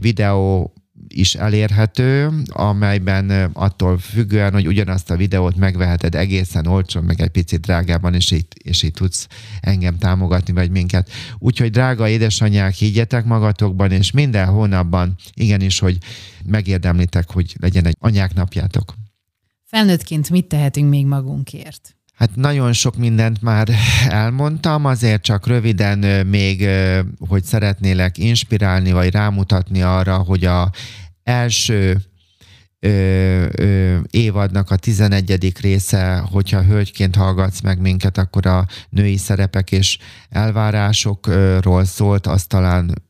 videó 0.00 0.72
is 1.14 1.34
elérhető, 1.34 2.30
amelyben 2.46 3.30
attól 3.52 3.98
függően, 3.98 4.52
hogy 4.52 4.66
ugyanazt 4.66 5.10
a 5.10 5.16
videót 5.16 5.56
megveheted 5.56 6.14
egészen 6.14 6.66
olcsón, 6.66 7.04
meg 7.04 7.20
egy 7.20 7.28
picit 7.28 7.60
drágában, 7.60 8.14
és 8.14 8.30
így, 8.30 8.46
és 8.64 8.82
így 8.82 8.92
tudsz 8.92 9.26
engem 9.60 9.98
támogatni, 9.98 10.52
vagy 10.52 10.70
minket. 10.70 11.10
Úgyhogy 11.38 11.70
drága 11.70 12.08
édesanyák, 12.08 12.74
higgyetek 12.74 13.24
magatokban, 13.24 13.90
és 13.90 14.10
minden 14.10 14.46
hónapban 14.46 15.14
igenis, 15.34 15.78
hogy 15.78 15.98
megérdemlitek, 16.44 17.30
hogy 17.30 17.54
legyen 17.60 17.86
egy 17.86 17.96
anyák 17.98 18.34
napjátok. 18.34 18.94
Felnőttként 19.64 20.30
mit 20.30 20.46
tehetünk 20.46 20.90
még 20.90 21.06
magunkért? 21.06 21.94
Hát 22.20 22.36
nagyon 22.36 22.72
sok 22.72 22.96
mindent 22.96 23.42
már 23.42 23.68
elmondtam, 24.08 24.84
azért 24.84 25.22
csak 25.22 25.46
röviden 25.46 26.26
még, 26.26 26.68
hogy 27.28 27.44
szeretnélek 27.44 28.18
inspirálni, 28.18 28.92
vagy 28.92 29.10
rámutatni 29.12 29.82
arra, 29.82 30.16
hogy 30.16 30.44
a 30.44 30.70
első 31.22 32.00
ö, 32.78 33.46
ö, 33.56 33.98
évadnak 34.10 34.70
a 34.70 34.76
11. 34.76 35.52
része, 35.60 36.18
hogyha 36.30 36.62
hölgyként 36.62 37.16
hallgatsz 37.16 37.60
meg 37.60 37.80
minket, 37.80 38.18
akkor 38.18 38.46
a 38.46 38.66
női 38.88 39.16
szerepek 39.16 39.72
és 39.72 39.98
elvárásokról 40.28 41.84
szólt, 41.84 42.26
azt 42.26 42.48
talán 42.48 43.02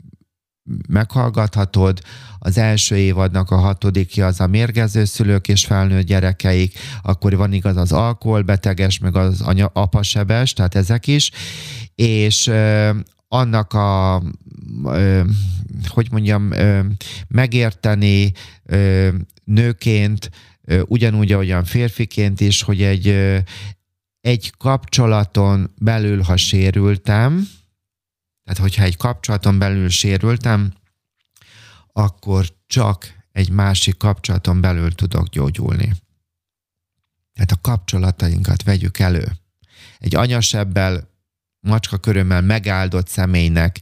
meghallgathatod. 0.89 2.01
Az 2.43 2.59
első 2.59 2.97
évadnak 2.97 3.51
a 3.51 3.57
hatodikja 3.57 4.27
az 4.27 4.41
a 4.41 4.47
mérgező 4.47 5.05
szülők 5.05 5.49
és 5.49 5.65
felnőtt 5.65 6.07
gyerekeik, 6.07 6.79
akkor 7.03 7.37
van 7.37 7.53
igaz 7.53 7.77
az 7.77 7.93
alkoholbeteges, 7.93 8.99
meg 8.99 9.17
az 9.17 9.41
anya, 9.41 9.67
apasebes, 9.67 10.53
tehát 10.53 10.75
ezek 10.75 11.07
is, 11.07 11.31
és 11.95 12.47
ö, 12.47 12.91
annak 13.29 13.73
a 13.73 14.23
ö, 14.85 15.23
hogy 15.87 16.09
mondjam, 16.11 16.53
ö, 16.53 16.81
megérteni 17.29 18.33
ö, 18.65 19.09
nőként, 19.45 20.31
ö, 20.65 20.81
ugyanúgy, 20.87 21.33
ahogyan 21.33 21.65
férfiként 21.65 22.41
is, 22.41 22.63
hogy 22.63 22.83
egy, 22.83 23.09
ö, 23.09 23.39
egy 24.21 24.53
kapcsolaton 24.59 25.71
belül, 25.79 26.23
ha 26.23 26.37
sérültem, 26.37 27.49
tehát, 28.45 28.61
hogyha 28.61 28.85
egy 28.85 28.97
kapcsolaton 28.97 29.59
belül 29.59 29.89
sérültem, 29.89 30.73
akkor 32.01 32.47
csak 32.67 33.15
egy 33.33 33.51
másik 33.51 33.97
kapcsolaton 33.97 34.61
belül 34.61 34.95
tudok 34.95 35.29
gyógyulni. 35.29 35.93
Tehát 37.33 37.51
a 37.51 37.61
kapcsolatainkat 37.61 38.63
vegyük 38.63 38.99
elő. 38.99 39.33
Egy 39.99 40.15
anyasebbel, 40.15 41.09
macska 41.61 41.99
körömmel 41.99 42.43
megáldott 42.43 43.09
személynek 43.09 43.81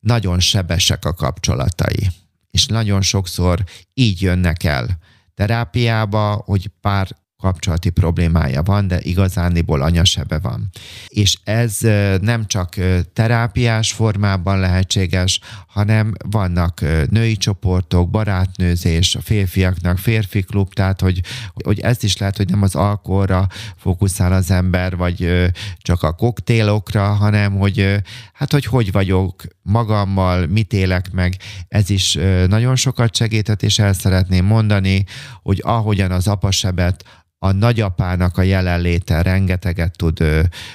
nagyon 0.00 0.40
sebesek 0.40 1.04
a 1.04 1.14
kapcsolatai. 1.14 2.10
És 2.50 2.66
nagyon 2.66 3.02
sokszor 3.02 3.64
így 3.94 4.22
jönnek 4.22 4.64
el 4.64 4.98
terápiába, 5.38 6.42
hogy 6.44 6.70
pár 6.80 7.16
kapcsolati 7.42 7.90
problémája 7.90 8.62
van, 8.62 8.86
de 8.88 8.98
igazániból 9.02 9.82
anyasebe 9.82 10.38
van. 10.38 10.70
És 11.08 11.38
ez 11.44 11.78
nem 12.20 12.46
csak 12.46 12.74
terápiás 13.12 13.92
formában 13.92 14.58
lehetséges, 14.58 15.40
hanem 15.66 16.12
vannak 16.30 16.80
női 17.10 17.36
csoportok, 17.36 18.10
barátnőzés, 18.10 19.14
a 19.14 19.20
férfiaknak 19.20 19.98
férfi 19.98 20.42
klub, 20.42 20.72
tehát 20.72 21.00
hogy, 21.00 21.20
hogy 21.54 21.80
ez 21.80 22.02
is 22.02 22.16
lehet, 22.16 22.36
hogy 22.36 22.48
nem 22.48 22.62
az 22.62 22.74
alkoholra 22.74 23.46
fókuszál 23.76 24.32
az 24.32 24.50
ember, 24.50 24.96
vagy 24.96 25.48
csak 25.78 26.02
a 26.02 26.12
koktélokra, 26.12 27.12
hanem 27.12 27.58
hogy 27.58 28.02
hát 28.32 28.52
hogy 28.52 28.64
hogy 28.64 28.92
vagyok 28.92 29.42
magammal, 29.62 30.46
mit 30.46 30.72
élek 30.72 31.10
meg, 31.12 31.36
ez 31.68 31.90
is 31.90 32.18
nagyon 32.46 32.76
sokat 32.76 33.16
segített, 33.16 33.62
és 33.62 33.78
el 33.78 33.92
szeretném 33.92 34.44
mondani, 34.44 35.04
hogy 35.42 35.60
ahogyan 35.64 36.10
az 36.10 36.28
apasebet 36.28 37.04
a 37.38 37.52
nagyapának 37.52 38.38
a 38.38 38.42
jelenléte 38.42 39.22
rengeteget 39.22 39.96
tud 39.96 40.24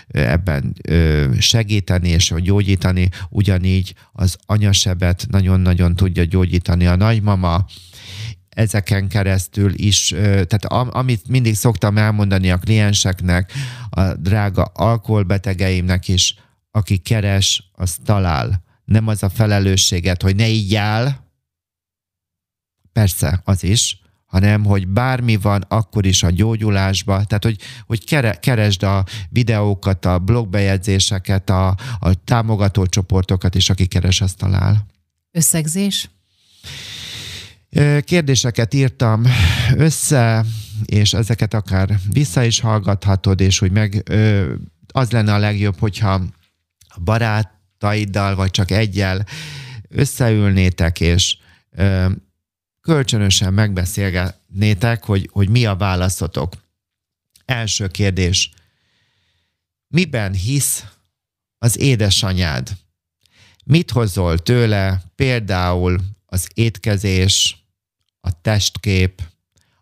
ebben 0.07 0.75
segíteni 1.39 2.09
és 2.09 2.33
gyógyítani, 2.37 3.09
ugyanígy 3.29 3.95
az 4.11 4.37
anyasebet 4.45 5.25
nagyon-nagyon 5.29 5.95
tudja 5.95 6.23
gyógyítani 6.23 6.85
a 6.87 6.95
nagymama, 6.95 7.65
ezeken 8.49 9.07
keresztül 9.07 9.73
is, 9.75 10.07
tehát 10.21 10.65
amit 10.89 11.27
mindig 11.27 11.55
szoktam 11.55 11.97
elmondani 11.97 12.51
a 12.51 12.57
klienseknek, 12.57 13.51
a 13.89 14.13
drága 14.13 14.63
alkoholbetegeimnek 14.63 16.07
is, 16.07 16.35
aki 16.71 16.97
keres, 16.97 17.71
az 17.71 17.97
talál. 18.03 18.63
Nem 18.85 19.07
az 19.07 19.23
a 19.23 19.29
felelősséget, 19.29 20.21
hogy 20.21 20.35
ne 20.35 20.47
így 20.47 20.75
áll, 20.75 21.11
persze, 22.91 23.41
az 23.43 23.63
is, 23.63 24.01
hanem 24.33 24.63
hogy 24.63 24.87
bármi 24.87 25.35
van, 25.35 25.65
akkor 25.67 26.05
is 26.05 26.23
a 26.23 26.29
gyógyulásba, 26.29 27.23
tehát 27.23 27.43
hogy, 27.43 27.57
hogy 27.85 28.05
kere, 28.05 28.33
keresd 28.39 28.83
a 28.83 29.05
videókat, 29.29 30.05
a 30.05 30.19
blogbejegyzéseket, 30.19 31.49
a, 31.49 31.67
a 31.99 32.23
támogató 32.23 32.85
csoportokat, 32.85 33.55
és 33.55 33.69
aki 33.69 33.85
keres, 33.85 34.21
azt 34.21 34.37
talál. 34.37 34.85
Összegzés? 35.31 36.09
Kérdéseket 37.99 38.73
írtam 38.73 39.23
össze, 39.75 40.45
és 40.85 41.13
ezeket 41.13 41.53
akár 41.53 41.99
vissza 42.11 42.43
is 42.43 42.59
hallgathatod, 42.59 43.39
és 43.41 43.59
hogy 43.59 43.71
meg 43.71 44.11
az 44.87 45.11
lenne 45.11 45.33
a 45.33 45.37
legjobb, 45.37 45.79
hogyha 45.79 46.21
a 46.87 46.99
barátaiddal, 47.03 48.35
vagy 48.35 48.51
csak 48.51 48.71
egyel 48.71 49.25
összeülnétek, 49.89 50.99
és 50.99 51.37
kölcsönösen 52.83 53.53
megbeszélgetnétek, 53.53 55.03
hogy, 55.03 55.29
hogy 55.31 55.49
mi 55.49 55.65
a 55.65 55.75
válaszotok. 55.75 56.53
Első 57.45 57.87
kérdés. 57.87 58.51
Miben 59.87 60.33
hisz 60.33 60.85
az 61.57 61.79
édesanyád? 61.79 62.69
Mit 63.65 63.91
hozol 63.91 64.39
tőle 64.39 65.03
például 65.15 65.99
az 66.25 66.47
étkezés, 66.53 67.65
a 68.21 68.41
testkép, 68.41 69.21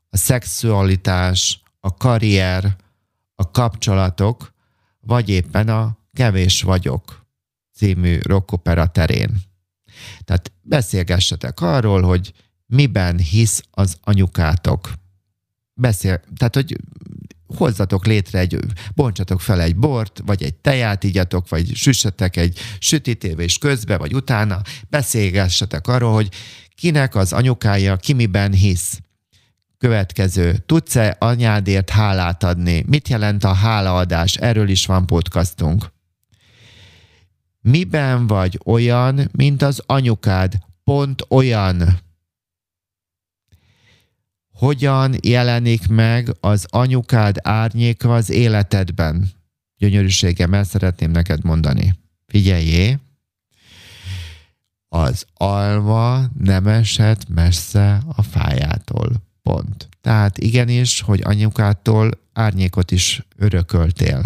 a 0.09 0.17
szexualitás, 0.17 1.61
a 1.79 1.93
karrier, 1.93 2.75
a 3.35 3.51
kapcsolatok, 3.51 4.53
vagy 4.99 5.29
éppen 5.29 5.69
a 5.69 5.97
Kevés 6.13 6.61
vagyok 6.61 7.25
című 7.73 8.19
rockopera 8.21 8.87
terén. 8.87 9.41
Tehát 10.23 10.51
beszélgessetek 10.61 11.61
arról, 11.61 12.01
hogy 12.01 12.33
miben 12.71 13.17
hisz 13.17 13.63
az 13.71 13.97
anyukátok. 14.03 14.93
Beszél, 15.73 16.21
tehát, 16.37 16.55
hogy 16.55 16.75
hozzatok 17.55 18.05
létre 18.05 18.39
egy, 18.39 18.59
bontsatok 18.95 19.41
fel 19.41 19.61
egy 19.61 19.75
bort, 19.75 20.21
vagy 20.25 20.43
egy 20.43 20.53
teját 20.53 21.03
igyatok, 21.03 21.49
vagy 21.49 21.75
süssetek 21.75 22.35
egy 22.35 22.59
sütitévés 22.79 23.57
közbe, 23.57 23.97
vagy 23.97 24.13
utána, 24.13 24.61
beszélgessetek 24.89 25.87
arról, 25.87 26.13
hogy 26.13 26.29
kinek 26.75 27.15
az 27.15 27.33
anyukája, 27.33 27.95
ki 27.95 28.13
miben 28.13 28.53
hisz. 28.53 28.99
Következő. 29.77 30.57
Tudsz-e 30.65 31.15
anyádért 31.19 31.89
hálát 31.89 32.43
adni? 32.43 32.83
Mit 32.87 33.07
jelent 33.07 33.43
a 33.43 33.53
hálaadás? 33.53 34.35
Erről 34.35 34.69
is 34.69 34.85
van 34.85 35.05
podcastunk. 35.05 35.91
Miben 37.61 38.27
vagy 38.27 38.59
olyan, 38.65 39.29
mint 39.31 39.61
az 39.61 39.83
anyukád? 39.85 40.53
Pont 40.83 41.25
olyan. 41.29 41.99
Hogyan 44.61 45.15
jelenik 45.21 45.87
meg 45.87 46.35
az 46.39 46.65
anyukád 46.69 47.35
árnyéka 47.41 48.13
az 48.13 48.29
életedben? 48.29 49.29
Gyönyörűségem, 49.77 50.53
el 50.53 50.63
szeretném 50.63 51.11
neked 51.11 51.43
mondani. 51.43 51.99
Figyeljé! 52.27 52.97
Az 54.89 55.25
alma 55.33 56.25
nem 56.39 56.67
esett 56.67 57.29
messze 57.29 58.01
a 58.15 58.21
fájától. 58.21 59.11
Pont. 59.41 59.89
Tehát 60.01 60.37
igenis, 60.37 61.01
hogy 61.01 61.21
anyukától 61.23 62.11
árnyékot 62.33 62.91
is 62.91 63.25
örököltél. 63.35 64.21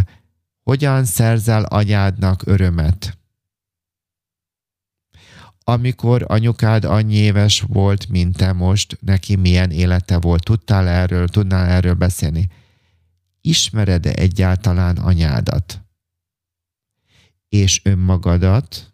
Hogyan 0.63 1.05
szerzel 1.05 1.63
anyádnak 1.63 2.41
örömet? 2.45 3.17
Amikor 5.67 6.25
anyukád 6.27 6.83
annyi 6.83 7.15
éves 7.15 7.61
volt, 7.61 8.09
mint 8.09 8.37
te 8.37 8.53
most, 8.53 8.97
neki 9.01 9.35
milyen 9.35 9.71
élete 9.71 10.17
volt? 10.17 10.43
Tudtál 10.43 10.87
erről, 10.87 11.27
tudnál 11.27 11.65
erről 11.65 11.93
beszélni? 11.93 12.49
Ismered-e 13.41 14.11
egyáltalán 14.11 14.97
anyádat? 14.97 15.81
És 17.49 17.81
önmagadat? 17.83 18.93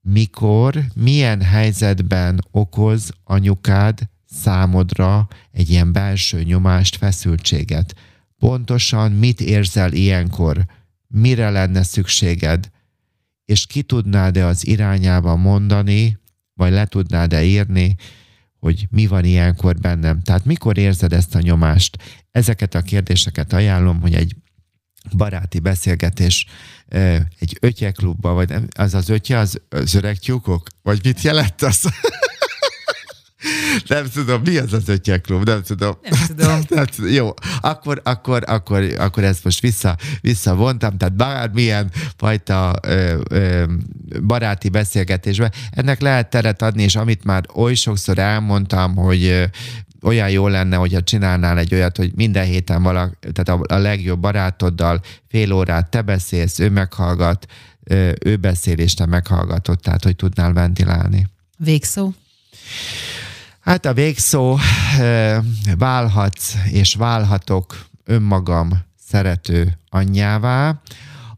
Mikor, 0.00 0.84
milyen 0.94 1.42
helyzetben 1.42 2.44
okoz 2.50 3.10
anyukád 3.24 4.00
számodra 4.26 5.28
egy 5.50 5.70
ilyen 5.70 5.92
belső 5.92 6.42
nyomást, 6.42 6.96
feszültséget? 6.96 7.94
Pontosan 8.38 9.12
mit 9.12 9.40
érzel 9.40 9.92
ilyenkor? 9.92 10.66
Mire 11.06 11.50
lenne 11.50 11.82
szükséged? 11.82 12.72
És 13.44 13.66
ki 13.66 13.82
tudnád-e 13.82 14.46
az 14.46 14.66
irányába 14.66 15.36
mondani, 15.36 16.18
vagy 16.54 16.72
le 16.72 16.86
tudnád-e 16.86 17.44
írni, 17.44 17.96
hogy 18.58 18.86
mi 18.90 19.06
van 19.06 19.24
ilyenkor 19.24 19.76
bennem. 19.76 20.22
Tehát 20.22 20.44
mikor 20.44 20.78
érzed 20.78 21.12
ezt 21.12 21.34
a 21.34 21.40
nyomást? 21.40 21.96
Ezeket 22.30 22.74
a 22.74 22.82
kérdéseket 22.82 23.52
ajánlom, 23.52 24.00
hogy 24.00 24.14
egy 24.14 24.36
baráti 25.16 25.58
beszélgetés 25.58 26.46
egy 27.38 27.56
ötyeklubba, 27.60 28.32
vagy 28.32 28.54
az 28.76 28.94
az 28.94 29.08
ötje, 29.08 29.38
az, 29.38 29.60
az 29.68 29.94
öreg 29.94 30.18
tyúkok? 30.18 30.68
Vagy 30.82 31.00
mit 31.02 31.20
jelent 31.20 31.62
az? 31.62 31.82
Nem 33.86 34.06
tudom, 34.12 34.42
mi 34.44 34.56
az 34.56 34.72
az 34.72 34.88
ötyeklub, 34.88 35.44
nem 35.44 35.62
tudom. 35.62 35.96
Nem 36.02 36.26
tudom. 36.26 36.58
nem 36.68 36.84
tudom. 36.84 37.10
Jó, 37.12 37.30
akkor, 37.60 38.00
akkor, 38.04 38.42
akkor, 38.46 38.94
akkor 38.98 39.24
ezt 39.24 39.44
most 39.44 39.60
vissza, 39.60 39.96
visszavontam, 40.20 40.96
tehát 40.96 41.16
bármilyen 41.16 41.90
fajta 42.16 42.74
ö, 42.82 43.20
ö, 43.30 43.64
baráti 44.26 44.68
beszélgetésben, 44.68 45.52
ennek 45.70 46.00
lehet 46.00 46.30
teret 46.30 46.62
adni, 46.62 46.82
és 46.82 46.96
amit 46.96 47.24
már 47.24 47.44
oly 47.54 47.74
sokszor 47.74 48.18
elmondtam, 48.18 48.94
hogy 48.94 49.24
ö, 49.24 49.44
olyan 50.02 50.30
jó 50.30 50.48
lenne, 50.48 50.76
hogyha 50.76 51.02
csinálnál 51.02 51.58
egy 51.58 51.74
olyat, 51.74 51.96
hogy 51.96 52.12
minden 52.14 52.44
héten 52.44 52.82
valak, 52.82 53.18
tehát 53.32 53.60
a, 53.60 53.74
a 53.74 53.78
legjobb 53.78 54.20
barátoddal 54.20 55.00
fél 55.28 55.52
órát 55.52 55.90
te 55.90 56.02
beszélsz, 56.02 56.58
ő 56.58 56.70
meghallgat, 56.70 57.46
ő 58.24 58.36
beszél, 58.36 58.78
és 58.78 58.94
te 58.94 59.06
meghallgatod, 59.06 59.80
tehát 59.80 60.04
hogy 60.04 60.16
tudnál 60.16 60.52
ventilálni. 60.52 61.26
Végszó? 61.56 62.12
Hát 63.64 63.86
a 63.86 63.92
végszó, 63.92 64.58
válhatsz 65.78 66.54
és 66.70 66.94
válhatok 66.94 67.86
önmagam 68.04 68.70
szerető 69.06 69.78
anyjává, 69.88 70.80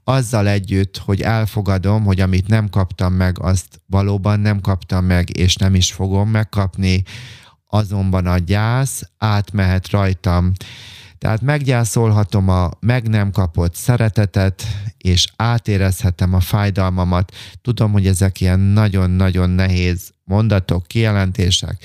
azzal 0.04 0.48
együtt, 0.48 0.98
hogy 0.98 1.20
elfogadom, 1.20 2.04
hogy 2.04 2.20
amit 2.20 2.46
nem 2.46 2.68
kaptam 2.68 3.12
meg, 3.12 3.38
azt 3.40 3.80
valóban 3.86 4.40
nem 4.40 4.60
kaptam 4.60 5.04
meg, 5.04 5.38
és 5.38 5.56
nem 5.56 5.74
is 5.74 5.92
fogom 5.92 6.30
megkapni, 6.30 7.02
azonban 7.66 8.26
a 8.26 8.38
gyász 8.38 9.10
átmehet 9.18 9.90
rajtam. 9.90 10.52
Tehát 11.18 11.40
meggyászolhatom 11.40 12.48
a 12.48 12.70
meg 12.80 13.08
nem 13.08 13.30
kapott 13.30 13.74
szeretetet, 13.74 14.62
és 14.98 15.28
átérezhetem 15.36 16.34
a 16.34 16.40
fájdalmamat. 16.40 17.32
Tudom, 17.62 17.92
hogy 17.92 18.06
ezek 18.06 18.40
ilyen 18.40 18.60
nagyon-nagyon 18.60 19.50
nehéz 19.50 20.10
mondatok, 20.24 20.86
kijelentések, 20.86 21.84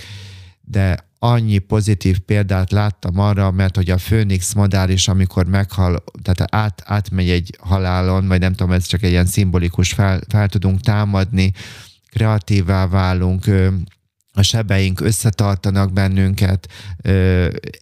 de 0.72 1.10
annyi 1.20 1.58
pozitív 1.58 2.20
példát 2.20 2.72
láttam 2.72 3.20
arra, 3.20 3.52
mert 3.52 3.76
hogy 3.76 3.90
a 3.90 3.98
főnix 3.98 4.54
madár 4.54 4.90
is, 4.90 5.08
amikor 5.08 5.46
meghal, 5.46 6.04
tehát 6.22 6.56
át, 6.56 6.82
átmegy 6.86 7.30
egy 7.30 7.58
halálon, 7.60 8.28
vagy 8.28 8.40
nem 8.40 8.54
tudom, 8.54 8.72
ez 8.72 8.86
csak 8.86 9.04
egy 9.04 9.12
ilyen 9.12 9.26
szimbolikus, 9.26 9.94
fel, 9.94 10.20
fel 10.28 10.48
tudunk 10.48 10.80
támadni, 10.80 11.52
kreatívá 12.10 12.88
válunk, 12.88 13.46
a 14.34 14.42
sebeink 14.42 15.00
összetartanak 15.00 15.94
bennünket, 15.94 16.68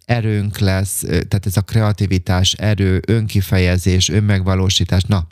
erőnk 0.05 0.57
lesz, 0.57 0.99
tehát 0.99 1.45
ez 1.45 1.57
a 1.57 1.61
kreativitás, 1.61 2.53
erő, 2.53 3.01
önkifejezés, 3.07 4.09
önmegvalósítás. 4.09 5.03
Na, 5.03 5.27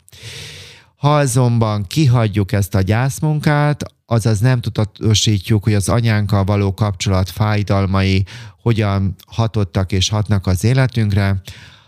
ha 0.98 1.16
azonban 1.16 1.86
kihagyjuk 1.86 2.52
ezt 2.52 2.74
a 2.74 2.80
gyászmunkát, 2.80 3.82
azaz 4.06 4.38
nem 4.38 4.60
tudatosítjuk, 4.60 5.64
hogy 5.64 5.74
az 5.74 5.88
anyánkkal 5.88 6.44
való 6.44 6.74
kapcsolat 6.74 7.30
fájdalmai 7.30 8.24
hogyan 8.62 9.14
hatottak 9.26 9.92
és 9.92 10.08
hatnak 10.08 10.46
az 10.46 10.64
életünkre, 10.64 11.40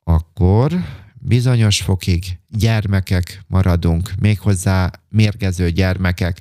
akkor 0.04 0.72
bizonyos 1.14 1.80
fokig 1.80 2.24
gyermekek 2.48 3.44
maradunk, 3.46 4.12
méghozzá 4.20 4.90
mérgező 5.08 5.70
gyermekek. 5.70 6.40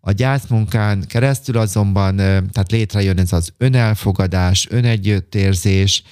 A 0.00 0.12
gyászmunkán 0.12 1.04
keresztül 1.06 1.58
azonban 1.58 2.16
tehát 2.16 2.70
létrejön 2.70 3.18
ez 3.18 3.32
az 3.32 3.52
önelfogadás, 3.58 4.66
önegyüttérzés, 4.70 6.02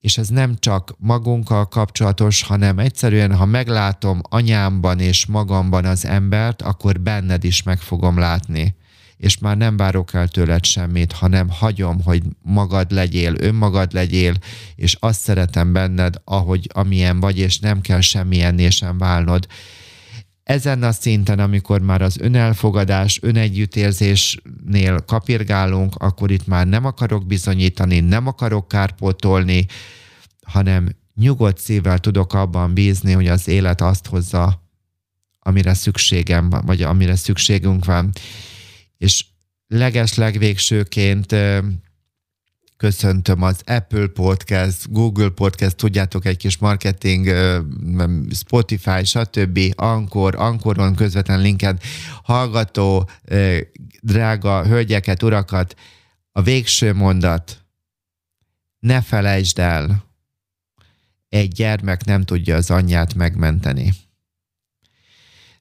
és 0.00 0.18
ez 0.18 0.28
nem 0.28 0.56
csak 0.58 0.94
magunkkal 0.98 1.68
kapcsolatos, 1.68 2.42
hanem 2.42 2.78
egyszerűen, 2.78 3.36
ha 3.36 3.44
meglátom 3.44 4.20
anyámban 4.22 5.00
és 5.00 5.26
magamban 5.26 5.84
az 5.84 6.04
embert, 6.04 6.62
akkor 6.62 7.00
benned 7.00 7.44
is 7.44 7.62
meg 7.62 7.80
fogom 7.80 8.18
látni. 8.18 8.74
És 9.16 9.38
már 9.38 9.56
nem 9.56 9.76
várok 9.76 10.14
el 10.14 10.28
tőled 10.28 10.64
semmit, 10.64 11.12
hanem 11.12 11.48
hagyom, 11.48 12.02
hogy 12.02 12.22
magad 12.42 12.90
legyél, 12.90 13.34
önmagad 13.38 13.92
legyél, 13.92 14.34
és 14.74 14.96
azt 15.00 15.20
szeretem 15.20 15.72
benned, 15.72 16.14
ahogy 16.24 16.70
amilyen 16.74 17.20
vagy, 17.20 17.38
és 17.38 17.58
nem 17.58 17.80
kell 17.80 18.00
semmilyenné 18.00 18.68
sem 18.68 18.98
válnod 18.98 19.46
ezen 20.46 20.82
a 20.82 20.92
szinten, 20.92 21.38
amikor 21.38 21.80
már 21.80 22.02
az 22.02 22.18
önelfogadás, 22.18 23.18
önegyüttérzésnél 23.22 25.00
kapirgálunk, 25.06 25.94
akkor 25.94 26.30
itt 26.30 26.46
már 26.46 26.66
nem 26.66 26.84
akarok 26.84 27.26
bizonyítani, 27.26 28.00
nem 28.00 28.26
akarok 28.26 28.68
kárpótolni, 28.68 29.66
hanem 30.46 30.88
nyugodt 31.14 31.58
szívvel 31.58 31.98
tudok 31.98 32.34
abban 32.34 32.74
bízni, 32.74 33.12
hogy 33.12 33.28
az 33.28 33.48
élet 33.48 33.80
azt 33.80 34.06
hozza, 34.06 34.62
amire 35.38 35.74
szükségem 35.74 36.50
van, 36.50 36.62
vagy 36.66 36.82
amire 36.82 37.16
szükségünk 37.16 37.84
van. 37.84 38.12
És 38.98 39.24
leges 39.66 40.14
legvégsőként 40.14 41.34
köszöntöm 42.76 43.42
az 43.42 43.60
Apple 43.64 44.06
Podcast, 44.06 44.92
Google 44.92 45.28
Podcast, 45.28 45.76
tudjátok, 45.76 46.24
egy 46.24 46.36
kis 46.36 46.58
marketing, 46.58 47.28
Spotify, 48.34 49.04
stb., 49.04 49.60
Ankor, 49.74 50.34
Ankoron 50.34 50.94
közvetlen 50.94 51.40
linken 51.40 51.78
hallgató, 52.22 53.08
drága 54.00 54.66
hölgyeket, 54.66 55.22
urakat, 55.22 55.74
a 56.32 56.42
végső 56.42 56.94
mondat, 56.94 57.64
ne 58.78 59.02
felejtsd 59.02 59.58
el, 59.58 60.04
egy 61.28 61.52
gyermek 61.52 62.04
nem 62.04 62.22
tudja 62.22 62.56
az 62.56 62.70
anyját 62.70 63.14
megmenteni. 63.14 63.92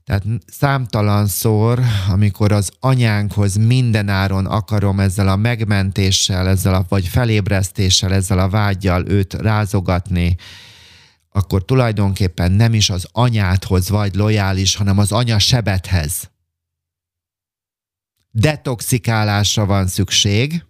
Tehát 0.05 0.23
számtalanszor, 0.47 1.81
amikor 2.09 2.51
az 2.51 2.71
anyánkhoz 2.79 3.55
mindenáron 3.55 4.45
akarom 4.45 4.99
ezzel 4.99 5.27
a 5.27 5.35
megmentéssel, 5.35 6.47
ezzel 6.47 6.73
a, 6.73 6.85
vagy 6.89 7.07
felébresztéssel, 7.07 8.13
ezzel 8.13 8.39
a 8.39 8.49
vágyjal 8.49 9.07
őt 9.07 9.33
rázogatni, 9.33 10.35
akkor 11.29 11.65
tulajdonképpen 11.65 12.51
nem 12.51 12.73
is 12.73 12.89
az 12.89 13.07
anyádhoz 13.11 13.89
vagy 13.89 14.15
lojális, 14.15 14.75
hanem 14.75 14.97
az 14.97 15.11
anya 15.11 15.39
sebethez. 15.39 16.31
Detoxikálásra 18.31 19.65
van 19.65 19.87
szükség, 19.87 20.65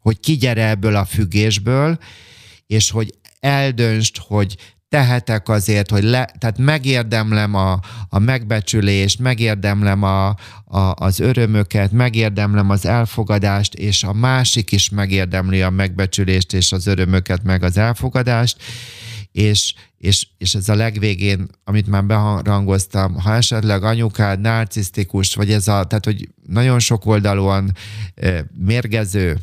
hogy 0.00 0.20
kigyere 0.20 0.68
ebből 0.68 0.96
a 0.96 1.04
függésből, 1.04 1.98
és 2.66 2.90
hogy 2.90 3.14
eldöntsd, 3.40 4.16
hogy 4.16 4.73
tehetek 4.88 5.48
azért, 5.48 5.90
hogy 5.90 6.02
le, 6.02 6.30
tehát 6.38 6.58
megérdemlem 6.58 7.54
a, 7.54 7.80
a 8.08 8.18
megbecsülést, 8.18 9.18
megérdemlem 9.18 10.02
a, 10.02 10.28
a, 10.64 10.94
az 10.94 11.20
örömöket, 11.20 11.92
megérdemlem 11.92 12.70
az 12.70 12.86
elfogadást, 12.86 13.74
és 13.74 14.02
a 14.02 14.12
másik 14.12 14.72
is 14.72 14.88
megérdemli 14.88 15.62
a 15.62 15.70
megbecsülést 15.70 16.52
és 16.52 16.72
az 16.72 16.86
örömöket, 16.86 17.42
meg 17.42 17.62
az 17.62 17.76
elfogadást, 17.76 18.62
és, 19.32 19.74
és, 19.96 20.26
és 20.38 20.54
ez 20.54 20.68
a 20.68 20.74
legvégén, 20.74 21.48
amit 21.64 21.86
már 21.86 22.04
beharangoztam, 22.04 23.14
ha 23.14 23.34
esetleg 23.34 23.82
anyukád 23.82 24.40
narcisztikus, 24.40 25.34
vagy 25.34 25.50
ez 25.50 25.68
a, 25.68 25.84
tehát 25.84 26.04
hogy 26.04 26.28
nagyon 26.46 26.78
sok 26.78 27.06
oldalúan 27.06 27.72
mérgező, 28.58 29.38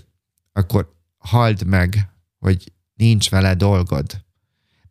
akkor 0.54 0.94
halld 1.18 1.66
meg, 1.66 2.10
hogy 2.40 2.72
nincs 2.94 3.30
vele 3.30 3.54
dolgod. 3.54 4.24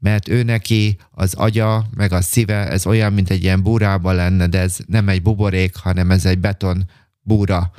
Mert 0.01 0.29
ő 0.29 0.43
neki 0.43 0.99
az 1.11 1.35
agya, 1.35 1.87
meg 1.97 2.13
a 2.13 2.21
szíve, 2.21 2.69
ez 2.69 2.87
olyan, 2.87 3.13
mint 3.13 3.31
egy 3.31 3.43
ilyen 3.43 3.63
búrába 3.63 4.13
lenne, 4.13 4.47
de 4.47 4.59
ez 4.59 4.79
nem 4.87 5.09
egy 5.09 5.23
buborék, 5.23 5.77
hanem 5.77 6.11
ez 6.11 6.25
egy 6.25 6.39
beton 6.39 6.91
búra, 7.21 7.71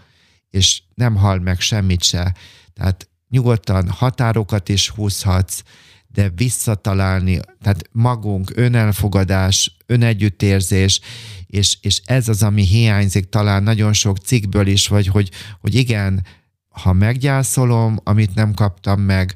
és 0.49 0.81
nem 0.93 1.15
hal 1.15 1.39
meg 1.39 1.59
semmit 1.59 2.03
se. 2.03 2.35
Tehát 2.73 3.09
nyugodtan 3.29 3.89
határokat 3.89 4.69
is 4.69 4.89
húzhatsz, 4.89 5.63
de 6.07 6.29
visszatalálni, 6.35 7.39
tehát 7.61 7.89
magunk, 7.91 8.51
önelfogadás, 8.55 9.77
önegyüttérzés, 9.85 10.99
és, 11.47 11.77
és 11.81 12.01
ez 12.05 12.27
az, 12.27 12.43
ami 12.43 12.65
hiányzik 12.65 13.29
talán 13.29 13.63
nagyon 13.63 13.93
sok 13.93 14.17
cikkből 14.17 14.67
is, 14.67 14.87
vagy 14.87 15.07
hogy, 15.07 15.31
hogy 15.59 15.75
igen, 15.75 16.25
ha 16.69 16.93
meggyászolom, 16.93 17.97
amit 18.03 18.35
nem 18.35 18.53
kaptam 18.53 19.01
meg, 19.01 19.35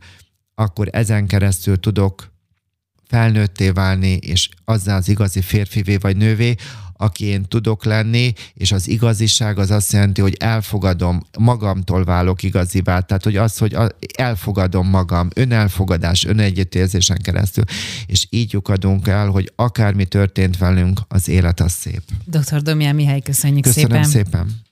akkor 0.56 0.88
ezen 0.92 1.28
keresztül 1.28 1.80
tudok 1.80 2.34
felnőtté 3.08 3.70
válni, 3.70 4.12
és 4.12 4.49
azzal 4.66 4.95
az 4.95 5.08
igazi 5.08 5.41
férfivé 5.41 5.95
vagy 5.97 6.18
nővé, 6.18 6.56
aki 6.97 7.26
én 7.26 7.43
tudok 7.43 7.84
lenni, 7.84 8.34
és 8.53 8.72
az 8.72 8.88
igaziság 8.88 9.60
az 9.60 9.72
azt 9.72 9.91
jelenti, 9.91 10.22
hogy 10.22 10.36
elfogadom, 10.39 11.22
magamtól 11.39 12.03
válok 12.03 12.43
igazivá, 12.43 12.99
tehát 12.99 13.24
hogy 13.24 13.36
az, 13.38 13.58
hogy 13.58 13.78
elfogadom 14.18 14.89
magam, 14.89 15.30
önelfogadás, 15.34 16.26
önegyüttérzésen 16.26 17.18
keresztül, 17.22 17.64
és 18.06 18.28
így 18.30 18.53
lyukadunk 18.53 19.08
el, 19.08 19.28
hogy 19.30 19.51
akármi 19.56 20.06
történt 20.06 20.58
velünk, 20.58 20.99
az 21.08 21.28
élet 21.30 21.60
az 21.60 21.72
szép. 21.72 22.01
Dr. 22.26 22.62
Domján 22.62 22.95
Mihály, 22.95 23.22
köszönjük 23.22 23.64
Köszönöm 23.64 24.03
szépen. 24.03 24.10
szépen. 24.10 24.64